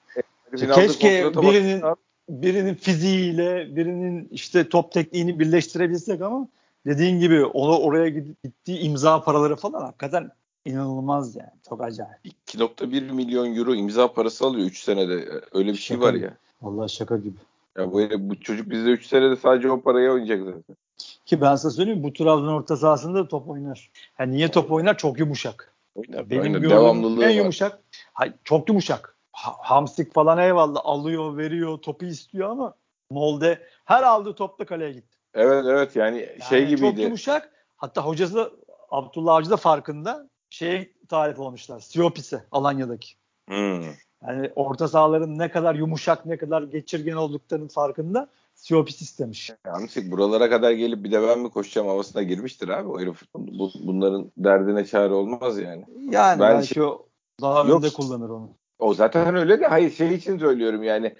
herifin 0.51 0.73
Keşke 0.73 1.07
birinin- 1.35 1.81
baksana. 1.81 1.95
Birinin 2.29 2.73
fiziğiyle 2.75 3.75
birinin 3.75 4.27
işte 4.31 4.69
top 4.69 4.91
tekniğini 4.91 5.39
birleştirebilsek 5.39 6.21
ama 6.21 6.47
dediğin 6.85 7.19
gibi 7.19 7.45
onu 7.45 7.77
oraya 7.77 8.09
gittiği 8.09 8.79
imza 8.79 9.21
paraları 9.21 9.55
falan 9.55 9.81
hakikaten 9.81 10.31
inanılmaz 10.65 11.35
yani. 11.35 11.49
Çok 11.69 11.83
acayip. 11.83 12.17
2.1 12.47 13.11
milyon 13.11 13.55
euro 13.55 13.75
imza 13.75 14.13
parası 14.13 14.45
alıyor 14.45 14.65
3 14.67 14.83
senede. 14.83 15.41
Öyle 15.53 15.71
bir 15.71 15.77
şey 15.77 15.97
Şaka 15.97 16.07
var 16.07 16.13
gibi. 16.13 16.23
ya. 16.25 16.37
Vallahi 16.61 16.89
şaka 16.89 17.17
gibi. 17.17 17.37
Ya 17.77 17.91
bu, 17.91 18.01
bu 18.19 18.39
çocuk 18.39 18.69
bizde 18.69 18.89
3 18.89 19.05
senede 19.05 19.35
sadece 19.35 19.71
o 19.71 19.81
parayı 19.81 20.11
oynayacak 20.11 20.39
zaten. 20.45 20.75
Ki 21.25 21.41
ben 21.41 21.55
sana 21.55 21.71
söyleyeyim 21.71 22.03
bu 22.03 22.13
Trabzon 22.13 22.47
orta 22.47 22.77
sahasında 22.77 23.19
da 23.19 23.27
top 23.27 23.49
oynar. 23.49 23.91
Ha 24.13 24.23
niye 24.23 24.51
top 24.51 24.71
oynar? 24.71 24.97
Çok 24.97 25.19
yumuşak. 25.19 25.73
Oynar, 25.95 26.29
Benim 26.29 26.41
oynar. 26.41 26.59
gördüğüm 26.59 26.77
en 26.77 27.17
var. 27.17 27.29
yumuşak. 27.29 27.79
Hay, 28.13 28.33
çok 28.43 28.69
yumuşak. 28.69 29.15
Ha, 29.31 29.55
hamsik 29.59 30.13
falan 30.13 30.37
eyvallah 30.37 30.81
alıyor, 30.83 31.37
veriyor, 31.37 31.77
topu 31.77 32.05
istiyor 32.05 32.49
ama 32.49 32.75
Molde 33.09 33.59
her 33.85 34.03
aldığı 34.03 34.35
topla 34.35 34.65
kaleye 34.65 34.91
gitti. 34.91 35.17
Evet 35.33 35.65
evet 35.67 35.95
yani, 35.95 36.19
Yani 36.19 36.43
şey 36.49 36.69
Çok 36.69 36.69
gibiydi. 36.77 37.01
yumuşak. 37.01 37.51
Hatta 37.77 38.01
hocası 38.01 38.35
da 38.35 38.51
Abdullah 38.91 39.35
Avcı 39.35 39.49
da 39.49 39.57
farkında. 39.57 40.29
Şey 40.49 40.93
tarif 41.09 41.39
olmuşlar. 41.39 41.79
Siopis'e 41.79 42.43
Alanya'daki. 42.51 43.13
Hmm. 43.47 43.83
Yani 44.27 44.51
orta 44.55 44.87
sahaların 44.87 45.39
ne 45.39 45.51
kadar 45.51 45.75
yumuşak, 45.75 46.25
ne 46.25 46.37
kadar 46.37 46.63
geçirgen 46.63 47.15
olduklarının 47.15 47.67
farkında. 47.67 48.27
Siopis 48.65 49.01
istemiş. 49.01 49.51
Yalnız 49.65 50.11
buralara 50.11 50.49
kadar 50.49 50.71
gelip 50.71 51.03
bir 51.03 51.11
de 51.11 51.27
ben 51.27 51.39
mi 51.39 51.49
koşacağım 51.49 51.87
havasına 51.87 52.23
girmiştir 52.23 52.69
abi 52.69 52.87
o 52.87 52.99
herif. 52.99 53.21
Bu, 53.35 53.71
bunların 53.83 54.31
derdine 54.37 54.85
çare 54.85 55.13
olmaz 55.13 55.59
yani. 55.59 55.85
Yani 56.11 56.39
Ben 56.39 56.57
belki 56.57 56.83
o 56.83 57.07
daha 57.41 57.63
önde 57.63 57.89
kullanır 57.89 58.29
onu. 58.29 58.49
O 58.79 58.93
zaten 58.93 59.35
öyle 59.35 59.59
de 59.59 59.67
hayır 59.67 59.91
şey 59.91 60.13
için 60.13 60.37
söylüyorum 60.37 60.83
yani 60.83 61.15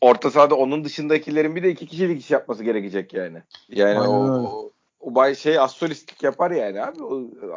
orta 0.00 0.30
sahada 0.30 0.54
onun 0.54 0.84
dışındakilerin 0.84 1.56
bir 1.56 1.62
de 1.62 1.70
iki 1.70 1.86
kişilik 1.86 2.20
iş 2.20 2.30
yapması 2.30 2.64
gerekecek 2.64 3.14
yani. 3.14 3.42
Yani 3.68 3.98
Aynen 3.98 4.10
o, 4.10 4.22
öyle. 4.22 4.48
o, 4.48 4.72
o 5.00 5.14
bay 5.14 5.34
şey 5.34 5.58
astrolistlik 5.58 6.22
yapar 6.22 6.50
yani 6.50 6.82
abi. 6.82 6.98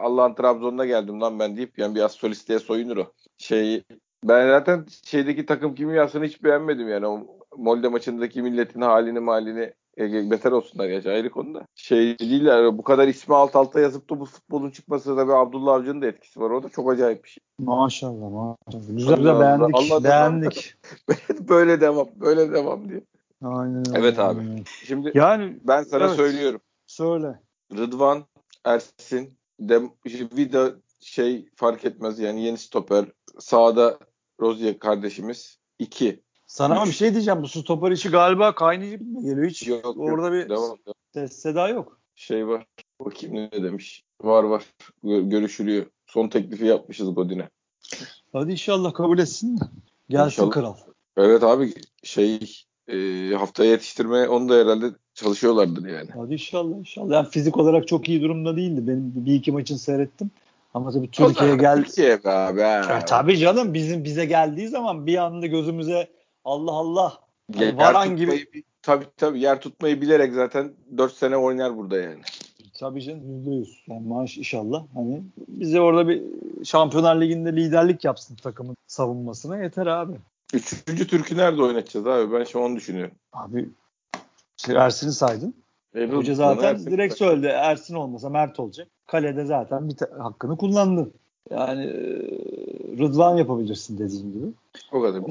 Allah'ın 0.01 0.33
Trabzon'una 0.33 0.85
geldim 0.85 1.21
lan 1.21 1.39
ben 1.39 1.57
deyip 1.57 1.79
yani 1.79 1.95
bir 1.95 2.01
astrolistliğe 2.01 2.59
soyunur 2.59 2.97
o. 2.97 3.11
Şey 3.37 3.83
ben 4.23 4.47
zaten 4.47 4.85
şeydeki 5.03 5.45
takım 5.45 5.75
kimyasını 5.75 6.25
hiç 6.25 6.43
beğenmedim 6.43 6.89
yani 6.89 7.07
o 7.07 7.36
Molde 7.57 7.87
maçındaki 7.87 8.41
milletin 8.41 8.81
halini 8.81 9.19
malini 9.19 9.73
e, 9.97 10.31
beter 10.31 10.51
olsunlar 10.51 10.87
ya 10.87 11.11
ayrı 11.11 11.29
konuda. 11.29 11.67
Şey 11.75 12.19
değiller 12.19 12.77
bu 12.77 12.83
kadar 12.83 13.07
ismi 13.07 13.35
alt 13.35 13.55
alta 13.55 13.79
yazıp 13.79 14.09
da 14.09 14.19
bu 14.19 14.25
futbolun 14.25 14.71
çıkması 14.71 15.17
da 15.17 15.27
bir 15.27 15.33
Abdullah 15.33 15.73
Avcı'nın 15.73 16.01
da 16.01 16.07
etkisi 16.07 16.39
var. 16.39 16.49
O 16.49 16.63
da 16.63 16.69
çok 16.69 16.91
acayip 16.91 17.23
bir 17.23 17.29
şey. 17.29 17.43
Maşallah 17.59 18.31
maşallah. 18.31 18.87
Güzel 18.89 19.25
Allah 19.25 19.39
beğendik. 19.39 19.75
Allah, 19.75 20.03
beğendik. 20.03 20.75
böyle 21.49 21.81
devam, 21.81 22.07
böyle 22.15 22.51
devam 22.51 22.89
diye. 22.89 23.01
Aynen. 23.43 23.83
Evet 23.95 24.19
abi. 24.19 24.41
Şimdi 24.85 25.11
Yani 25.13 25.57
ben 25.63 25.83
sana 25.83 26.05
evet. 26.05 26.15
söylüyorum. 26.15 26.61
söyle. 26.87 27.39
Rıdvan, 27.77 28.25
Ersin, 28.65 29.37
Dem 29.59 29.91
Vida 30.05 30.71
şey 30.99 31.49
fark 31.55 31.85
etmez 31.85 32.19
yani 32.19 32.43
yeni 32.43 32.57
stoper. 32.57 33.05
Sağda 33.39 33.97
Rozier 34.39 34.79
kardeşimiz. 34.79 35.59
2. 35.79 36.23
Sana 36.47 36.75
ama 36.75 36.85
bir 36.85 36.91
şey 36.91 37.13
diyeceğim. 37.13 37.41
Bu 37.41 37.47
stoper 37.47 37.91
işi 37.91 38.09
galiba 38.09 38.55
kaynayıcı 38.55 38.95
gibi 39.03 39.21
geliyor. 39.21 39.47
Hiç 39.49 39.67
Yok, 39.67 39.85
yok. 39.85 39.97
orada 39.99 40.31
bir 40.33 40.49
Devam, 40.49 40.61
devam. 40.63 40.77
ses 41.13 41.33
seda 41.41 41.67
yok. 41.69 41.99
Şey 42.15 42.47
var. 42.47 42.65
Bakayım 43.05 43.35
ne 43.35 43.63
demiş. 43.63 44.03
Var 44.21 44.43
var. 44.43 44.65
Gö- 45.03 45.29
görüşülüyor. 45.29 45.85
Son 46.07 46.27
teklifi 46.27 46.65
yapmışız 46.65 47.15
Godin'e. 47.15 47.49
Hadi 48.33 48.51
inşallah 48.51 48.93
kabul 48.93 49.19
etsin 49.19 49.57
de. 49.57 49.63
Gelsin 50.09 50.25
İnşallah. 50.25 50.51
kral. 50.51 50.75
Evet 51.17 51.43
abi 51.43 51.73
şey 52.03 52.39
e, 52.87 52.97
haftaya 53.35 53.71
yetiştirmeye 53.71 54.27
onu 54.27 54.49
da 54.49 54.53
herhalde 54.55 54.85
çalışıyorlardır 55.13 55.85
yani. 55.89 56.09
Hadi 56.15 56.33
inşallah 56.33 56.77
inşallah. 56.77 57.11
Yani 57.13 57.29
fizik 57.29 57.57
olarak 57.57 57.87
çok 57.87 58.09
iyi 58.09 58.21
durumda 58.21 58.55
değildi. 58.57 58.87
Benim 58.87 59.13
bir 59.15 59.35
iki 59.35 59.51
maçını 59.51 59.77
seyrettim. 59.77 60.31
Ama 60.73 60.91
tabii 60.91 61.05
Türkiye'ye 61.11 61.31
O 61.31 61.33
zaman 61.33 61.57
gel. 61.57 61.83
Türkiye 61.83 62.13
abi. 62.25 62.61
ha. 62.61 62.99
E, 63.01 63.05
tabii 63.05 63.37
canım 63.37 63.73
bizim 63.73 64.03
bize 64.03 64.25
geldiği 64.25 64.67
zaman 64.67 65.05
bir 65.05 65.17
anda 65.17 65.47
gözümüze 65.47 66.07
Allah 66.47 66.71
Allah 66.71 67.13
Yer 67.55 67.73
Varan 67.73 68.17
tutmayı, 68.17 68.45
Tabii 68.81 69.05
tabii 69.17 69.39
yer 69.39 69.61
tutmayı 69.61 70.01
bilerek 70.01 70.33
zaten 70.33 70.73
4 70.97 71.13
sene 71.13 71.37
oynar 71.37 71.77
burada 71.77 71.97
yani. 71.97 72.21
Tabii 72.79 73.01
canım 73.01 73.37
yüzde 73.37 73.51
yüz. 73.51 73.83
Yani 73.87 74.07
maaş 74.07 74.37
inşallah. 74.37 74.83
Hani 74.93 75.23
bize 75.47 75.81
orada 75.81 76.07
bir 76.07 76.23
Şampiyonlar 76.63 77.21
Ligi'nde 77.21 77.55
liderlik 77.55 78.05
yapsın 78.05 78.35
takımın 78.35 78.75
savunmasına 78.87 79.57
yeter 79.63 79.87
abi. 79.87 80.13
Üçüncü 80.53 81.07
Türk'ü 81.07 81.37
nerede 81.37 81.61
oynatacağız 81.61 82.07
abi? 82.07 82.33
Ben 82.33 82.43
şu 82.43 82.59
an 82.59 82.65
onu 82.65 82.75
düşünüyorum. 82.75 83.13
Abi 83.33 83.69
Ersin'i 84.69 85.11
saydın. 85.11 85.53
Ebru 85.95 86.17
Hoca 86.17 86.35
zaten 86.35 86.75
Ersin- 86.75 86.91
direkt 86.91 87.17
söyledi. 87.17 87.47
Ersin 87.47 87.95
olmasa 87.95 88.29
Mert 88.29 88.59
olacak. 88.59 88.87
Kalede 89.07 89.45
zaten 89.45 89.89
bir 89.89 89.95
hakkını 90.19 90.57
kullandı. 90.57 91.11
Yani 91.51 91.83
e, 91.85 91.97
Rıdvan 92.97 93.37
yapabilirsin 93.37 93.97
dediğin 93.97 94.33
gibi. 94.33 94.45
O 94.91 95.01
kadar. 95.01 95.21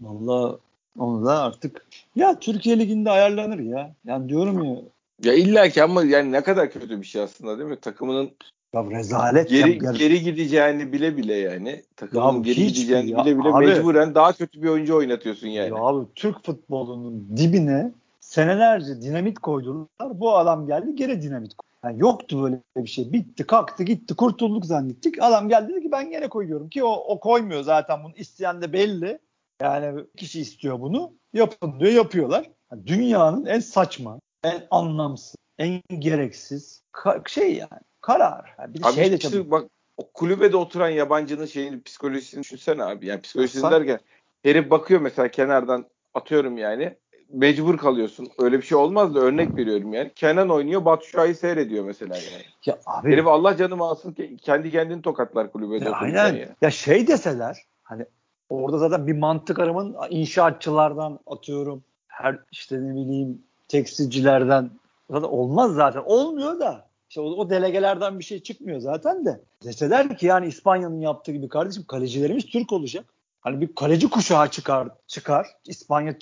Vallahi 0.00 0.56
onu 0.98 1.24
da 1.26 1.42
artık 1.42 1.86
ya 2.16 2.38
Türkiye 2.38 2.78
Ligi'nde 2.78 3.10
ayarlanır 3.10 3.58
ya. 3.58 3.94
Yani 4.06 4.28
diyorum 4.28 4.64
ya 4.64 4.76
Ya 5.22 5.34
illa 5.34 5.68
ki 5.68 5.82
ama 5.82 6.04
yani 6.04 6.32
ne 6.32 6.40
kadar 6.42 6.70
kötü 6.70 7.00
bir 7.00 7.06
şey 7.06 7.22
aslında 7.22 7.58
değil 7.58 7.70
mi? 7.70 7.80
Takımının 7.80 8.30
Ya 8.74 8.90
rezalet. 8.90 9.50
Geri, 9.50 9.84
ya. 9.84 9.92
geri 9.92 10.22
gideceğini 10.22 10.92
bile 10.92 11.16
bile 11.16 11.34
yani. 11.34 11.82
Takımın 11.96 12.32
Ya 12.34 12.40
geri 12.40 12.66
gideceğini 12.66 13.10
ya. 13.10 13.24
bile 13.24 13.38
bile 13.38 13.48
Abi- 13.48 13.66
mecburen 13.66 14.14
daha 14.14 14.32
kötü 14.32 14.62
bir 14.62 14.68
oyuncu 14.68 14.96
oynatıyorsun 14.96 15.48
yani. 15.48 15.68
Ya 15.68 15.76
abi 15.76 16.06
Türk 16.14 16.46
futbolunun 16.46 17.28
dibine 17.36 17.92
senelerce 18.20 19.02
dinamit 19.02 19.38
koydular. 19.38 19.86
Bu 20.14 20.36
adam 20.36 20.66
geldi 20.66 20.94
geri 20.94 21.22
dinamit 21.22 21.54
koydu. 21.54 21.66
Yani 21.84 22.00
yoktu 22.00 22.42
böyle 22.42 22.58
bir 22.76 22.90
şey. 22.90 23.12
Bitti, 23.12 23.46
kalktı, 23.46 23.82
gitti, 23.82 24.14
kurtulduk 24.14 24.66
zannettik. 24.66 25.22
Adam 25.22 25.48
geldi 25.48 25.72
dedi 25.72 25.82
ki 25.82 25.92
ben 25.92 26.10
gene 26.10 26.28
koyuyorum 26.28 26.68
ki 26.68 26.84
o, 26.84 26.92
o 26.92 27.20
koymuyor 27.20 27.62
zaten 27.62 28.04
bunu 28.04 28.12
isteyen 28.16 28.62
de 28.62 28.72
belli. 28.72 29.18
Yani 29.62 30.04
kişi 30.16 30.40
istiyor 30.40 30.80
bunu. 30.80 31.12
Yapın 31.32 31.80
diyor, 31.80 31.92
yapıyorlar. 31.92 32.50
Yani 32.72 32.86
dünyanın 32.86 33.46
en 33.46 33.60
saçma, 33.60 34.20
en 34.44 34.66
anlamsız, 34.70 35.36
en 35.58 35.82
gereksiz 35.98 36.82
ka- 36.92 37.28
şey 37.28 37.54
yani 37.54 37.80
karar. 38.00 38.54
Yani 38.58 38.74
bir 38.74 38.82
de 38.82 38.88
Abi 38.88 38.94
şey 38.94 39.10
de 39.10 39.16
işte 39.16 39.28
tabii. 39.30 39.50
bak 39.50 39.70
o 39.96 40.10
kulübede 40.14 40.56
oturan 40.56 40.88
yabancının 40.88 41.46
şeyini 41.46 41.82
psikolojisini 41.82 42.42
düşünsene 42.42 42.84
abi. 42.84 43.06
Yani 43.06 43.20
psikolojisini 43.20 43.60
Sen- 43.60 43.70
derken 43.72 44.00
herif 44.42 44.70
bakıyor 44.70 45.00
mesela 45.00 45.28
kenardan 45.28 45.86
atıyorum 46.14 46.58
yani 46.58 46.96
mecbur 47.28 47.78
kalıyorsun. 47.78 48.28
Öyle 48.38 48.56
bir 48.58 48.62
şey 48.62 48.78
olmaz 48.78 49.14
da 49.14 49.20
örnek 49.20 49.56
veriyorum 49.56 49.92
yani. 49.92 50.12
Kenan 50.14 50.50
oynuyor 50.50 50.84
Batu 50.84 51.06
Şah'ı 51.06 51.34
seyrediyor 51.34 51.84
mesela 51.84 52.16
yani. 52.16 52.42
Ya 52.66 52.78
abi 52.86 53.12
Herif 53.12 53.26
Allah 53.26 53.56
canımı 53.56 53.84
alsın 53.84 54.12
ki 54.12 54.36
kendi 54.42 54.70
kendini 54.70 55.02
tokatlar 55.02 55.52
kulübede 55.52 55.84
Ya 55.84 55.92
aynen. 55.92 56.34
ya. 56.34 56.48
Ya 56.62 56.70
şey 56.70 57.06
deseler 57.06 57.56
hani 57.82 58.06
orada 58.48 58.78
zaten 58.78 59.06
bir 59.06 59.18
mantık 59.18 59.58
aramanın 59.58 59.96
inşaatçılardan 60.10 61.18
atıyorum 61.26 61.82
her 62.08 62.38
işte 62.52 62.76
ne 62.76 62.94
bileyim 62.94 63.42
tekstilcilerden 63.68 64.70
zaten 65.10 65.28
olmaz 65.28 65.74
zaten. 65.74 66.02
Olmuyor 66.06 66.60
da 66.60 66.86
işte 67.08 67.20
o, 67.20 67.24
o 67.24 67.50
delegelerden 67.50 68.18
bir 68.18 68.24
şey 68.24 68.42
çıkmıyor 68.42 68.80
zaten 68.80 69.24
de. 69.24 69.40
Deseler 69.64 70.18
ki 70.18 70.26
yani 70.26 70.46
İspanya'nın 70.46 71.00
yaptığı 71.00 71.32
gibi 71.32 71.48
kardeşim 71.48 71.84
kalecilerimiz 71.84 72.46
Türk 72.46 72.72
olacak. 72.72 73.04
Hani 73.40 73.60
bir 73.60 73.74
kaleci 73.74 74.10
kuşağı 74.10 74.50
çıkar 74.50 74.88
çıkar. 75.06 75.46
İspanya 75.64 76.12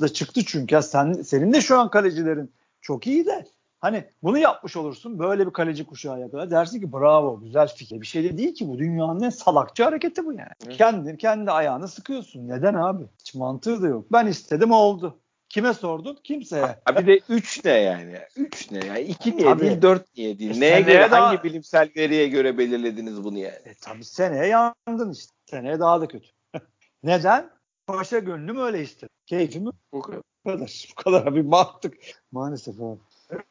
da 0.00 0.08
çıktı 0.08 0.40
çünkü. 0.46 0.74
Ya 0.74 0.82
sen 0.82 1.12
senin 1.12 1.52
de 1.52 1.60
şu 1.60 1.78
an 1.78 1.90
kalecilerin 1.90 2.52
çok 2.80 3.06
iyi 3.06 3.26
de 3.26 3.46
Hani 3.84 4.04
bunu 4.22 4.38
yapmış 4.38 4.76
olursun 4.76 5.18
böyle 5.18 5.46
bir 5.46 5.52
kaleci 5.52 5.86
kuşağı 5.86 6.20
yakala 6.20 6.50
dersin 6.50 6.80
ki 6.80 6.92
bravo 6.92 7.40
güzel 7.40 7.68
fikir. 7.68 8.00
Bir 8.00 8.06
şey 8.06 8.24
de 8.24 8.38
değil 8.38 8.54
ki 8.54 8.68
bu 8.68 8.78
dünyanın 8.78 9.22
en 9.22 9.30
salakça 9.30 9.86
hareketi 9.86 10.26
bu 10.26 10.32
yani. 10.32 10.50
Hı. 10.66 10.70
Kendin 10.70 11.16
kendi 11.16 11.50
ayağını 11.50 11.88
sıkıyorsun. 11.88 12.48
Neden 12.48 12.74
abi? 12.74 13.04
Hiç 13.20 13.34
mantığı 13.34 13.82
da 13.82 13.86
yok. 13.88 14.06
Ben 14.12 14.26
istedim 14.26 14.70
oldu. 14.72 15.18
Kime 15.48 15.74
sordun? 15.74 16.18
Kimseye. 16.24 16.76
Ha 16.84 16.96
bir 16.96 17.06
de 17.06 17.20
3 17.28 17.64
ne 17.64 17.70
yani? 17.70 18.18
3 18.36 18.70
ne 18.70 18.86
yani? 18.86 19.00
2 19.00 19.36
niye 19.36 19.44
Tabii. 19.48 19.60
değil 19.60 19.82
4 19.82 20.16
niye 20.16 20.38
değil? 20.38 20.56
E 20.56 20.60
Neye 20.60 20.80
göre 20.80 21.10
daha- 21.10 21.28
hangi 21.28 21.42
bilimsel 21.42 21.90
veriye 21.96 22.28
göre 22.28 22.58
belirlediniz 22.58 23.24
bunu 23.24 23.38
yani? 23.38 23.54
E 23.64 23.74
tabii 23.80 24.04
seneye 24.04 24.46
yandın 24.46 25.12
işte. 25.12 25.32
Seneye 25.50 25.80
daha 25.80 26.00
da 26.00 26.08
kötü. 26.08 26.28
Neden? 27.02 27.50
Paşa 27.86 28.18
gönlüm 28.18 28.56
öyle 28.60 28.82
istedi. 28.82 29.10
Keyfimi 29.26 29.70
Bu 29.92 30.02
kadar. 30.02 30.20
bu 30.44 30.50
kadar. 30.50 30.86
Bu 30.90 31.02
kadar 31.02 31.34
bir 31.34 31.50
baktık. 31.50 31.94
Maalesef 32.32 32.80
abi. 32.80 33.00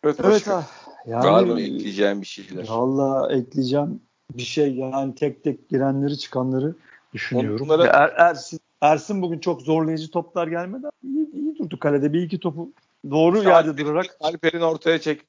Evet, 0.04 0.16
Evet 0.20 0.24
başka. 0.24 0.58
abi. 0.58 0.64
Yani, 1.08 1.26
Var 1.26 1.44
mı 1.44 1.62
ekleyeceğim 1.62 2.22
bir 2.22 2.26
şeyler? 2.26 2.68
Valla 2.70 3.34
ekleyeceğim 3.34 4.02
bir 4.34 4.42
şey 4.42 4.76
yani 4.76 5.16
tek 5.16 5.44
tek 5.44 5.70
girenleri 5.70 6.18
çıkanları 6.18 6.76
düşünüyorum. 7.14 7.68
Onlara- 7.70 7.86
Er- 7.88 8.14
Ersin, 8.30 8.60
Ersin 8.82 9.22
bugün 9.22 9.40
çok 9.40 9.62
zorlayıcı 9.62 10.12
toplar 10.12 10.48
gelmedi. 10.48 10.88
İyi, 11.04 11.32
iyi 11.34 11.58
durdu 11.58 11.80
kalede. 11.80 12.14
Bir 12.14 12.22
iki 12.22 12.40
topu 12.40 12.72
doğru 13.12 13.38
İşte 13.38 13.50
yerde 13.50 13.78
durarak. 13.78 14.18
Alper'in 14.20 14.62
ortaya 14.62 15.00
çek, 15.02 15.22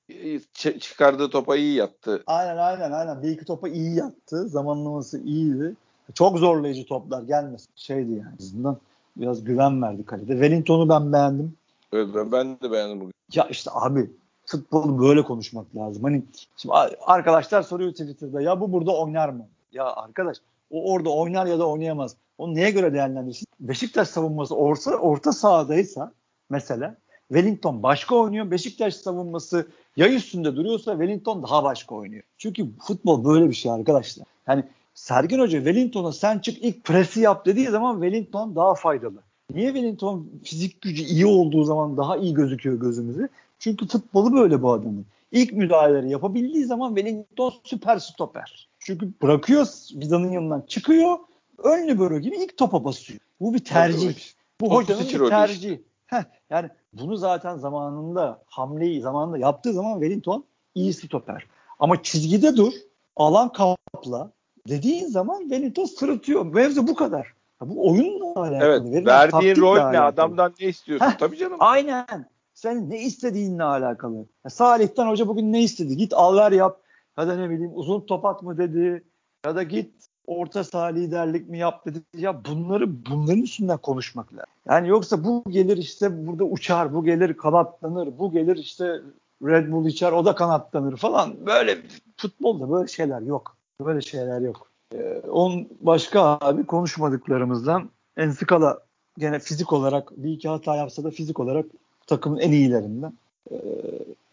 ç- 0.54 0.78
çıkardığı 0.78 1.30
topa 1.30 1.56
iyi 1.56 1.74
yattı. 1.74 2.22
Aynen 2.26 2.56
aynen 2.56 2.92
aynen. 2.92 3.22
Bir 3.22 3.28
iki 3.28 3.44
topa 3.44 3.68
iyi 3.68 3.94
yattı. 3.96 4.48
Zamanlaması 4.48 5.20
iyiydi. 5.20 5.74
Çok 6.14 6.38
zorlayıcı 6.38 6.86
toplar 6.86 7.22
gelmesin. 7.22 7.68
Şeydi 7.76 8.12
yani. 8.12 8.34
Azından 8.40 8.78
biraz 9.16 9.44
güven 9.44 9.82
verdi 9.82 10.04
kalede. 10.04 10.32
Wellington'u 10.32 10.88
ben 10.88 11.12
beğendim. 11.12 11.54
Evet, 11.92 12.08
ben, 12.14 12.32
ben 12.32 12.60
de 12.60 12.70
beğendim 12.72 13.00
bugün. 13.00 13.12
Ya 13.34 13.46
işte 13.50 13.70
abi 13.74 14.10
futbolu 14.46 15.02
böyle 15.02 15.22
konuşmak 15.22 15.76
lazım. 15.76 16.02
Hani 16.02 16.22
şimdi 16.56 16.74
arkadaşlar 17.06 17.62
soruyor 17.62 17.90
Twitter'da 17.90 18.42
ya 18.42 18.60
bu 18.60 18.72
burada 18.72 18.96
oynar 18.96 19.28
mı? 19.28 19.46
Ya 19.72 19.84
arkadaş 19.84 20.36
o 20.70 20.92
orada 20.92 21.10
oynar 21.10 21.46
ya 21.46 21.58
da 21.58 21.68
oynayamaz. 21.68 22.16
Onu 22.38 22.54
neye 22.54 22.70
göre 22.70 22.94
değerlendirsin? 22.94 23.46
Beşiktaş 23.60 24.08
savunması 24.08 24.56
orta, 24.56 24.96
orta 24.96 25.32
sahadaysa 25.32 26.12
mesela 26.50 26.96
Wellington 27.28 27.82
başka 27.82 28.14
oynuyor. 28.14 28.50
Beşiktaş 28.50 28.94
savunması 28.94 29.68
yay 29.96 30.14
üstünde 30.14 30.56
duruyorsa 30.56 30.92
Wellington 30.92 31.42
daha 31.42 31.64
başka 31.64 31.94
oynuyor. 31.94 32.22
Çünkü 32.38 32.66
futbol 32.86 33.24
böyle 33.24 33.48
bir 33.48 33.54
şey 33.54 33.72
arkadaşlar. 33.72 34.26
Yani 34.48 34.64
Sergen 34.94 35.38
Hoca 35.38 35.58
Wellington'a 35.58 36.12
sen 36.12 36.38
çık 36.38 36.64
ilk 36.64 36.84
presi 36.84 37.20
yap 37.20 37.46
dediği 37.46 37.66
zaman 37.66 37.94
Wellington 37.94 38.56
daha 38.56 38.74
faydalı. 38.74 39.22
Niye 39.54 39.66
Wellington 39.66 40.28
fizik 40.44 40.80
gücü 40.80 41.02
iyi 41.02 41.26
olduğu 41.26 41.64
zaman 41.64 41.96
daha 41.96 42.16
iyi 42.16 42.34
gözüküyor 42.34 42.80
gözümüze? 42.80 43.28
Çünkü 43.64 43.88
futbolu 43.88 44.32
böyle 44.32 44.62
bu 44.62 44.72
adamın. 44.72 45.06
İlk 45.32 45.52
müdahaleleri 45.52 46.10
yapabildiği 46.10 46.64
zaman 46.64 46.94
Wellington 46.94 47.52
süper 47.64 47.98
stoper. 47.98 48.68
Çünkü 48.78 49.12
bırakıyor 49.22 49.66
Vida'nın 49.94 50.32
yanından 50.32 50.60
çıkıyor. 50.60 51.18
Ön 51.58 51.88
libero 51.88 52.18
gibi 52.18 52.36
ilk 52.36 52.56
topa 52.56 52.84
basıyor. 52.84 53.20
Bu 53.40 53.54
bir 53.54 53.64
tercih. 53.64 54.14
Bu 54.60 54.74
hocanın 54.74 55.08
bir 55.08 55.20
o 55.20 55.28
tercihi. 55.28 55.82
Heh, 56.06 56.22
yani 56.50 56.68
bunu 56.92 57.16
zaten 57.16 57.56
zamanında 57.56 58.42
hamleyi 58.46 59.00
zamanında 59.00 59.38
yaptığı 59.38 59.72
zaman 59.72 59.92
Wellington 59.92 60.44
iyi 60.74 60.92
stoper. 60.92 61.46
Ama 61.78 62.02
çizgide 62.02 62.56
dur, 62.56 62.72
alan 63.16 63.52
kapla 63.52 64.30
dediğin 64.68 65.06
zaman 65.06 65.40
Wellington 65.40 65.84
sırıtıyor. 65.84 66.46
Mevzu 66.46 66.86
bu 66.86 66.94
kadar. 66.94 67.34
Ya 67.62 67.68
bu 67.68 67.90
oyunla 67.90 68.40
alakalı. 68.40 68.64
Evet. 68.64 69.06
Verdiğin 69.06 69.56
rol 69.56 69.90
ne? 69.90 70.00
Adamdan 70.00 70.54
ne 70.60 70.66
istiyorsun? 70.66 71.06
Heh. 71.06 71.18
Tabii 71.18 71.36
canım. 71.36 71.56
Aynen. 71.60 72.33
Sen 72.64 72.90
ne 72.90 72.98
istediğinle 73.02 73.64
alakalı. 73.64 74.26
Ya 74.44 74.50
Salih'ten 74.50 75.06
hoca 75.06 75.28
bugün 75.28 75.52
ne 75.52 75.62
istedi? 75.62 75.96
Git 75.96 76.12
al 76.12 76.36
ver 76.36 76.52
yap. 76.52 76.80
Ya 77.18 77.28
da 77.28 77.36
ne 77.36 77.50
bileyim 77.50 77.70
uzun 77.74 78.00
top 78.00 78.24
at 78.24 78.42
mı 78.42 78.58
dedi. 78.58 79.04
Ya 79.46 79.56
da 79.56 79.62
git 79.62 79.92
orta 80.26 80.64
saha 80.64 80.84
liderlik 80.84 81.48
mi 81.48 81.58
yap 81.58 81.86
dedi. 81.86 81.98
Ya 82.16 82.44
bunları 82.44 83.06
bunların 83.06 83.42
üstünden 83.42 83.78
konuşmak 83.78 84.32
lazım. 84.32 84.52
Yani 84.68 84.88
yoksa 84.88 85.24
bu 85.24 85.44
gelir 85.48 85.76
işte 85.76 86.26
burada 86.26 86.44
uçar, 86.44 86.94
bu 86.94 87.04
gelir 87.04 87.36
kanatlanır, 87.36 88.18
bu 88.18 88.32
gelir 88.32 88.56
işte 88.56 89.00
Red 89.42 89.72
Bull 89.72 89.86
içer 89.86 90.12
o 90.12 90.24
da 90.24 90.34
kanatlanır 90.34 90.96
falan. 90.96 91.46
Böyle 91.46 91.78
futbolda 92.16 92.70
böyle 92.70 92.88
şeyler 92.88 93.20
yok. 93.20 93.56
Böyle 93.80 94.00
şeyler 94.00 94.40
yok. 94.40 94.68
Ee, 94.94 95.22
on 95.30 95.68
başka 95.80 96.38
abi 96.40 96.66
konuşmadıklarımızdan 96.66 97.90
Enskala 98.16 98.78
gene 99.18 99.38
fizik 99.38 99.72
olarak 99.72 100.12
bir 100.16 100.32
iki 100.32 100.48
hata 100.48 100.76
yapsa 100.76 101.04
da 101.04 101.10
fizik 101.10 101.40
olarak 101.40 101.66
takımın 102.06 102.38
en 102.38 102.52
iyilerinden. 102.52 103.12
Ee, 103.50 103.54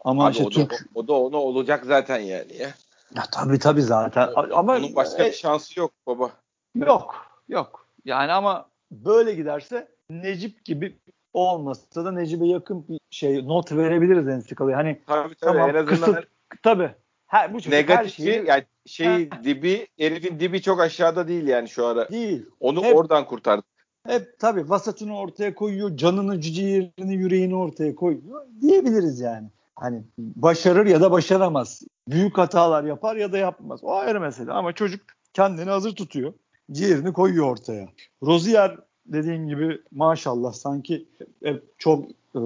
ama 0.05 0.25
Abi 0.25 0.31
işte 0.31 0.43
o, 0.43 0.47
da, 0.47 0.53
Türk 0.53 0.85
o 0.95 1.07
da 1.07 1.13
onu 1.13 1.37
olacak 1.37 1.85
zaten 1.85 2.19
yani 2.19 2.57
ya. 2.57 2.67
ya 3.15 3.23
tabii 3.31 3.59
tabii 3.59 3.81
zaten 3.81 4.29
ama 4.53 4.75
Onun 4.75 4.95
başka 4.95 5.23
e, 5.23 5.27
bir 5.27 5.35
şansı 5.35 5.79
yok 5.79 5.91
baba. 6.07 6.31
yok 6.75 7.25
yok. 7.49 7.87
Yani 8.05 8.31
ama 8.31 8.65
böyle 8.91 9.33
giderse 9.33 9.87
Necip 10.09 10.65
gibi 10.65 10.97
olmasa 11.33 12.05
da 12.05 12.11
Necip'e 12.11 12.45
yakın 12.45 12.87
bir 12.89 12.99
şey 13.11 13.47
not 13.47 13.71
verebiliriz 13.71 14.27
Enstikala'ya. 14.27 14.77
Hani 14.77 15.01
Tabii 15.07 15.35
tabii 15.35 15.35
tamam 15.57 15.69
en 15.69 15.75
azından 15.75 16.13
kısıt 16.13 16.29
tabii. 16.63 16.91
Her, 17.27 17.53
bu 17.53 17.61
çocuk 17.61 17.89
her 17.89 18.05
şeyi 18.05 18.43
yani 18.47 18.63
şey 18.85 19.31
dibi 19.43 19.87
herifin 19.99 20.39
dibi 20.39 20.61
çok 20.61 20.81
aşağıda 20.81 21.27
değil 21.27 21.47
yani 21.47 21.69
şu 21.69 21.85
ara. 21.85 22.09
değil. 22.09 22.45
Onu 22.59 22.83
Hep- 22.83 22.95
oradan 22.95 23.25
kurtardı. 23.25 23.63
Hep 24.07 24.39
tabii 24.39 24.69
vasatını 24.69 25.17
ortaya 25.17 25.55
koyuyor, 25.55 25.97
canını, 25.97 26.41
ciğerini, 26.41 27.15
yüreğini 27.15 27.55
ortaya 27.55 27.95
koyuyor 27.95 28.45
diyebiliriz 28.61 29.19
yani. 29.19 29.47
Hani 29.75 30.03
başarır 30.17 30.85
ya 30.85 31.01
da 31.01 31.11
başaramaz. 31.11 31.81
Büyük 32.07 32.37
hatalar 32.37 32.83
yapar 32.83 33.15
ya 33.15 33.31
da 33.31 33.37
yapmaz. 33.37 33.83
O 33.83 33.93
ayrı 33.93 34.19
mesele 34.19 34.51
ama 34.51 34.73
çocuk 34.73 35.01
kendini 35.33 35.69
hazır 35.69 35.95
tutuyor. 35.95 36.33
Ciğerini 36.71 37.13
koyuyor 37.13 37.51
ortaya. 37.51 37.87
Rozier 38.23 38.77
dediğim 39.05 39.47
gibi 39.47 39.81
maşallah 39.91 40.53
sanki 40.53 41.05
hep 41.43 41.63
çok 41.77 42.05
e, 42.35 42.41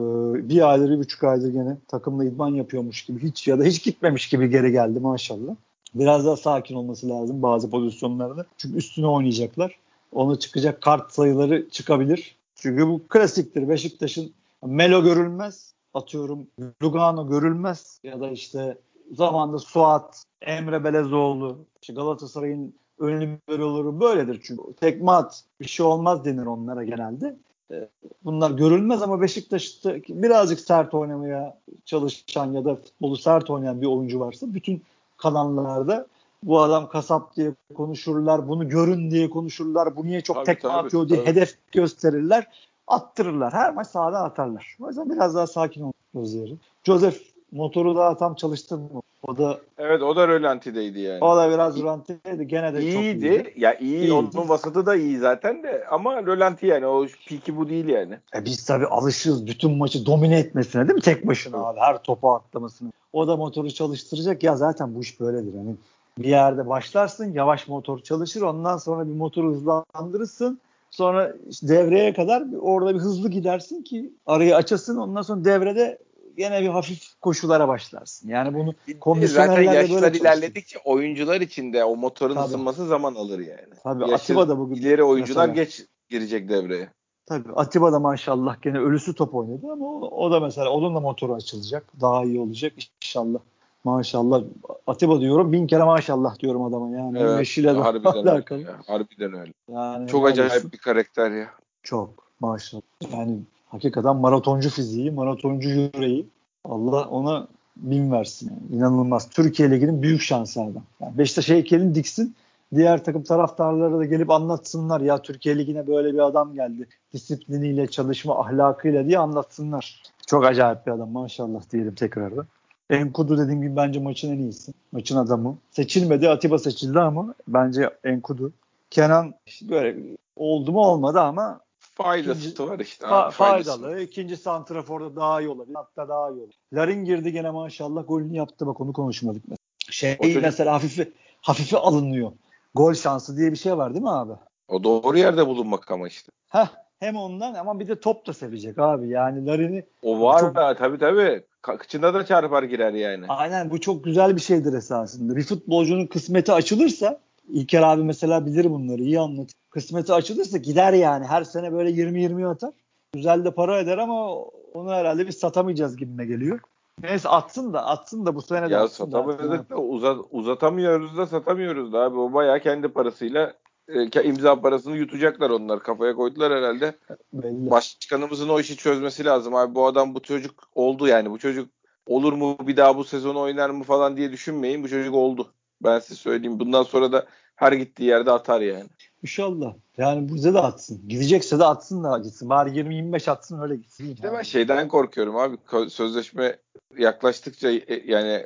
bir 0.49 0.72
aydır, 0.72 0.91
bir 0.91 0.97
buçuk 0.97 1.24
aydır 1.24 1.49
gene 1.49 1.78
takımla 1.88 2.26
idman 2.26 2.53
yapıyormuş 2.53 3.06
gibi 3.06 3.24
hiç 3.24 3.47
ya 3.47 3.60
da 3.60 3.64
hiç 3.64 3.84
gitmemiş 3.84 4.30
gibi 4.30 4.49
geri 4.49 4.72
geldi 4.72 4.99
maşallah. 4.99 5.56
Biraz 5.95 6.26
daha 6.26 6.38
sakin 6.38 6.76
olması 6.76 7.10
lazım 7.10 7.41
bazı 7.41 7.70
pozisyonlarda. 7.70 8.45
Çünkü 8.58 8.78
üstüne 8.78 9.08
oynayacaklar 9.08 9.80
ona 10.16 10.39
çıkacak 10.39 10.82
kart 10.82 11.11
sayıları 11.11 11.70
çıkabilir. 11.70 12.36
Çünkü 12.55 12.88
bu 12.88 13.07
klasiktir. 13.07 13.70
Beşiktaş'ın 13.70 14.32
Melo 14.66 15.03
görülmez. 15.03 15.74
Atıyorum 15.93 16.47
Lugano 16.84 17.30
görülmez. 17.30 17.99
Ya 18.03 18.20
da 18.20 18.30
işte 18.30 18.78
zamanda 19.11 19.59
Suat, 19.59 20.24
Emre 20.41 20.84
Belezoğlu, 20.84 21.57
işte 21.82 21.93
Galatasaray'ın 21.93 22.74
ön 22.99 23.22
liberoları 23.22 23.99
böyledir 23.99 24.41
çünkü. 24.43 24.63
Tekme 24.80 25.11
at 25.11 25.43
bir 25.61 25.68
şey 25.68 25.86
olmaz 25.86 26.26
denir 26.26 26.45
onlara 26.45 26.84
genelde. 26.84 27.36
Ee, 27.72 27.89
Bunlar 28.24 28.51
görülmez 28.51 29.01
ama 29.01 29.22
Beşiktaş'ta 29.22 29.95
birazcık 29.95 30.59
sert 30.59 30.93
oynamaya 30.93 31.57
çalışan 31.86 32.53
ya 32.53 32.66
da 32.66 32.76
futbolu 32.76 33.18
sert 33.18 33.49
oynayan 33.49 33.82
bir 33.82 33.88
oyuncu 33.88 34.20
varsa 34.20 34.53
bütün 34.53 34.82
kanallarda 35.18 36.07
Bu 36.46 36.60
adam 36.62 36.89
kasap 36.89 37.36
diye 37.36 37.52
konuşurlar. 37.76 38.48
Bunu 38.48 38.70
görün 38.70 39.12
diye 39.12 39.30
konuşurlar. 39.30 39.96
Bu 39.96 40.06
niye 40.06 40.22
çok 40.22 40.36
Tabii, 40.36 40.46
tekme 40.46 40.70
tabii, 40.70 40.86
atıyor 40.88 41.10
diye 41.10 41.20
tabii. 41.20 41.30
hedef 41.30 41.56
gösterirler. 41.72 42.48
Attırırlar. 42.88 43.54
Her 43.54 43.74
maç 43.74 43.88
sahada 43.88 44.20
atarlar. 44.24 44.78
O 44.80 44.88
yüzden 44.88 45.10
biraz 45.10 45.36
daha 45.36 45.48
sakin 45.48 45.82
ol 45.84 45.91
Rozier'i. 46.16 46.56
Joseph 46.84 47.16
motoru 47.52 47.96
daha 47.96 48.18
tam 48.18 48.36
çalıştırmıyor. 48.36 49.02
O 49.28 49.38
da 49.38 49.58
Evet 49.78 50.02
o 50.02 50.16
da 50.16 50.28
rölantideydi 50.28 51.00
yani. 51.00 51.24
o 51.24 51.38
da 51.38 51.50
biraz 51.52 51.84
rantiydi. 51.84 52.48
Gene 52.48 52.74
de 52.74 52.78
çok 52.82 52.89
iyiydi. 52.89 53.26
iyiydi. 53.28 53.54
Ya 53.58 53.74
iyi. 53.78 53.98
İyiydi. 53.98 54.14
Onun 54.14 54.50
vasatı 54.50 54.86
da 54.86 54.96
iyi 54.96 55.18
zaten 55.18 55.64
de. 55.64 55.86
Ama 55.91 56.24
rölanti 56.24 56.66
yani. 56.68 56.88
O 56.88 57.06
piki 57.28 57.58
bu 57.58 57.70
değil 57.70 57.88
yani. 57.88 58.20
E 58.36 58.46
biz 58.46 58.66
tabii 58.66 58.86
alışığız 58.86 59.48
bütün 59.48 59.78
maçı 59.78 60.06
domine 60.06 60.39
etmesine 60.39 60.88
değil 60.88 60.96
mi? 60.96 61.02
Tek 61.02 61.28
başına 61.28 61.58
abi 61.58 61.80
her 61.80 62.04
topa 62.04 62.36
atlamasını. 62.36 62.91
O 63.14 63.28
da 63.28 63.38
motoru 63.38 63.72
çalıştıracak. 63.72 64.43
Ya 64.43 64.56
zaten 64.56 64.96
bu 64.96 65.02
iş 65.02 65.20
böyledir. 65.20 65.54
Hani 65.58 65.76
bir 66.18 66.28
yerde 66.30 66.68
başlarsın 66.68 67.34
yavaş 67.34 67.68
motor 67.68 67.99
çalışır. 67.99 68.41
Ondan 68.41 68.78
sonra 68.78 69.07
bir 69.07 69.13
motoru 69.13 69.51
hızlandırırsın. 69.53 70.59
Sonra 70.91 71.34
işte 71.49 71.68
devreye 71.68 72.13
kadar 72.13 72.51
bir- 72.51 72.57
orada 72.57 72.95
bir 72.95 72.99
hızlı 72.99 73.30
gidersin 73.30 73.82
ki 73.82 74.13
arayı 74.26 74.55
açasın. 74.55 74.97
Ondan 74.97 75.22
sonra 75.22 75.45
devrede 75.45 75.97
gene 76.38 76.61
bir 76.61 76.68
hafif 76.68 77.22
koşulara 77.22 77.68
başlarsın. 77.68 78.30
Yani 78.30 78.53
bunu 78.53 78.74
Zaten 78.88 78.99
kondisyonerler 78.99 79.72
de 79.74 79.76
yaşlar 79.76 80.01
böyle 80.01 80.18
ilerledikçe 80.18 80.80
oyuncular 80.86 81.41
için 81.41 81.74
de 81.74 81.84
o 81.84 81.95
motorun 81.95 82.36
Tabii. 82.36 82.45
ısınması 82.45 82.86
zaman 82.88 83.16
alır 83.16 83.39
yani. 83.39 83.74
Tabii 83.84 84.01
Yaşı 84.01 84.13
Atiba 84.16 84.49
da 84.49 84.57
bugün 84.59 84.76
ileri 84.76 85.03
oyuncular 85.03 85.47
mesela- 85.47 85.63
geç 85.63 85.86
girecek 86.09 86.49
devreye. 86.49 86.89
Tabii 87.26 87.49
Atiba 87.55 87.91
da 87.93 87.99
maşallah 87.99 88.61
gene 88.61 88.80
ölüsü 88.80 89.13
top 89.16 89.36
oynadı 89.36 89.68
ama 89.72 89.86
o, 89.86 89.99
o 90.26 90.32
da 90.32 90.39
mesela 90.39 90.70
onun 90.70 90.95
da 90.95 90.99
motoru 90.99 91.34
açılacak. 91.34 91.86
Daha 92.01 92.24
iyi 92.24 92.39
olacak 92.39 92.74
inşallah. 93.01 93.39
Maşallah. 93.86 94.44
Atiba 94.88 95.20
diyorum 95.22 95.52
bin 95.52 95.68
kere 95.68 95.84
maşallah 95.84 96.40
diyorum 96.40 96.64
adama 96.64 96.90
yani. 96.90 97.20
Evet, 97.20 97.58
da 97.66 97.86
harbiden 97.86 98.12
alakalı. 98.12 98.60
öyle. 98.60 98.70
ya, 98.70 98.80
Harbiden 98.88 99.34
öyle. 99.34 99.54
Yani 99.72 100.08
Çok 100.08 100.28
acayip 100.28 100.52
olsun. 100.52 100.72
bir 100.72 100.78
karakter 100.78 101.32
ya. 101.32 101.48
Çok 101.84 102.10
maşallah. 102.40 102.82
Yani 103.14 103.40
hakikaten 103.70 104.16
maratoncu 104.16 104.70
fiziği, 104.70 105.12
maratoncu 105.12 105.70
yüreği. 105.70 106.28
Allah 106.64 107.08
ona 107.10 107.48
bin 107.78 108.12
versin. 108.12 108.50
Yani. 108.50 108.78
İnanılmaz. 108.78 109.30
Türkiye 109.30 109.72
Ligi'nin 109.72 110.02
büyük 110.02 110.22
şansı 110.22 110.62
adam. 110.62 110.84
Yani 111.02 111.18
Beşiktaş 111.18 111.50
heykelini 111.50 111.96
diksin. 111.96 112.36
Diğer 112.76 113.04
takım 113.04 113.24
taraftarları 113.24 113.98
da 113.98 114.06
gelip 114.06 114.32
anlatsınlar. 114.32 115.02
Ya 115.02 115.22
Türkiye 115.22 115.58
Ligi'ne 115.58 115.88
böyle 115.88 116.14
bir 116.14 116.20
adam 116.20 116.54
geldi. 116.54 116.88
Disipliniyle, 117.14 117.88
çalışma 117.88 118.40
ahlakıyla 118.40 119.06
diye 119.08 119.20
anlatsınlar. 119.20 120.04
Çok 120.28 120.46
acayip 120.46 120.88
bir 120.88 120.92
adam 120.92 121.12
maşallah 121.12 121.72
diyelim 121.72 121.96
tekrardan. 121.96 122.46
Enkudu 122.90 123.38
dediğim 123.38 123.62
gibi 123.62 123.76
bence 123.76 124.00
maçın 124.00 124.32
en 124.36 124.40
iyisi. 124.40 124.74
Maçın 124.92 125.18
adamı. 125.18 125.58
Seçilmedi. 125.72 126.30
Atiba 126.30 126.60
seçildi 126.60 127.00
ama 127.00 127.34
bence 127.48 127.90
Enkudu. 128.04 128.52
Kenan 128.90 129.34
işte 129.46 129.70
böyle 129.70 130.00
oldu 130.36 130.72
mu 130.72 130.80
olmadı 130.80 131.20
ama 131.20 131.60
Faydası 131.80 132.40
İkinci- 132.50 132.70
var 132.70 132.80
işte. 132.80 133.06
Fa- 133.06 133.32
faydası. 133.32 133.82
faydalı. 133.82 134.02
İkinci 134.02 134.38
santraforda 134.38 135.16
daha 135.16 135.42
iyi 135.42 135.50
olabilir. 135.50 135.76
Hatta 135.76 136.10
daha 136.10 136.30
iyi 136.32 136.42
olur. 136.42 136.54
Larin 136.74 137.06
girdi 137.06 137.32
gene 137.32 137.52
maşallah 137.52 138.04
golünü 138.08 138.36
yaptı. 138.38 138.68
Bak 138.68 138.82
onu 138.82 138.94
konuşmadık 138.94 139.44
mesela. 139.46 139.58
Şey 139.92 140.18
çocuk- 140.18 140.42
mesela 140.42 140.74
hafifi 140.74 141.12
hafife 141.42 141.78
alınıyor. 141.78 142.32
Gol 142.76 142.94
şansı 142.94 143.38
diye 143.38 143.52
bir 143.52 143.58
şey 143.58 143.78
var 143.78 143.94
değil 143.94 144.04
mi 144.04 144.10
abi? 144.12 144.34
O 144.68 144.84
doğru 144.84 145.18
yerde 145.18 145.48
bulunmak 145.48 145.92
ama 145.92 146.08
işte. 146.08 146.32
Heh, 146.50 146.68
hem 147.00 147.16
ondan 147.16 147.54
ama 147.54 147.80
bir 147.80 147.88
de 147.88 148.00
top 148.00 148.28
da 148.28 148.34
sevecek 148.34 148.80
abi. 148.80 149.10
Yani 149.10 149.46
Larin'i 149.46 149.84
O 150.02 150.22
var 150.22 150.40
Çok- 150.40 150.56
da 150.56 150.76
tabii 150.76 150.98
tabii. 150.98 151.44
Kıçında 151.66 152.13
da 152.13 152.26
çarpar 152.26 152.63
girer 152.63 152.93
yani. 152.93 153.26
aynen 153.28 153.70
bu 153.70 153.82
çok 153.82 154.03
güzel 154.03 154.36
bir 154.36 154.41
şeydir 154.41 154.74
esasında. 154.74 155.36
Bir 155.36 155.43
futbolcunun 155.43 156.05
kısmeti 156.05 156.51
açılırsa 156.51 157.20
İlker 157.49 157.82
abi 157.82 158.03
mesela 158.03 158.45
bilir 158.45 158.72
bunları 158.72 159.01
iyi 159.01 159.20
anlatır. 159.20 159.55
Kısmeti 159.70 160.13
açılırsa 160.13 160.57
gider 160.57 160.93
yani. 160.93 161.26
Her 161.26 161.43
sene 161.43 161.74
böyle 161.74 161.89
20-20 161.89 162.47
atar. 162.47 162.72
Güzel 163.13 163.45
de 163.45 163.51
para 163.51 163.80
eder 163.80 163.97
ama 163.97 164.36
onu 164.74 164.91
herhalde 164.91 165.28
biz 165.28 165.38
satamayacağız 165.38 165.97
gibime 165.97 166.26
geliyor. 166.26 166.59
Neyse 167.03 167.30
atsın 167.30 167.74
da 167.74 167.86
atsın 167.86 168.26
da 168.26 168.36
bu 168.36 168.41
sene 168.41 168.70
de 168.70 168.74
Ya 168.74 168.84
atsın 168.84 169.11
da 169.11 169.78
uzat, 169.78 170.18
uzatamıyoruz 170.32 171.18
da 171.18 171.28
satamıyoruz 171.28 171.93
da 171.93 171.99
abi. 171.99 172.20
O 172.20 172.34
bayağı 172.34 172.59
kendi 172.59 172.88
parasıyla 172.88 173.53
e, 173.88 174.24
imza 174.24 174.62
parasını 174.62 174.98
yutacaklar 174.98 175.50
onlar. 175.50 175.84
Kafaya 175.84 176.16
koydular 176.16 176.54
herhalde. 176.54 176.96
Belli. 177.34 177.70
Başkanımızın 177.72 178.50
o 178.50 178.60
işi 178.60 178.78
çözmesi 178.78 179.26
lazım 179.26 179.56
abi. 179.56 179.76
Bu 179.76 179.86
adam 179.86 180.16
bu 180.16 180.22
çocuk 180.22 180.70
oldu 180.76 181.08
yani. 181.08 181.32
Bu 181.32 181.40
çocuk 181.40 181.70
olur 182.08 182.34
mu 182.34 182.58
bir 182.62 182.78
daha 182.78 182.98
bu 182.98 183.04
sezon 183.04 183.36
oynar 183.36 183.70
mı 183.70 183.84
falan 183.84 184.18
diye 184.18 184.32
düşünmeyin. 184.32 184.84
Bu 184.84 184.90
çocuk 184.90 185.16
oldu. 185.16 185.54
Ben 185.84 186.00
size 186.00 186.16
söyleyeyim. 186.16 186.60
Bundan 186.60 186.84
sonra 186.84 187.12
da 187.12 187.26
her 187.56 187.72
gittiği 187.72 188.04
yerde 188.04 188.32
atar 188.32 188.62
yani. 188.62 188.90
İnşallah. 189.24 189.74
Yani 189.98 190.34
bize 190.34 190.54
de 190.54 190.60
atsın. 190.60 191.08
Gidecekse 191.08 191.60
de 191.60 191.66
atsın 191.66 192.04
da 192.04 192.18
gitsin. 192.18 192.50
Bari 192.50 192.70
20-25 192.70 193.32
atsın 193.32 193.62
öyle 193.62 193.76
gitsin. 193.76 194.14
İşte 194.14 194.34
ben 194.34 194.42
şeyden 194.42 194.88
korkuyorum 194.88 195.36
abi. 195.36 195.58
Sözleşme 195.90 196.58
yaklaştıkça 196.98 197.72
e, 197.72 198.04
yani 198.06 198.46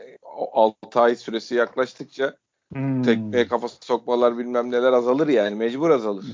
6 0.54 1.00
ay 1.00 1.16
süresi 1.16 1.56
yaklaştıkça 1.56 2.36
Hmm. 2.74 3.02
tekmeye 3.04 3.48
kafa 3.48 3.68
sokmalar 3.68 4.38
bilmem 4.38 4.72
neler 4.72 4.94
azalır 4.94 5.28
yani. 5.28 5.56
Mecbur 5.56 5.90
azalır. 5.90 6.24
Yeni 6.24 6.34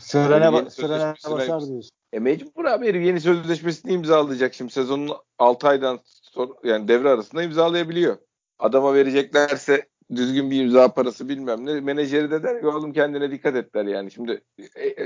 ba- 0.56 0.70
sözleşmesine- 0.70 1.32
basar 1.32 1.48
diyorsun. 1.68 1.90
E 2.14 2.20
mecbur 2.20 2.66
abi 2.66 2.88
herif 2.88 3.06
yeni 3.06 3.22
sözleşmesini 3.22 3.92
imzalayacak 3.94 4.54
şimdi 4.54 4.74
sezonun 4.74 5.10
6 5.40 5.68
aydan 5.68 6.00
sonra 6.22 6.52
yani 6.64 6.88
devre 6.88 7.10
arasında 7.10 7.44
imzalayabiliyor. 7.44 8.18
Adama 8.60 8.94
vereceklerse 8.94 9.88
düzgün 10.16 10.52
bir 10.52 10.62
imza 10.62 10.94
parası 10.94 11.30
bilmem 11.30 11.66
ne. 11.66 11.80
Menajeri 11.82 12.32
de 12.32 12.44
der 12.44 12.62
ki 12.62 12.68
oğlum 12.68 12.94
kendine 12.94 13.32
dikkat 13.32 13.56
et 13.56 13.76
der 13.76 13.86
yani. 13.86 14.12
Şimdi 14.12 14.42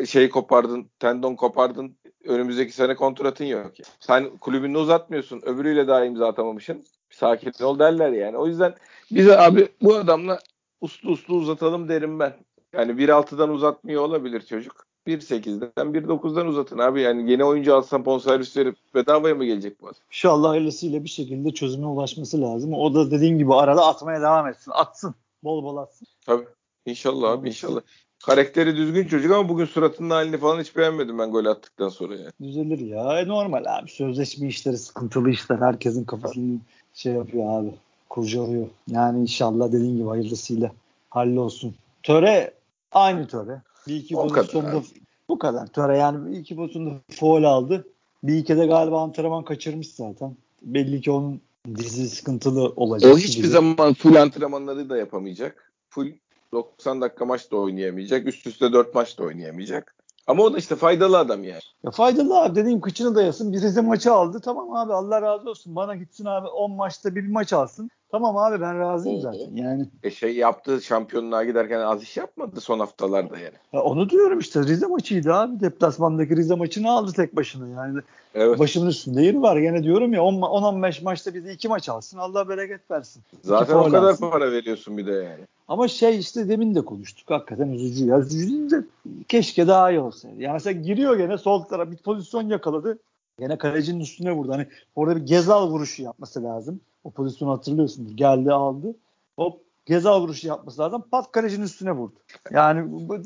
şey 0.05 0.29
kopardın, 0.29 0.89
tendon 0.99 1.35
kopardın. 1.35 1.97
Önümüzdeki 2.25 2.71
sene 2.73 2.95
kontratın 2.95 3.45
yok. 3.45 3.71
Sen 3.99 4.37
kulübünü 4.37 4.77
uzatmıyorsun. 4.77 5.41
Öbürüyle 5.45 5.87
daha 5.87 6.05
imza 6.05 6.27
atamamışsın. 6.27 6.85
Sakin 7.09 7.63
ol 7.63 7.79
derler 7.79 8.09
yani. 8.11 8.37
O 8.37 8.47
yüzden 8.47 8.73
bize 9.11 9.37
abi 9.37 9.67
bu 9.81 9.95
adamla 9.95 10.39
uslu 10.81 11.11
uslu 11.11 11.35
uzatalım 11.35 11.89
derim 11.89 12.19
ben. 12.19 12.33
Yani 12.73 12.91
1.6'dan 12.91 13.49
uzatmıyor 13.49 14.03
olabilir 14.03 14.41
çocuk. 14.41 14.85
1.8'den 15.07 15.93
1.9'dan 15.93 16.47
uzatın 16.47 16.77
abi. 16.77 17.01
Yani 17.01 17.31
yeni 17.31 17.43
oyuncu 17.43 17.75
alsan 17.75 18.05
bonservis 18.05 18.57
verip 18.57 18.75
bedavaya 18.95 19.35
mı 19.35 19.45
gelecek 19.45 19.81
bu 19.81 19.87
adam? 19.87 20.01
İnşallah 20.09 20.49
hayırlısıyla 20.49 21.03
bir 21.03 21.09
şekilde 21.09 21.51
çözüme 21.51 21.85
ulaşması 21.85 22.41
lazım. 22.41 22.73
O 22.73 22.93
da 22.93 23.11
dediğim 23.11 23.37
gibi 23.37 23.53
arada 23.53 23.85
atmaya 23.85 24.21
devam 24.21 24.47
etsin. 24.47 24.71
Atsın. 24.75 25.15
Bol 25.43 25.63
bol 25.63 25.77
atsın. 25.77 26.07
Tabii. 26.25 26.45
İnşallah 26.85 27.31
abi 27.31 27.47
inşallah. 27.47 27.81
Karakteri 28.25 28.75
düzgün 28.75 29.07
çocuk 29.07 29.31
ama 29.31 29.49
bugün 29.49 29.65
suratının 29.65 30.09
halini 30.09 30.37
falan 30.37 30.59
hiç 30.59 30.75
beğenmedim 30.75 31.19
ben 31.19 31.31
gol 31.31 31.45
attıktan 31.45 31.89
sonra 31.89 32.15
yani. 32.15 32.31
Düzelir 32.41 32.79
ya. 32.79 33.19
E, 33.19 33.27
normal 33.27 33.65
abi. 33.67 33.89
Sözleşme 33.89 34.47
işleri 34.47 34.77
sıkıntılı 34.77 35.29
işler. 35.29 35.57
Herkesin 35.57 36.05
kafasını 36.05 36.59
şey 36.93 37.13
yapıyor 37.13 37.59
abi. 37.59 37.73
Kurcalıyor. 38.09 38.67
Yani 38.87 39.21
inşallah 39.21 39.71
dediğin 39.71 39.97
gibi 39.97 40.07
hayırlısıyla 40.07 40.71
hallolsun. 41.09 41.75
Töre 42.03 42.53
aynı 42.91 43.27
töre. 43.27 43.61
Bir 43.87 43.95
iki 43.95 44.17
O 44.17 44.27
pozisyonda 44.27 44.83
bu 45.29 45.39
kadar. 45.39 45.67
Töre 45.67 45.97
yani 45.97 46.31
bir 46.31 46.37
iki 46.37 46.55
pozisyonda 46.55 46.91
foul 47.11 47.43
aldı. 47.43 47.87
Bir 48.23 48.35
iki 48.35 48.57
de 48.57 48.65
galiba 48.65 49.01
antrenman 49.01 49.43
kaçırmış 49.43 49.87
zaten. 49.87 50.35
Belli 50.61 51.01
ki 51.01 51.11
onun 51.11 51.41
dizi 51.75 52.09
sıkıntılı 52.09 52.73
olacak. 52.75 53.13
O 53.13 53.17
hiçbir 53.17 53.43
gibi. 53.43 53.47
zaman 53.47 53.93
full 53.93 54.15
antrenmanları 54.15 54.89
da 54.89 54.97
yapamayacak. 54.97 55.71
Full 55.89 56.07
90 56.51 57.01
dakika 57.01 57.25
maç 57.25 57.51
da 57.51 57.55
oynayamayacak. 57.55 58.27
Üst 58.27 58.47
üste 58.47 58.73
4 58.73 58.95
maç 58.95 59.19
da 59.19 59.23
oynayamayacak. 59.23 59.95
Ama 60.27 60.43
o 60.43 60.53
da 60.53 60.57
işte 60.57 60.75
faydalı 60.75 61.17
adam 61.17 61.43
yani. 61.43 61.61
Ya 61.83 61.91
faydalı 61.91 62.41
abi 62.41 62.55
dediğim 62.55 62.81
kıçını 62.81 63.15
dayasın. 63.15 63.53
Bir 63.53 63.61
Rize 63.61 63.81
maçı 63.81 64.13
aldı. 64.13 64.39
Tamam 64.43 64.75
abi 64.75 64.93
Allah 64.93 65.21
razı 65.21 65.49
olsun. 65.49 65.75
Bana 65.75 65.95
gitsin 65.95 66.25
abi 66.25 66.47
10 66.47 66.71
maçta 66.71 67.15
bir 67.15 67.27
maç 67.27 67.53
alsın. 67.53 67.91
Tamam 68.11 68.37
abi 68.37 68.61
ben 68.61 68.79
razıyım 68.79 69.21
zaten. 69.21 69.55
Yani 69.55 69.85
E 70.03 70.11
şey 70.11 70.35
yaptığı 70.35 70.81
şampiyonluğa 70.81 71.43
giderken 71.43 71.79
az 71.79 72.03
iş 72.03 72.17
yapmadı 72.17 72.61
son 72.61 72.79
haftalarda 72.79 73.37
yani. 73.37 73.53
ya 73.73 73.81
onu 73.83 74.09
diyorum 74.09 74.39
işte 74.39 74.59
Rize 74.59 74.87
maçıydı 74.87 75.33
abi. 75.33 75.59
Deplasmandaki 75.59 76.35
Rize 76.35 76.55
maçını 76.55 76.91
aldı 76.91 77.11
tek 77.15 77.35
başına. 77.35 77.67
Yani 77.67 77.99
Evet. 78.35 78.59
başımın 78.59 78.87
üstünde 78.87 79.21
yeri 79.23 79.41
var. 79.41 79.57
Gene 79.57 79.83
diyorum 79.83 80.13
ya 80.13 80.23
10 80.23 80.33
10-15 80.33 81.03
maçta 81.03 81.33
bize 81.33 81.53
2 81.53 81.67
maç 81.67 81.89
alsın. 81.89 82.17
Allah 82.17 82.49
bereket 82.49 82.91
versin. 82.91 83.23
Zaten 83.43 83.75
o 83.75 83.83
kadar 83.83 84.09
alsın. 84.09 84.29
para 84.29 84.51
veriyorsun 84.51 84.97
bir 84.97 85.07
de 85.07 85.11
yani. 85.11 85.41
Ama 85.67 85.87
şey 85.87 86.19
işte 86.19 86.49
demin 86.49 86.75
de 86.75 86.85
konuştuk. 86.85 87.29
Hakikaten 87.31 87.69
üzücü 87.69 88.05
ya. 88.05 88.19
Üzücü 88.19 88.47
değil 88.49 88.71
de 88.71 88.83
keşke 89.27 89.67
daha 89.67 89.91
iyi 89.91 89.99
olsaydı. 89.99 90.35
Yani 90.41 90.53
mesela 90.53 90.81
giriyor 90.81 91.17
gene 91.17 91.37
sol 91.37 91.63
tarafa 91.63 91.91
bir 91.91 91.97
pozisyon 91.97 92.49
yakaladı. 92.49 92.99
Gene 93.39 93.57
kalecinin 93.57 93.99
üstüne 93.99 94.31
vurdu. 94.31 94.51
Hani 94.51 94.67
orada 94.95 95.15
bir 95.15 95.21
Gezal 95.25 95.69
vuruşu 95.69 96.03
yapması 96.03 96.43
lazım. 96.43 96.79
O 97.03 97.11
pozisyonu 97.11 97.51
hatırlıyorsunuz. 97.51 98.15
Geldi 98.15 98.53
aldı. 98.53 98.95
Hop 99.35 99.61
Geza 99.89 100.21
vuruşu 100.21 100.47
yapması 100.47 100.81
lazım. 100.81 101.03
Pat 101.11 101.31
kalecinin 101.31 101.65
üstüne 101.65 101.91
vurdu. 101.91 102.15
Yani 102.51 102.91
bu, 102.91 103.17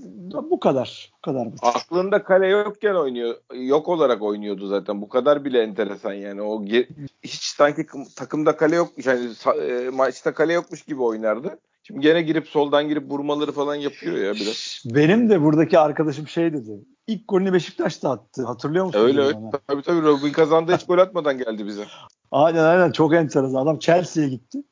bu 0.52 0.60
kadar. 0.60 1.12
Bu 1.18 1.22
kadar. 1.22 1.52
Bu. 1.52 1.56
Aklında 1.62 2.24
kale 2.24 2.48
yokken 2.48 2.96
oynuyor. 2.96 3.36
Yok 3.54 3.88
olarak 3.88 4.22
oynuyordu 4.22 4.68
zaten. 4.68 5.02
Bu 5.02 5.10
kadar 5.10 5.46
bile 5.46 5.62
enteresan 5.62 6.14
yani. 6.14 6.42
O 6.42 6.64
hiç 7.24 7.44
sanki 7.44 7.86
takımda 8.16 8.58
kale 8.58 8.76
yok. 8.76 9.06
Yani 9.06 9.30
e, 9.62 9.90
maçta 9.90 10.34
kale 10.34 10.54
yokmuş 10.54 10.84
gibi 10.84 11.02
oynardı. 11.02 11.60
Şimdi 11.84 12.00
gene 12.00 12.22
girip 12.22 12.48
soldan 12.48 12.88
girip 12.88 13.12
vurmaları 13.12 13.52
falan 13.52 13.76
yapıyor 13.76 14.18
ya 14.18 14.34
biraz. 14.34 14.84
Benim 14.86 15.30
de 15.30 15.42
buradaki 15.42 15.80
arkadaşım 15.80 16.28
şey 16.28 16.54
dedi. 16.54 16.80
İlk 17.08 17.28
golünü 17.28 17.54
Beşiktaş 17.54 18.04
da 18.04 18.10
attı. 18.10 18.46
Hatırlıyor 18.46 18.86
musun? 18.86 19.00
Öyle 19.00 19.22
öyle. 19.22 19.38
Tabii 19.68 19.82
tabii. 19.82 20.02
Robin 20.02 20.32
kazandı 20.32 20.76
hiç 20.76 20.86
gol 20.86 20.98
atmadan 20.98 21.38
geldi 21.38 21.68
bize. 21.68 21.86
Aynen 22.32 22.64
aynen. 22.64 22.92
Çok 22.92 23.14
enteresan. 23.14 23.56
Adam 23.56 23.80
Chelsea'ye 23.80 24.30
gitti. 24.30 24.64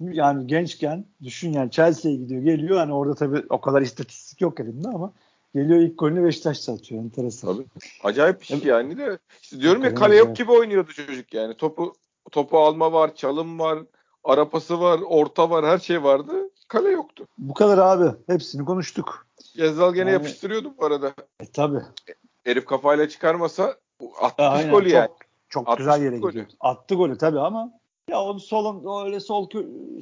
Yani 0.00 0.46
gençken 0.46 1.06
düşün 1.22 1.52
yani 1.52 1.70
Chelsea'ye 1.70 2.16
gidiyor 2.16 2.42
geliyor. 2.42 2.76
Hani 2.78 2.92
orada 2.92 3.14
tabii 3.14 3.42
o 3.48 3.60
kadar 3.60 3.82
istatistik 3.82 4.40
yok 4.40 4.60
elinde 4.60 4.88
ama 4.88 5.12
geliyor 5.54 5.80
ilk 5.80 5.98
golünü 5.98 6.24
Beşiktaş 6.24 6.68
atıyor. 6.68 7.02
Enteresan. 7.02 7.54
Tabii. 7.54 7.66
Acayip 8.04 8.40
bir 8.40 8.46
şey 8.46 8.58
yani 8.64 8.98
de. 8.98 9.18
İşte 9.42 9.60
diyorum 9.60 9.84
ya 9.84 9.94
kale 9.94 10.16
yok 10.16 10.36
gibi 10.36 10.52
oynuyordu 10.52 10.92
çocuk 10.92 11.34
yani. 11.34 11.56
Topu 11.56 11.94
topu 12.32 12.58
alma 12.58 12.92
var, 12.92 13.14
çalım 13.14 13.58
var, 13.58 13.78
arapası 14.24 14.80
var, 14.80 15.00
orta 15.06 15.50
var, 15.50 15.66
her 15.66 15.78
şey 15.78 16.02
vardı. 16.02 16.32
Kale 16.68 16.88
yoktu. 16.88 17.26
Bu 17.38 17.54
kadar 17.54 17.78
abi. 17.78 18.16
Hepsini 18.26 18.64
konuştuk. 18.64 19.26
Gezzal 19.56 19.94
gene 19.94 20.10
yani, 20.10 20.12
yapıştırıyordu 20.12 20.74
bu 20.78 20.84
arada. 20.84 21.14
E, 21.40 21.46
tabii. 21.52 21.80
Herif 22.44 22.66
kafayla 22.66 23.08
çıkarmasa 23.08 23.76
attı 24.20 24.70
golü 24.70 24.88
yani. 24.88 25.08
Çok 25.48 25.78
güzel 25.78 26.02
yere 26.02 26.18
golü. 26.18 26.30
gidiyor. 26.30 26.46
Attı 26.60 26.94
golü 26.94 27.18
tabii 27.18 27.40
ama 27.40 27.72
ya 28.10 28.20
onu 28.20 28.40
solun 28.40 29.04
öyle 29.06 29.20
sol 29.20 29.48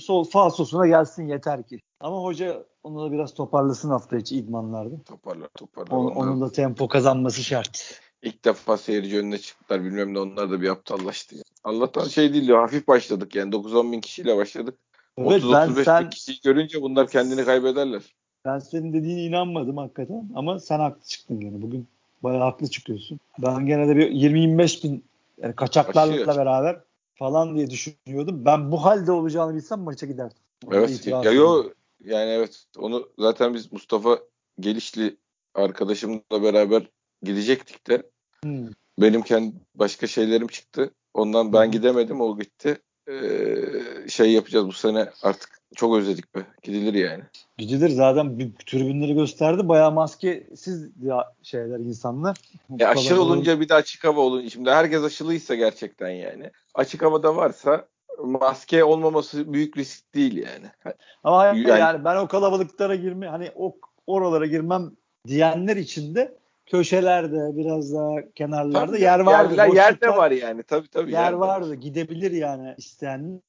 sol 0.01 0.25
falsosuna 0.25 0.87
gelsin 0.87 1.29
yeter 1.29 1.62
ki. 1.62 1.81
Ama 2.01 2.23
hoca 2.23 2.64
onu 2.83 3.07
da 3.07 3.12
biraz 3.12 3.35
toparlasın 3.35 3.91
hafta 3.91 4.16
içi 4.16 4.37
idmanlarda. 4.37 5.03
Toparlar 5.03 5.49
toparlar. 5.49 5.97
On, 5.97 6.11
onun 6.11 6.41
da 6.41 6.53
tempo 6.53 6.89
kazanması 6.89 7.43
şart. 7.43 8.01
İlk 8.23 8.45
defa 8.45 8.77
seyirci 8.77 9.18
önüne 9.18 9.39
çıktılar 9.39 9.85
bilmem 9.85 10.14
ne 10.14 10.18
onlar 10.18 10.51
da 10.51 10.61
bir 10.61 10.68
aptallaştı. 10.68 11.35
Yani. 11.35 11.45
Allah'tan 11.65 12.05
şey 12.05 12.33
değil 12.33 12.49
ya 12.49 12.63
hafif 12.63 12.89
başladık 12.89 13.35
yani 13.35 13.55
9-10 13.55 13.93
bin 13.93 14.01
kişiyle 14.01 14.37
başladık. 14.37 14.79
Evet, 15.19 15.43
30-35 15.43 15.85
sen, 15.85 16.05
bin 16.05 16.11
kişiyi 16.11 16.41
görünce 16.45 16.83
bunlar 16.83 17.09
kendini 17.09 17.45
kaybederler. 17.45 18.03
Ben 18.45 18.59
senin 18.59 18.93
dediğine 18.93 19.25
inanmadım 19.25 19.77
hakikaten 19.77 20.31
ama 20.35 20.59
sen 20.59 20.81
haklı 20.81 21.03
çıktın 21.03 21.41
gene. 21.41 21.63
Bugün 21.63 21.89
bayağı 22.23 22.43
haklı 22.43 22.71
çıkıyorsun. 22.71 23.21
Ben 23.39 23.67
gene 23.67 23.89
de 23.89 23.97
bir 23.97 24.11
20-25 24.11 24.85
bin 24.85 25.05
yani 25.43 25.57
kaçaklarla 25.57 26.13
Aşıyor. 26.13 26.37
beraber 26.37 26.81
falan 27.15 27.57
diye 27.57 27.71
düşünüyordum. 27.71 28.45
Ben 28.45 28.73
bu 28.73 28.85
halde 28.85 29.13
olacağını 29.13 29.55
bilsem 29.55 29.81
maça 29.81 30.07
giderdim. 30.07 30.37
Evet. 30.73 31.07
Ya 31.07 31.33
yo 31.33 31.65
yani 32.05 32.31
evet 32.31 32.65
onu 32.79 33.09
zaten 33.19 33.55
biz 33.55 33.73
Mustafa 33.73 34.19
Gelişli 34.61 35.17
arkadaşımla 35.55 36.43
beraber 36.43 36.91
gidecektik 37.23 37.87
de 37.87 38.03
hmm. 38.43 38.69
benim 38.99 39.23
kendi 39.23 39.57
başka 39.75 40.07
şeylerim 40.07 40.47
çıktı. 40.47 40.91
Ondan 41.15 41.53
ben 41.53 41.71
gidemedim 41.71 42.21
o 42.21 42.39
gitti. 42.39 42.79
Ee, 43.09 44.09
şey 44.09 44.33
yapacağız 44.33 44.67
bu 44.67 44.73
sene 44.73 45.09
artık 45.23 45.59
çok 45.77 45.97
özledik 45.97 46.35
be. 46.35 46.47
Gidilir 46.63 46.95
yani. 46.95 47.23
Gidilir 47.59 47.89
zaten 47.89 48.39
bir 48.39 48.53
tribünleri 48.67 49.15
gösterdi. 49.15 49.69
Bayağı 49.69 49.93
maskesiz 49.93 50.91
ya 51.03 51.33
şeyler 51.43 51.79
insanlar. 51.79 52.37
E 52.79 52.87
aşırı 52.87 53.21
olunca 53.21 53.61
bir 53.61 53.69
de 53.69 53.75
açık 53.75 54.05
hava 54.05 54.21
olunca. 54.21 54.51
Şimdi 54.51 54.71
herkes 54.71 55.03
aşılıysa 55.03 55.55
gerçekten 55.55 56.11
yani. 56.11 56.51
Açık 56.75 57.03
havada 57.03 57.37
varsa 57.37 57.87
maske 58.19 58.85
olmaması 58.85 59.53
büyük 59.53 59.77
risk 59.77 60.15
değil 60.15 60.37
yani. 60.37 60.95
Ama 61.25 61.47
yani, 61.47 61.69
yani 61.69 62.05
ben 62.05 62.17
o 62.17 62.29
kalabalıklara 62.29 62.95
girme 62.95 63.29
hani 63.29 63.51
o 63.57 63.77
oralara 64.07 64.47
girmem 64.47 64.91
diyenler 65.27 65.77
için 65.77 66.15
de 66.15 66.35
köşelerde 66.67 67.57
biraz 67.57 67.95
daha 67.95 68.33
kenarlarda 68.35 68.87
tabii, 68.87 69.01
yer 69.01 69.21
vardı. 69.21 69.55
Yerler, 69.55 69.75
yer 69.75 70.01
de 70.01 70.09
var 70.09 70.31
yani 70.31 70.63
tabii 70.63 70.89
tabii. 70.89 71.13
Yer, 71.13 71.25
yer 71.25 71.33
vardı. 71.33 71.71
Var. 71.71 71.75
Gidebilir 71.75 72.31
yani 72.31 72.75
isteyenler. 72.79 73.41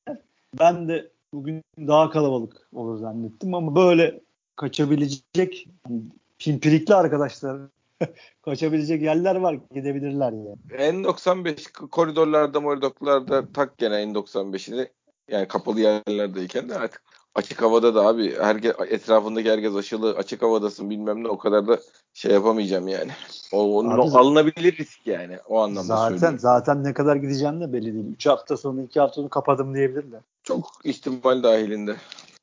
Ben 0.60 0.88
de 0.88 1.12
bugün 1.34 1.64
daha 1.78 2.10
kalabalık 2.10 2.68
olur 2.74 2.98
zannettim 2.98 3.54
ama 3.54 3.76
böyle 3.76 4.20
kaçabilecek 4.56 5.68
pimpirikli 6.40 6.96
arkadaşlar 6.96 7.58
kaçabilecek 8.42 9.02
yerler 9.02 9.36
var 9.36 9.58
gidebilirler 9.74 10.32
yani. 10.32 10.58
N95 10.70 11.90
koridorlarda 11.90 12.62
moridorlarda 12.62 13.54
tak 13.54 13.78
gene 13.78 13.96
N95'ini 13.96 14.88
yani 15.30 15.48
kapalı 15.48 15.80
yerlerdeyken 15.80 16.70
de 16.70 16.76
artık 16.76 17.04
açık 17.36 17.62
havada 17.62 17.96
da 17.96 18.06
abi 18.06 18.36
herkes 18.36 18.74
etrafındaki 18.90 19.52
herkes 19.52 19.76
aşılı 19.76 20.16
açık 20.18 20.42
havadasın 20.42 20.90
bilmem 20.90 21.24
ne 21.24 21.28
o 21.28 21.38
kadar 21.38 21.68
da 21.68 21.80
şey 22.14 22.32
yapamayacağım 22.32 22.88
yani. 22.88 23.12
O, 23.52 23.78
onun, 23.78 23.98
o 23.98 24.18
alınabilir 24.18 24.78
risk 24.78 25.08
yani 25.08 25.38
o 25.48 25.60
anlamda 25.60 25.82
zaten, 25.84 26.10
söylüyorum. 26.10 26.40
Zaten 26.40 26.84
ne 26.84 26.94
kadar 26.94 27.16
gideceğim 27.16 27.62
de 27.62 27.74
belli 27.74 27.94
değil. 27.94 28.06
3 28.06 28.26
hafta 28.26 28.58
sonra 28.58 28.82
2 28.82 29.00
hafta 29.00 29.16
sonra 29.16 29.30
kapadım 29.30 29.76
diyebilirler. 29.76 30.22
Çok 30.44 30.66
ihtimal 30.84 31.44
dahilinde. 31.44 31.96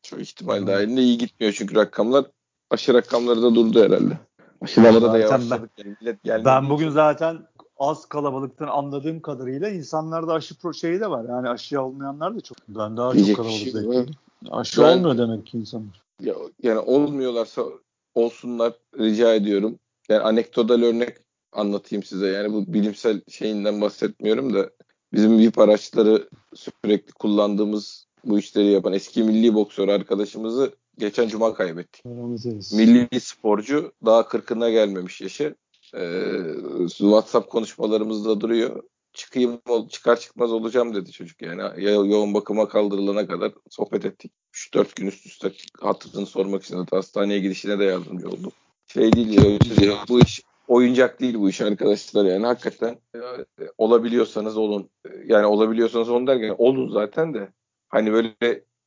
Çok 0.03 0.21
ihtimal 0.21 0.59
hmm. 0.59 0.67
dahilinde 0.67 1.01
iyi 1.01 1.19
gitmiyor 1.19 1.53
çünkü 1.53 1.75
rakamlar 1.75 2.25
aşı 2.71 2.95
rakamları 2.95 3.43
da 3.43 3.55
durdu 3.55 3.85
herhalde. 3.85 4.19
Aşılamada 4.61 5.13
da 5.13 5.19
yavaşladık. 5.19 5.71
Ben, 5.79 6.19
yani 6.25 6.45
ben 6.45 6.71
bugün 6.71 6.91
zaten 6.91 7.39
az 7.79 8.07
kalabalıktan 8.07 8.69
anladığım 8.69 9.21
kadarıyla 9.21 9.69
insanlarda 9.69 10.33
aşı 10.33 10.59
pro 10.59 10.73
şeyi 10.73 11.01
de 11.01 11.11
var. 11.11 11.25
Yani 11.29 11.49
aşı 11.49 11.83
olmayanlar 11.83 12.37
da 12.37 12.41
çok. 12.41 12.59
Ben 12.69 12.97
daha 12.97 13.15
Diyecek 13.15 13.37
çok 13.37 13.45
kalabalık 13.45 13.65
şey 13.65 13.75
bekliyorum. 13.75 14.11
Aşı 14.51 14.83
ben, 14.83 14.99
olmuyor 14.99 15.19
demek 15.19 15.47
ki 15.47 15.59
insanlar. 15.59 16.03
Ya, 16.21 16.35
yani 16.63 16.79
olmuyorlarsa 16.79 17.63
olsunlar 18.15 18.73
rica 18.99 19.35
ediyorum. 19.35 19.79
Yani 20.09 20.21
anekdotal 20.21 20.83
örnek 20.83 21.17
anlatayım 21.53 22.03
size. 22.03 22.27
Yani 22.27 22.53
bu 22.53 22.73
bilimsel 22.73 23.21
şeyinden 23.29 23.81
bahsetmiyorum 23.81 24.55
da 24.55 24.71
bizim 25.13 25.39
VIP 25.39 25.59
araçları 25.59 26.29
sürekli 26.55 27.13
kullandığımız 27.13 28.07
bu 28.25 28.39
işleri 28.39 28.67
yapan 28.67 28.93
eski 28.93 29.23
milli 29.23 29.55
boksör 29.55 29.89
arkadaşımızı 29.89 30.73
geçen 30.99 31.29
cuma 31.29 31.55
kaybettik. 31.55 32.05
Milli 32.73 33.21
sporcu 33.21 33.93
daha 34.05 34.29
kırkına 34.29 34.71
gelmemiş 34.71 35.21
yaşı. 35.21 35.55
Ee, 35.95 36.37
WhatsApp 36.89 37.51
konuşmalarımızda 37.51 38.41
duruyor. 38.41 38.83
Çıkayım 39.13 39.61
çıkar 39.89 40.21
çıkmaz 40.21 40.53
olacağım 40.53 40.95
dedi 40.95 41.13
çocuk 41.13 41.43
yani. 41.43 41.61
Ya, 41.61 41.91
yoğun 41.91 42.35
bakıma 42.35 42.69
kaldırılana 42.69 43.27
kadar 43.27 43.53
sohbet 43.71 44.05
ettik. 44.05 44.33
3-4 44.53 44.97
gün 44.97 45.07
üst 45.07 45.27
üste 45.27 45.53
hatırını 45.81 46.27
sormak 46.27 46.63
için 46.63 46.87
hastaneye 46.91 47.41
gidişine 47.41 47.79
de 47.79 47.85
yardımcı 47.85 48.29
oldum. 48.29 48.53
Şey 48.87 49.13
değil 49.13 49.33
ya, 49.81 50.05
bu 50.09 50.21
iş 50.21 50.43
oyuncak 50.69 51.21
değil 51.21 51.35
bu 51.35 51.49
iş 51.49 51.61
arkadaşlar 51.61 52.25
yani 52.25 52.47
hakikaten 52.47 52.99
e, 53.15 53.21
olabiliyorsanız 53.79 54.57
olun. 54.57 54.91
Yani 55.25 55.47
olabiliyorsanız 55.47 56.09
olun 56.09 56.27
derken 56.27 56.55
olun 56.59 56.93
zaten 56.93 57.35
de. 57.35 57.53
Hani 57.89 58.13
böyle 58.13 58.35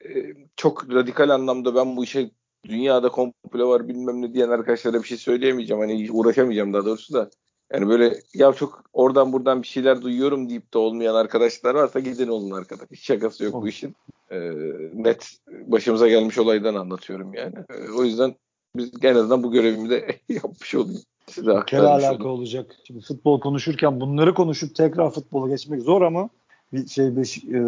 e, 0.06 0.34
çok 0.56 0.94
radikal 0.94 1.30
anlamda 1.30 1.76
ben 1.76 1.98
bu 1.98 2.04
işe 2.04 2.32
dünyada 2.66 3.10
komple 3.10 3.64
var 3.64 3.88
bilmem 3.88 4.22
ne 4.22 4.34
diyen 4.34 4.50
arkadaşlara 4.50 5.04
bir 5.04 5.08
şey 5.08 5.18
söyleyemeyeceğim. 5.18 5.82
Hani 5.82 6.12
uğraşamayacağım 6.12 6.74
daha 6.74 6.86
doğrusu 6.86 7.14
da. 7.14 7.30
Yani 7.74 7.90
böyle 7.90 8.20
ya 8.34 8.54
çok 8.54 8.84
oradan 8.94 9.34
buradan 9.34 9.62
bir 9.62 9.68
şeyler 9.68 10.02
duyuyorum 10.02 10.50
deyip 10.50 10.74
de 10.74 10.78
olmayan 10.78 11.16
arkadaşlar 11.16 11.76
varsa 11.76 12.00
gidin 12.00 12.28
olun 12.28 12.52
arkadaş. 12.52 12.88
Hiç 12.92 13.06
şakası 13.06 13.44
yok 13.44 13.54
bu 13.54 13.68
işin. 13.68 13.96
Ee, 14.32 14.52
net 14.94 15.38
başımıza 15.68 16.08
gelmiş 16.08 16.38
olaydan 16.38 16.76
anlatıyorum 16.76 17.34
yani. 17.34 17.56
Ee, 17.70 17.92
o 17.98 18.04
yüzden 18.04 18.36
biz 18.76 18.92
en 19.02 19.16
azından 19.16 19.44
bu 19.44 19.52
görevimi 19.52 19.90
de 19.90 20.18
yapmış 20.30 20.76
olayım. 20.76 21.02
Size 21.28 21.52
Kere 21.68 21.82
alaka 21.82 22.28
olacak. 22.28 22.76
Şimdi 22.84 23.02
futbol 23.02 23.40
konuşurken 23.40 24.02
bunları 24.02 24.34
konuşup 24.34 24.76
tekrar 24.76 25.12
futbola 25.12 25.50
geçmek 25.50 25.82
zor 25.82 26.02
ama 26.02 26.30
bir 26.74 26.88
şey 26.88 27.16
Beş, 27.16 27.38
e, 27.38 27.60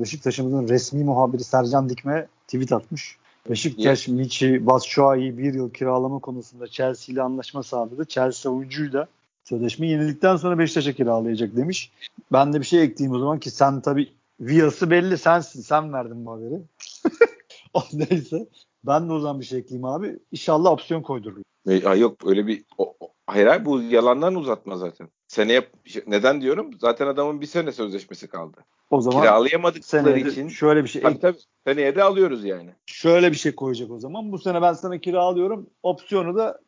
Beşiktaş'ımızın 0.00 0.68
resmi 0.68 1.04
muhabiri 1.04 1.44
Sercan 1.44 1.88
Dikme 1.88 2.26
tweet 2.46 2.72
atmış. 2.72 3.16
Beşiktaş 3.50 4.08
yeah. 4.08 4.18
Michi 4.18 4.66
Batshuayi 4.66 5.38
bir 5.38 5.54
yıl 5.54 5.70
kiralama 5.70 6.18
konusunda 6.18 6.68
Chelsea 6.68 7.12
ile 7.12 7.22
anlaşma 7.22 7.62
sağladı. 7.62 8.04
Chelsea 8.04 8.52
oyuncuyla 8.52 9.08
sözleşme 9.50 9.86
yenildikten 9.86 10.36
sonra 10.36 10.58
Beşiktaş'a 10.58 10.92
kiralayacak 10.92 11.56
demiş. 11.56 11.92
Ben 12.32 12.52
de 12.52 12.60
bir 12.60 12.66
şey 12.66 12.82
ekleyeyim 12.82 13.16
o 13.16 13.18
zaman 13.18 13.40
ki 13.40 13.50
sen 13.50 13.80
tabii 13.80 14.08
Viyası 14.40 14.90
belli 14.90 15.18
sensin. 15.18 15.60
Sen 15.60 15.92
verdin 15.92 16.26
bu 16.26 16.32
haberi. 16.32 16.62
Neyse. 18.10 18.48
Ben 18.84 19.08
de 19.08 19.12
o 19.12 19.18
zaman 19.18 19.40
bir 19.40 19.44
şey 19.44 19.58
ekleyeyim 19.58 19.84
abi. 19.84 20.18
İnşallah 20.32 20.70
opsiyon 20.70 21.02
koydurur. 21.02 21.42
E, 21.68 21.74
yok 21.74 22.26
öyle 22.26 22.46
bir 22.46 22.64
o, 22.78 22.96
o, 23.00 23.12
hayır 23.26 23.46
hayır 23.46 23.64
bu 23.64 23.82
yalandan 23.82 24.34
uzatma 24.34 24.76
zaten. 24.76 25.08
Seneye 25.28 25.68
neden 26.06 26.40
diyorum? 26.40 26.70
Zaten 26.78 27.06
adamın 27.06 27.40
bir 27.40 27.46
sene 27.46 27.72
sözleşmesi 27.72 28.28
kaldı. 28.28 28.56
O 28.90 29.00
zaman 29.00 29.20
kiralayamadıkları 29.20 30.18
için 30.18 30.48
şöyle 30.48 30.84
bir 30.84 30.88
şey 30.88 31.02
tabii, 31.02 31.20
tabii, 31.20 31.38
seneye 31.66 31.96
de 31.96 32.02
alıyoruz 32.02 32.44
yani. 32.44 32.70
Şöyle 32.86 33.30
bir 33.32 33.36
şey 33.36 33.54
koyacak 33.54 33.90
o 33.90 33.98
zaman. 33.98 34.32
Bu 34.32 34.38
sene 34.38 34.62
ben 34.62 34.72
sana 34.72 34.98
kiralıyorum. 34.98 35.70
Opsiyonu 35.82 36.36
da 36.36 36.60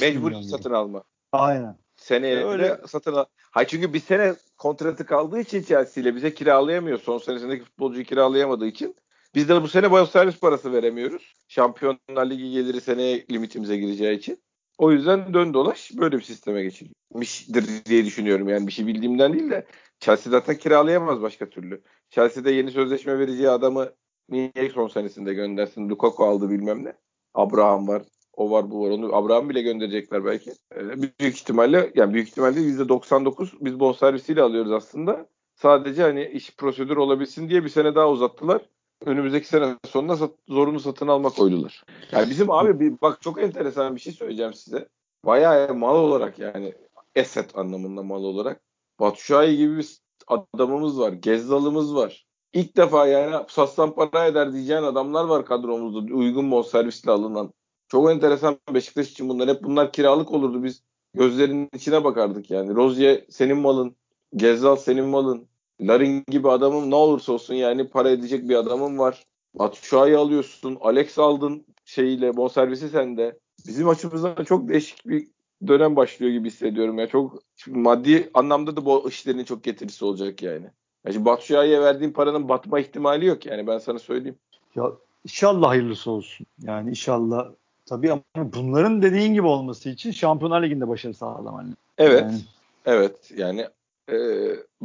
mecbur 0.00 0.32
satın 0.32 0.72
alma. 0.72 1.02
Aynen. 1.32 1.76
Seneye 2.06 2.44
öyle. 2.44 2.80
satın 2.86 3.12
al. 3.12 3.24
Hayır 3.50 3.68
çünkü 3.68 3.92
bir 3.92 4.00
sene 4.00 4.34
kontratı 4.58 5.06
kaldığı 5.06 5.40
için 5.40 5.62
Chelsea 5.62 6.02
ile 6.02 6.16
bize 6.16 6.34
kiralayamıyor. 6.34 6.98
Son 6.98 7.18
senesindeki 7.18 7.64
futbolcuyu 7.64 8.04
kiralayamadığı 8.04 8.66
için 8.66 8.96
Biz 9.34 9.48
de 9.48 9.62
bu 9.62 9.68
sene 9.68 9.90
bonservis 9.90 10.40
parası 10.40 10.72
veremiyoruz. 10.72 11.36
Şampiyonlar 11.48 12.30
Ligi 12.30 12.50
geliri 12.50 12.80
seneye 12.80 13.26
limitimize 13.30 13.76
gireceği 13.76 14.18
için. 14.18 14.42
O 14.78 14.92
yüzden 14.92 15.34
dön 15.34 15.54
dolaş 15.54 15.90
böyle 15.94 16.16
bir 16.16 16.22
sisteme 16.22 16.62
geçilmiştir 16.62 17.84
diye 17.84 18.04
düşünüyorum. 18.04 18.48
Yani 18.48 18.66
bir 18.66 18.72
şey 18.72 18.86
bildiğimden 18.86 19.32
değil 19.32 19.50
de 19.50 19.66
Chelsea 20.00 20.30
zaten 20.30 20.56
kiralayamaz 20.56 21.22
başka 21.22 21.48
türlü. 21.48 21.82
Chelsea'de 22.10 22.50
yeni 22.50 22.70
sözleşme 22.70 23.18
vereceği 23.18 23.50
adamı 23.50 23.92
niye 24.28 24.70
son 24.74 24.88
senesinde 24.88 25.34
göndersin? 25.34 25.88
Lukaku 25.88 26.24
aldı 26.24 26.50
bilmem 26.50 26.84
ne. 26.84 26.92
Abraham 27.34 27.88
var. 27.88 28.02
O 28.36 28.50
var 28.50 28.70
bu 28.70 28.84
var. 28.84 28.90
Onu 28.90 29.14
Abraham 29.14 29.48
bile 29.48 29.62
gönderecekler 29.62 30.24
belki. 30.24 30.52
Ee, 30.76 31.02
büyük 31.02 31.36
ihtimalle 31.36 31.92
yani 31.94 32.14
büyük 32.14 32.28
ihtimalle 32.28 32.60
%99 32.60 33.52
biz 33.60 33.80
bonservisiyle 33.80 34.42
alıyoruz 34.42 34.72
aslında. 34.72 35.26
Sadece 35.54 36.02
hani 36.02 36.24
iş 36.24 36.56
prosedür 36.56 36.96
olabilsin 36.96 37.48
diye 37.48 37.64
bir 37.64 37.68
sene 37.68 37.94
daha 37.94 38.10
uzattılar. 38.10 38.62
Önümüzdeki 39.04 39.48
sene 39.48 39.76
sonunda 39.84 40.16
sat, 40.16 40.30
zorunlu 40.48 40.80
satın 40.80 41.08
alma 41.08 41.28
koydular. 41.28 41.84
Yani 42.12 42.30
bizim 42.30 42.50
abi 42.50 42.80
bir, 42.80 43.00
bak 43.02 43.22
çok 43.22 43.42
enteresan 43.42 43.94
bir 43.94 44.00
şey 44.00 44.12
söyleyeceğim 44.12 44.54
size. 44.54 44.88
Bayağı 45.24 45.74
mal 45.74 45.94
olarak 45.94 46.38
yani 46.38 46.74
eset 47.14 47.58
anlamında 47.58 48.02
mal 48.02 48.24
olarak. 48.24 48.60
Batshuayi 49.00 49.56
gibi 49.56 49.78
bir 49.78 49.98
adamımız 50.26 51.00
var. 51.00 51.12
Gezzalımız 51.12 51.94
var. 51.94 52.26
İlk 52.52 52.76
defa 52.76 53.06
yani 53.06 53.44
satsan 53.48 53.94
para 53.94 54.26
eder 54.26 54.52
diyeceğin 54.52 54.82
adamlar 54.82 55.24
var 55.24 55.46
kadromuzda. 55.46 56.14
Uygun 56.14 56.50
bonservisle 56.50 57.10
alınan. 57.10 57.52
Çok 57.88 58.10
enteresan 58.10 58.58
Beşiktaş 58.74 59.10
için 59.10 59.28
bunlar. 59.28 59.48
Hep 59.48 59.62
bunlar 59.62 59.92
kiralık 59.92 60.32
olurdu. 60.32 60.64
Biz 60.64 60.82
gözlerinin 61.14 61.68
içine 61.74 62.04
bakardık 62.04 62.50
yani. 62.50 62.74
Rozier 62.74 63.24
senin 63.28 63.58
malın. 63.58 63.96
Gezzal 64.36 64.76
senin 64.76 65.04
malın. 65.04 65.48
Larin 65.80 66.24
gibi 66.28 66.48
adamım 66.48 66.90
ne 66.90 66.94
olursa 66.94 67.32
olsun 67.32 67.54
yani 67.54 67.88
para 67.88 68.10
edecek 68.10 68.48
bir 68.48 68.54
adamım 68.54 68.98
var. 68.98 69.24
Batshuayi 69.54 70.16
alıyorsun. 70.16 70.78
Alex 70.80 71.18
aldın 71.18 71.66
şeyiyle 71.84 72.36
bonservisi 72.36 72.88
sende. 72.88 73.38
Bizim 73.66 73.88
açımızdan 73.88 74.44
çok 74.44 74.68
değişik 74.68 75.08
bir 75.08 75.28
dönem 75.66 75.96
başlıyor 75.96 76.32
gibi 76.32 76.48
hissediyorum 76.48 76.98
ya. 76.98 77.08
Çok 77.08 77.42
maddi 77.66 78.30
anlamda 78.34 78.76
da 78.76 78.84
bu 78.84 79.08
işlerin 79.08 79.44
çok 79.44 79.64
getirisi 79.64 80.04
olacak 80.04 80.42
yani. 80.42 80.66
Ya 81.06 81.12
şimdi 81.12 81.24
Batshuayi'ye 81.24 81.80
verdiğin 81.80 82.12
paranın 82.12 82.48
batma 82.48 82.80
ihtimali 82.80 83.26
yok 83.26 83.46
yani 83.46 83.66
ben 83.66 83.78
sana 83.78 83.98
söyleyeyim. 83.98 84.38
Ya 84.74 84.92
inşallah 85.24 85.68
hayırlısı 85.68 86.10
olsun. 86.10 86.46
Yani 86.62 86.90
inşallah 86.90 87.52
tabii 87.86 88.12
ama 88.12 88.22
bunların 88.36 89.02
dediğin 89.02 89.34
gibi 89.34 89.46
olması 89.46 89.88
için 89.88 90.10
Şampiyonlar 90.10 90.62
Ligi'nde 90.62 90.88
başarı 90.88 91.14
sağlaman. 91.14 91.76
Evet. 91.98 92.22
Yani. 92.22 92.40
Evet 92.86 93.30
yani 93.36 93.66
e, 94.10 94.16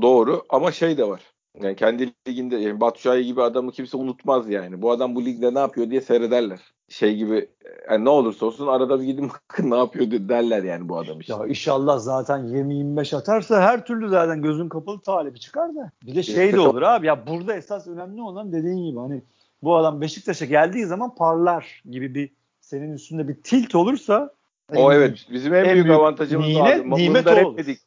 doğru 0.02 0.43
ama 0.49 0.72
şey 0.72 0.97
de 0.97 1.08
var. 1.08 1.22
Yani 1.62 1.76
kendi 1.76 2.14
liginde 2.28 2.56
yani 2.56 2.82
Batu 2.82 3.20
gibi 3.20 3.41
adamı 3.41 3.72
kimse 3.72 3.97
unutmaz 3.97 4.49
yani. 4.49 4.82
Bu 4.82 4.91
adam 4.91 5.16
bu 5.16 5.26
ligde 5.26 5.54
ne 5.54 5.60
yapıyor 5.60 5.89
diye 5.89 6.02
seyrederler. 6.02 6.60
Şey 6.89 7.16
gibi 7.16 7.49
yani 7.89 8.06
ne 8.06 8.10
olursa 8.10 8.45
olsun 8.45 8.68
arada 8.68 8.99
bir 8.99 9.06
gidin 9.06 9.30
bakın 9.49 9.72
ne 9.72 9.78
yapıyor 9.78 10.12
derler 10.12 10.64
yani 10.64 10.89
bu 10.89 10.97
adam 10.97 11.20
işte. 11.20 11.34
Ya 11.34 11.47
inşallah 11.47 11.99
zaten 11.99 12.39
20-25 12.39 13.18
atarsa 13.18 13.62
her 13.62 13.86
türlü 13.86 14.10
zaten 14.10 14.41
gözün 14.41 14.70
kapalı 14.70 15.02
talebi 15.02 15.39
çıkar 15.39 15.76
da. 15.76 15.91
Bir 16.04 16.16
de 16.16 16.24
şey 16.24 16.54
de 16.54 16.60
olur 16.60 16.82
abi 16.82 17.08
ya 17.08 17.28
burada 17.28 17.56
esas 17.56 17.88
önemli 17.88 18.22
olan 18.22 18.54
dediğin 18.54 18.89
gibi 18.89 18.99
hani 18.99 19.22
bu 19.64 19.76
adam 19.76 20.02
Beşiktaş'a 20.02 20.45
geldiği 20.45 20.86
zaman 20.86 21.16
parlar 21.16 21.84
gibi 21.89 22.16
bir 22.16 22.30
senin 22.72 22.93
üstünde 22.93 23.28
bir 23.28 23.36
tilt 23.36 23.76
olursa 23.76 24.34
o 24.76 24.93
evet 24.93 25.28
bizim 25.32 25.53
en, 25.53 25.63
en 25.63 25.74
büyük, 25.74 25.86
büyük 25.86 25.99
avantajımız 25.99 26.47
nimet, 26.47 26.80
o 26.80 26.95
abi. 26.95 27.45
O 27.45 27.51
etmedik. 27.51 27.80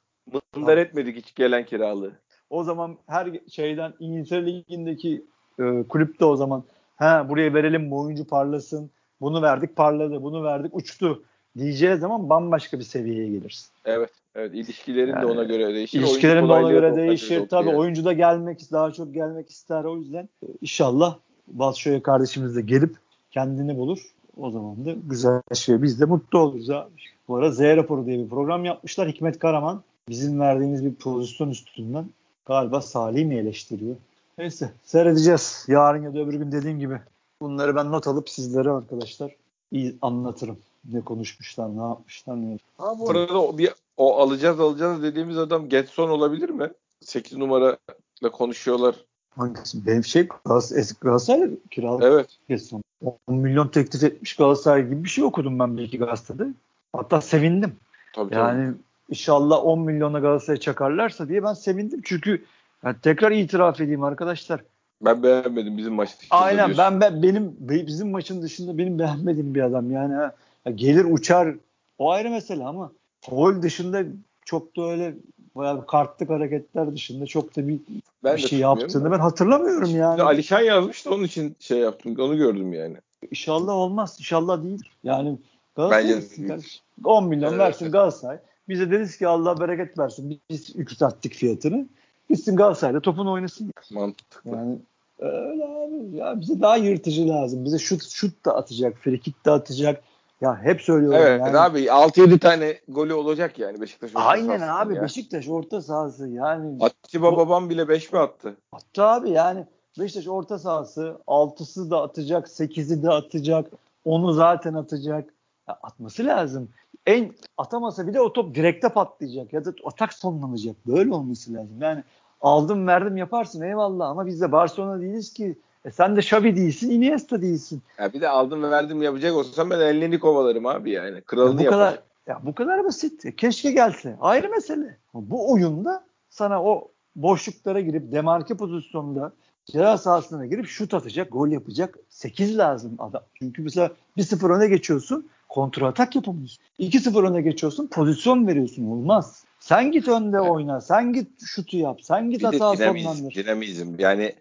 Mındar 0.57 0.77
etmedik 0.77 1.17
hiç 1.17 1.35
gelen 1.35 1.65
kiralığı. 1.65 2.13
O 2.51 2.65
zaman 2.65 2.97
her 3.07 3.29
şeyden 3.51 3.93
İngiltere 4.01 4.47
Ligi'ndeki 4.47 5.25
e, 5.59 5.83
kulüpte 5.89 6.25
o 6.25 6.37
zaman 6.37 6.65
ha 6.97 7.27
buraya 7.29 7.55
verelim 7.55 7.91
bu 7.91 8.01
oyuncu 8.01 8.25
parlasın. 8.25 8.91
Bunu 9.21 9.43
verdik 9.43 9.77
parladı, 9.77 10.23
bunu 10.23 10.45
verdik 10.45 10.75
uçtu 10.75 11.23
diyeceği 11.59 11.97
zaman 11.97 12.31
bambaşka 12.31 12.79
bir 12.79 12.85
seviyeye 12.85 13.29
gelirsin. 13.29 13.69
Evet. 13.85 14.11
Evet 14.37 14.55
ilişkilerin 14.55 15.13
yani, 15.13 15.23
de 15.23 15.27
ona 15.27 15.45
göre 15.45 15.75
değişir. 15.75 16.01
İlişkilerin 16.01 16.49
de 16.49 16.53
ona 16.53 16.71
göre 16.71 16.97
değişir. 16.97 17.49
Tabii 17.49 17.69
yani. 17.69 17.79
oyuncu 17.79 18.05
da 18.05 18.13
gelmek 18.13 18.73
daha 18.73 18.93
çok 18.93 19.15
gelmek 19.15 19.51
ister 19.51 19.85
o 19.85 19.97
yüzden. 19.97 20.29
inşallah 20.63 21.19
Batshuayi 21.49 22.03
kardeşimiz 22.03 22.57
de 22.57 22.61
gelip 22.61 22.97
kendini 23.31 23.77
bulur. 23.77 24.14
O 24.37 24.51
zaman 24.51 24.85
da 24.85 24.93
güzel 24.93 25.43
şey. 25.55 25.83
Biz 25.83 26.01
de 26.01 26.05
mutlu 26.05 26.39
oluruz 26.39 26.71
abi. 26.71 26.91
Bu 27.29 27.37
ara 27.37 27.51
Z 27.51 27.61
raporu 27.61 28.07
diye 28.07 28.19
bir 28.19 28.29
program 28.29 28.65
yapmışlar. 28.65 29.09
Hikmet 29.09 29.39
Karaman 29.39 29.83
bizim 30.09 30.41
verdiğimiz 30.41 30.85
bir 30.85 30.95
pozisyon 30.95 31.51
üstünden 31.51 32.07
galiba 32.47 32.81
Salih 32.81 33.27
mi 33.27 33.35
eleştiriyor? 33.35 33.97
Neyse 34.39 34.73
seyredeceğiz. 34.85 35.65
Yarın 35.69 36.03
ya 36.03 36.15
da 36.15 36.19
öbür 36.19 36.35
gün 36.35 36.53
dediğim 36.53 36.79
gibi 36.79 37.01
bunları 37.41 37.77
ben 37.77 37.93
not 37.93 38.07
alıp 38.07 38.31
sizlere 38.31 38.71
arkadaşlar 38.71 39.37
iyi 39.73 39.97
anlatırım. 40.03 40.59
Ne 40.93 41.01
konuşmuşlar, 41.01 41.77
ne 41.77 41.83
yapmışlar, 41.83 42.37
ne 42.37 42.59
Ha 42.79 42.99
bu 42.99 43.11
arada 43.11 43.43
o, 43.43 43.59
bir, 43.59 43.71
o 43.97 44.17
alacağız 44.17 44.61
alacağız 44.61 45.03
dediğimiz 45.03 45.39
adam 45.39 45.69
Getson 45.69 46.09
olabilir 46.09 46.51
mi? 46.51 46.71
8 47.01 47.39
numarayla 47.39 48.31
konuşuyorlar. 48.33 48.95
Hangisi? 49.37 49.87
Benim 49.87 50.05
şey 50.05 50.29
Galatasaray, 50.45 50.85
Galatasaray 51.01 51.51
kiralık 51.71 52.05
evet. 52.05 52.27
Getson. 52.49 52.83
10 53.27 53.37
milyon 53.37 53.69
teklif 53.69 54.05
etmiş 54.05 54.37
Galatasaray 54.37 54.85
gibi 54.85 55.05
bir 55.05 55.09
şey 55.09 55.25
okudum 55.25 55.59
ben 55.59 55.77
belki 55.77 55.99
gazetede. 55.99 56.47
Hatta 56.93 57.21
sevindim. 57.21 57.77
Tabii, 58.15 58.35
yani 58.35 58.67
tabii. 58.67 58.77
inşallah 59.11 59.65
10 59.65 59.81
milyona 59.81 60.19
Galatasaray 60.19 60.61
çakarlarsa 60.61 61.29
diye 61.29 61.43
ben 61.43 61.55
sevindim. 61.55 62.01
Çünkü 62.05 62.45
yani 62.85 62.97
tekrar 63.03 63.31
itiraf 63.31 63.81
edeyim 63.81 64.03
arkadaşlar. 64.03 64.61
Ben 65.05 65.23
beğenmedim 65.23 65.79
bizim 65.79 65.95
maç 65.95 66.21
dışında. 66.21 66.39
Aynen 66.39 66.79
ben, 66.79 67.01
ben 67.01 67.23
benim 67.23 67.57
bizim 67.61 68.11
maçın 68.11 68.43
dışında 68.43 68.79
benim 68.79 68.99
beğenmediğim 68.99 69.55
bir 69.55 69.63
adam 69.63 69.91
yani. 69.91 70.15
Ha, 70.15 70.35
gelir 70.75 71.07
uçar 71.11 71.55
o 71.99 72.11
ayrı 72.11 72.31
mesele 72.31 72.65
ama 72.65 72.93
foul 73.21 73.63
dışında 73.63 74.03
çok 74.45 74.77
da 74.77 74.91
öyle 74.91 75.15
bayağı 75.57 75.87
kartlık 75.87 76.31
hareketler 76.31 76.93
dışında 76.93 77.27
çok 77.27 77.57
da 77.57 77.69
bir, 77.69 77.81
ben 78.25 78.37
bir 78.37 78.43
şey 78.49 78.59
yaptığını 78.59 79.11
ben 79.11 79.19
hatırlamıyorum 79.19 79.97
yani. 79.97 80.23
Alişan 80.23 80.61
yazmıştı 80.61 81.15
onun 81.15 81.25
için 81.25 81.57
şey 81.61 81.79
yaptım. 81.79 82.17
Onu 82.19 82.37
gördüm 82.37 82.73
yani. 82.73 82.97
İnşallah 83.31 83.73
olmaz. 83.73 84.17
İnşallah 84.19 84.63
değil. 84.63 84.83
Yani 85.05 85.39
Galatasaray 85.77 86.23
Bence 86.39 86.67
10 87.05 87.29
milyon 87.29 87.49
evet. 87.49 87.59
versin 87.59 87.91
Galatasaray. 87.91 88.39
Bize 88.69 88.91
deriz 88.91 89.19
ki 89.19 89.29
Allah 89.29 89.61
bereket 89.61 89.99
versin. 89.99 90.41
Biz 90.51 90.77
yükselttik 90.77 91.35
fiyatını. 91.35 91.87
Gitsin 92.31 92.57
Galatasaray'da 92.57 93.01
topunu 93.01 93.33
oynasın. 93.33 93.73
Mantıklı. 93.91 94.51
Yani 94.51 94.79
öyle 95.19 95.65
abi. 95.65 96.17
Ya 96.17 96.41
bize 96.41 96.61
daha 96.61 96.77
yırtıcı 96.77 97.29
lazım. 97.29 97.65
Bize 97.65 97.79
şut 97.79 98.03
şut 98.05 98.45
da 98.45 98.57
atacak, 98.57 98.97
frikik 98.97 99.47
de 99.47 99.51
atacak. 99.51 100.05
Ya 100.41 100.63
hep 100.63 100.81
söylüyorum. 100.81 101.19
Evet 101.23 101.41
yani. 101.47 101.59
abi 101.59 101.85
6-7 101.85 102.39
tane 102.39 102.79
golü 102.89 103.15
olacak 103.15 103.59
yani 103.59 103.81
Beşiktaş 103.81 104.11
orta 104.11 104.29
Aynen 104.29 104.61
abi 104.61 104.95
ya. 104.95 105.03
Beşiktaş 105.03 105.49
orta 105.49 105.83
sahası 105.83 106.29
yani. 106.29 106.79
Atiba 106.81 107.37
babam 107.37 107.71
bile 107.71 107.89
5 107.89 108.13
mi 108.13 108.19
attı? 108.19 108.57
Attı 108.73 109.05
abi 109.05 109.31
yani. 109.31 109.67
Beşiktaş 109.99 110.29
orta 110.29 110.59
sahası 110.59 111.19
6'sı 111.27 111.91
da 111.91 112.03
atacak, 112.03 112.47
8'i 112.47 113.03
de 113.03 113.11
atacak. 113.11 113.71
Onu 114.05 114.33
zaten 114.33 114.75
atacak. 114.75 115.35
Ya 115.69 115.79
atması 115.83 116.27
lazım. 116.27 116.69
En 117.07 117.33
atamasa 117.59 118.07
bile 118.07 118.21
o 118.21 118.33
top 118.33 118.55
direkte 118.55 118.89
patlayacak 118.89 119.53
ya 119.53 119.65
da 119.65 119.73
atak 119.85 120.13
sonlanacak. 120.13 120.77
Böyle 120.87 121.15
olması 121.15 121.55
lazım. 121.55 121.81
Yani 121.81 122.05
aldım 122.41 122.87
verdim 122.87 123.17
yaparsın 123.17 123.63
eyvallah 123.63 124.09
ama 124.09 124.27
biz 124.27 124.41
de 124.41 124.53
Barcelona 124.53 125.01
değiliz 125.01 125.33
ki. 125.33 125.59
E 125.85 125.91
sen 125.91 126.17
de 126.17 126.21
Xavi 126.21 126.57
değilsin, 126.57 126.91
Iniesta 126.91 127.43
değilsin. 127.43 127.83
Ya 127.99 128.13
bir 128.13 128.21
de 128.21 128.29
aldım 128.29 128.63
verdim 128.63 129.03
yapacak 129.03 129.35
olsam 129.35 129.71
ben 129.71 129.81
ellerini 129.81 130.19
kovalarım 130.19 130.67
abi 130.67 130.91
yani. 130.91 131.21
Kralını 131.21 131.63
ya 131.63 131.67
bu 131.67 131.71
kadar 131.71 131.99
ya 132.27 132.41
bu 132.43 132.55
kadar 132.55 132.85
basit. 132.85 133.37
Keşke 133.37 133.73
gelse. 133.73 134.17
Ayrı 134.21 134.49
mesele. 134.49 134.97
Bu 135.15 135.53
oyunda 135.53 136.05
sana 136.31 136.65
o 136.65 136.91
boşluklara 137.17 137.81
girip 137.81 138.13
demarke 138.13 138.57
pozisyonda 138.57 139.33
ceza 139.73 139.99
sahasına 139.99 140.47
girip 140.47 140.67
şut 140.67 140.95
atacak, 140.95 141.33
gol 141.33 141.49
yapacak 141.49 141.99
8 142.09 142.59
lazım 142.59 142.95
adam. 142.99 143.23
Çünkü 143.35 143.63
mesela 143.63 143.91
1-0 144.19 144.57
öne 144.57 144.69
geçiyorsun, 144.69 145.29
kontra 145.49 145.87
atak 145.87 146.17
yapamıyorsun. 146.17 146.65
2-0 146.79 147.31
öne 147.31 147.43
geçiyorsun, 147.43 147.87
pozisyon 147.87 148.47
veriyorsun. 148.47 148.91
Olmaz. 148.91 149.45
Sen 149.61 149.93
git 149.93 150.09
önde 150.09 150.41
oyna, 150.41 150.81
sen 150.81 151.13
git 151.13 151.29
şutu 151.47 151.77
yap, 151.77 152.03
sen 152.03 152.31
git 152.31 152.45
hata 152.45 152.77
sonlandır. 152.77 153.35
Dinamizm. 153.35 153.95
Yani 153.99 154.35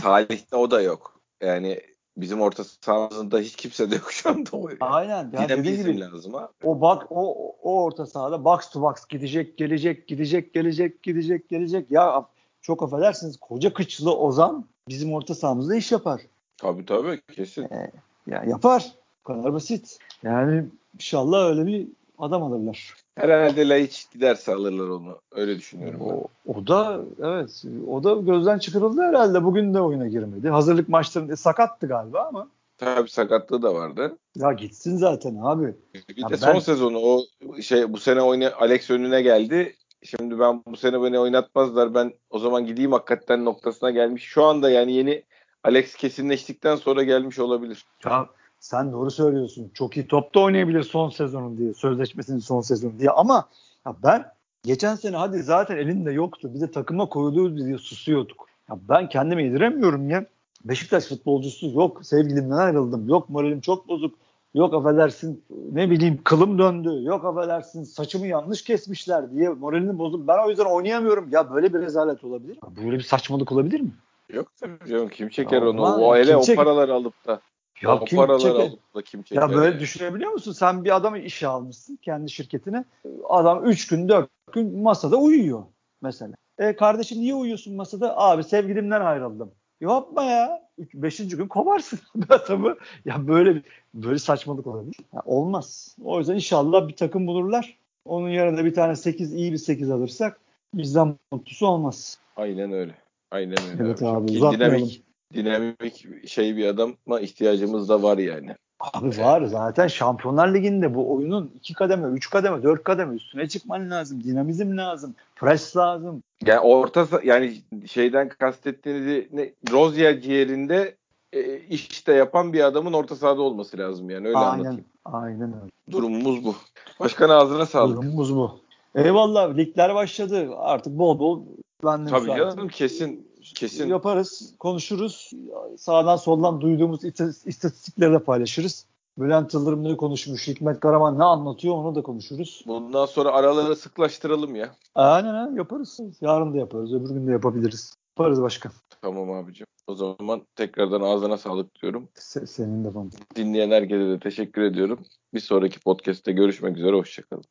Salih'te 0.00 0.56
o 0.56 0.70
da 0.70 0.82
yok. 0.82 1.20
Yani 1.40 1.80
bizim 2.16 2.40
orta 2.40 2.64
sahamızda 2.64 3.38
hiç 3.38 3.56
kimse 3.56 3.90
de 3.90 3.94
yok 3.94 4.12
şu 4.12 4.30
anda. 4.30 4.50
O. 4.52 4.68
Aynen. 4.80 5.32
Yani 5.32 5.62
gibi, 5.62 6.00
lazım 6.00 6.34
abi. 6.34 6.48
O 6.64 6.80
bak 6.80 7.06
o, 7.10 7.54
o 7.62 7.82
orta 7.82 8.06
sahada 8.06 8.44
box 8.44 8.70
to 8.70 8.82
box 8.82 9.06
gidecek, 9.08 9.58
gelecek, 9.58 10.08
gidecek, 10.08 10.54
gelecek, 10.54 11.02
gidecek, 11.02 11.48
gelecek. 11.48 11.90
Ya 11.90 12.26
çok 12.62 12.82
affedersiniz 12.82 13.36
koca 13.36 13.72
kıçlı 13.72 14.16
Ozan 14.16 14.64
bizim 14.88 15.12
orta 15.12 15.34
sahamızda 15.34 15.76
iş 15.76 15.92
yapar. 15.92 16.20
Tabii 16.56 16.86
tabii 16.86 17.20
kesin. 17.32 17.62
Ee, 17.62 17.90
ya 18.26 18.44
yapar. 18.44 18.92
Bu 19.24 19.34
kadar 19.34 19.52
basit. 19.52 19.98
Yani 20.22 20.64
inşallah 20.94 21.48
öyle 21.48 21.66
bir 21.66 21.88
adam 22.18 22.42
alırlar. 22.42 22.94
Herhalde 23.14 23.68
Laiç 23.68 24.06
giderse 24.12 24.54
alırlar 24.54 24.88
onu. 24.88 25.18
Öyle 25.32 25.58
düşünüyorum. 25.58 26.00
O, 26.00 26.24
o 26.46 26.66
da 26.66 27.00
evet 27.22 27.62
o 27.88 28.04
da 28.04 28.14
gözden 28.14 28.58
çıkarıldı 28.58 29.02
herhalde. 29.02 29.44
Bugün 29.44 29.74
de 29.74 29.80
oyuna 29.80 30.08
girmedi. 30.08 30.48
Hazırlık 30.48 30.88
maçlarında 30.88 31.36
sakattı 31.36 31.86
galiba 31.86 32.24
ama. 32.28 32.48
Tabii 32.78 33.10
sakatlığı 33.10 33.62
da 33.62 33.74
vardı. 33.74 34.18
Ya 34.36 34.52
gitsin 34.52 34.96
zaten 34.96 35.36
abi. 35.42 35.74
Bir 35.94 36.16
Ya 36.16 36.28
de 36.28 36.32
ben- 36.32 36.36
son 36.36 36.58
sezonu 36.58 36.98
o 36.98 37.26
şey 37.62 37.92
bu 37.92 37.98
sene 37.98 38.22
oyna 38.22 38.52
Alex 38.60 38.90
önüne 38.90 39.22
geldi. 39.22 39.76
Şimdi 40.02 40.38
ben 40.38 40.62
bu 40.66 40.76
sene 40.76 41.02
beni 41.02 41.18
oynatmazlar. 41.18 41.94
Ben 41.94 42.12
o 42.30 42.38
zaman 42.38 42.66
gideyim 42.66 42.92
hakikaten 42.92 43.44
noktasına 43.44 43.90
gelmiş. 43.90 44.22
Şu 44.24 44.44
anda 44.44 44.70
yani 44.70 44.92
yeni 44.92 45.22
Alex 45.64 45.94
kesinleştikten 45.94 46.76
sonra 46.76 47.02
gelmiş 47.02 47.38
olabilir. 47.38 47.84
Ya 48.04 48.26
sen 48.62 48.92
doğru 48.92 49.10
söylüyorsun. 49.10 49.70
Çok 49.74 49.96
iyi 49.96 50.06
topta 50.06 50.40
oynayabilir 50.40 50.82
son 50.82 51.08
sezonun 51.10 51.58
diye. 51.58 51.74
Sözleşmesinin 51.74 52.38
son 52.38 52.60
sezonu 52.60 52.98
diye. 52.98 53.10
Ama 53.10 53.48
ya 53.86 53.96
ben 54.02 54.24
geçen 54.62 54.94
sene 54.94 55.16
hadi 55.16 55.42
zaten 55.42 55.76
elinde 55.76 56.12
yoktu. 56.12 56.50
Bize 56.54 56.70
takıma 56.70 57.08
koyduğu 57.08 57.56
diye 57.56 57.78
susuyorduk. 57.78 58.46
Ya 58.70 58.78
ben 58.88 59.08
kendime 59.08 59.44
yediremiyorum 59.44 60.10
ya. 60.10 60.26
Beşiktaş 60.64 61.04
futbolcusu 61.04 61.66
yok. 61.66 62.06
Sevgilimden 62.06 62.56
ayrıldım. 62.56 63.08
Yok 63.08 63.28
moralim 63.28 63.60
çok 63.60 63.88
bozuk. 63.88 64.14
Yok 64.54 64.74
affedersin 64.74 65.44
ne 65.72 65.90
bileyim 65.90 66.20
kılım 66.24 66.58
döndü. 66.58 67.04
Yok 67.04 67.24
affedersin 67.24 67.82
saçımı 67.84 68.26
yanlış 68.26 68.64
kesmişler 68.64 69.30
diye 69.32 69.48
moralini 69.48 69.98
bozdum. 69.98 70.28
Ben 70.28 70.46
o 70.46 70.50
yüzden 70.50 70.64
oynayamıyorum. 70.64 71.28
Ya 71.32 71.54
böyle 71.54 71.74
bir 71.74 71.80
rezalet 71.80 72.24
olabilir 72.24 72.52
mi? 72.52 72.84
Böyle 72.84 72.98
bir 72.98 73.02
saçmalık 73.02 73.52
olabilir 73.52 73.80
mi? 73.80 73.90
Yok 74.32 74.48
tabii 74.60 74.90
canım 74.90 75.08
kim 75.08 75.28
çeker 75.28 75.62
onu? 75.62 75.86
Aman, 75.86 76.02
O 76.02 76.16
ele 76.16 76.36
o 76.36 76.42
paraları 76.56 76.94
alıp 76.94 77.26
da. 77.26 77.40
Ya 77.82 77.94
o 77.96 78.04
kim 78.04 78.16
paraları 78.16 78.40
çeker? 78.40 78.72
da 78.94 79.02
kim 79.02 79.22
çeker? 79.22 79.42
Ya 79.42 79.54
böyle 79.54 79.70
yani? 79.70 79.80
düşünebiliyor 79.80 80.32
musun? 80.32 80.52
Sen 80.52 80.84
bir 80.84 80.96
adamı 80.96 81.18
işe 81.18 81.46
almışsın 81.46 81.98
kendi 82.02 82.30
şirketine. 82.30 82.84
Adam 83.28 83.66
3 83.66 83.86
gün 83.86 84.08
4 84.08 84.30
gün 84.52 84.78
masada 84.78 85.16
uyuyor 85.16 85.62
mesela. 86.02 86.34
E 86.58 86.76
kardeşim 86.76 87.18
niye 87.18 87.34
uyuyorsun 87.34 87.74
masada? 87.74 88.18
Abi 88.18 88.44
sevgilimden 88.44 89.00
ayrıldım. 89.00 89.50
Yapma 89.80 90.22
ya. 90.22 90.62
5. 90.78 91.16
gün 91.16 91.48
kovarsın 91.48 91.98
adamı. 92.28 92.76
Ya 93.04 93.28
böyle 93.28 93.62
böyle 93.94 94.18
saçmalık 94.18 94.66
olabilir. 94.66 94.96
Ya 95.14 95.22
olmaz. 95.24 95.96
O 96.04 96.18
yüzden 96.18 96.34
inşallah 96.34 96.88
bir 96.88 96.96
takım 96.96 97.26
bulurlar. 97.26 97.78
Onun 98.04 98.28
yanında 98.28 98.64
bir 98.64 98.74
tane 98.74 98.96
8 98.96 99.34
iyi 99.34 99.52
bir 99.52 99.58
8 99.58 99.90
alırsak 99.90 100.40
bizden 100.74 101.16
mutlusu 101.32 101.66
olmaz. 101.66 102.18
Aynen 102.36 102.72
öyle. 102.72 102.94
Aynen 103.30 103.58
öyle. 103.70 103.82
Evet 103.82 104.02
abi. 104.02 104.08
abi, 104.08 104.32
uzatmayalım. 104.32 104.76
dinamik, 104.76 105.02
dinamik 105.34 106.06
şey 106.28 106.56
bir 106.56 106.66
adama 106.66 107.20
ihtiyacımız 107.20 107.88
da 107.88 108.02
var 108.02 108.18
yani. 108.18 108.54
Abi 108.80 109.18
var 109.18 109.44
zaten 109.44 109.86
Şampiyonlar 109.86 110.54
Ligi'nde 110.54 110.94
bu 110.94 111.14
oyunun 111.14 111.50
iki 111.54 111.74
kademe, 111.74 112.08
üç 112.08 112.30
kademe, 112.30 112.62
dört 112.62 112.84
kademe 112.84 113.14
üstüne 113.14 113.48
çıkman 113.48 113.90
lazım. 113.90 114.24
Dinamizm 114.24 114.76
lazım. 114.76 115.14
Pres 115.36 115.76
lazım. 115.76 116.22
Yani 116.46 116.60
orta 116.60 117.06
yani 117.24 117.56
şeyden 117.86 118.28
kastettiğinizi 118.28 119.28
ne 119.32 119.52
Rozier 119.72 120.20
ciğerinde 120.20 120.96
e, 121.32 121.58
işte 121.58 122.12
yapan 122.12 122.52
bir 122.52 122.64
adamın 122.64 122.92
orta 122.92 123.16
sahada 123.16 123.42
olması 123.42 123.78
lazım 123.78 124.10
yani 124.10 124.28
öyle 124.28 124.38
aynen, 124.38 124.52
anlatayım. 124.52 124.84
aynen 125.04 125.52
öyle. 125.62 125.72
Durumumuz 125.90 126.44
bu. 126.44 126.54
Başkan 127.00 127.28
ağzına 127.28 127.66
sağlık. 127.66 127.96
Durumumuz 127.96 128.36
bu. 128.36 128.60
Eyvallah 128.94 129.56
ligler 129.56 129.94
başladı. 129.94 130.48
Artık 130.56 130.98
bol 130.98 131.18
bol 131.18 131.42
Tabii 131.82 132.26
canım 132.26 132.68
kesin 132.68 133.31
kesin. 133.42 133.88
Yaparız, 133.88 134.54
konuşuruz. 134.58 135.30
Sağdan 135.78 136.16
soldan 136.16 136.60
duyduğumuz 136.60 137.04
ista- 137.04 137.48
istatistikleri 137.48 138.12
de 138.12 138.18
paylaşırız. 138.18 138.86
Bülent 139.18 139.54
Yıldırım 139.54 139.84
ne 139.84 139.96
konuşmuş, 139.96 140.48
Hikmet 140.48 140.80
Karaman 140.80 141.18
ne 141.18 141.24
anlatıyor 141.24 141.74
onu 141.74 141.94
da 141.94 142.02
konuşuruz. 142.02 142.64
Bundan 142.66 143.06
sonra 143.06 143.30
araları 143.32 143.76
sıklaştıralım 143.76 144.54
ya. 144.54 144.74
Aynen 144.94 145.34
ha, 145.34 145.50
yaparız. 145.56 146.00
Yarın 146.20 146.54
da 146.54 146.58
yaparız, 146.58 146.94
öbür 146.94 147.10
gün 147.10 147.26
de 147.26 147.32
yapabiliriz. 147.32 147.94
Yaparız 148.18 148.42
başkan. 148.42 148.72
Tamam 149.02 149.30
abicim. 149.30 149.66
O 149.86 149.94
zaman 149.94 150.46
tekrardan 150.56 151.00
ağzına 151.00 151.36
sağlık 151.38 151.82
diyorum. 151.82 152.08
Se- 152.14 152.46
senin 152.46 152.84
de 152.84 152.94
bana. 152.94 153.08
Dinleyen 153.36 153.70
herkese 153.70 154.04
de 154.08 154.18
teşekkür 154.18 154.62
ediyorum. 154.62 154.98
Bir 155.34 155.40
sonraki 155.40 155.80
podcast'te 155.80 156.32
görüşmek 156.32 156.76
üzere. 156.76 156.96
Hoşçakalın. 156.96 157.44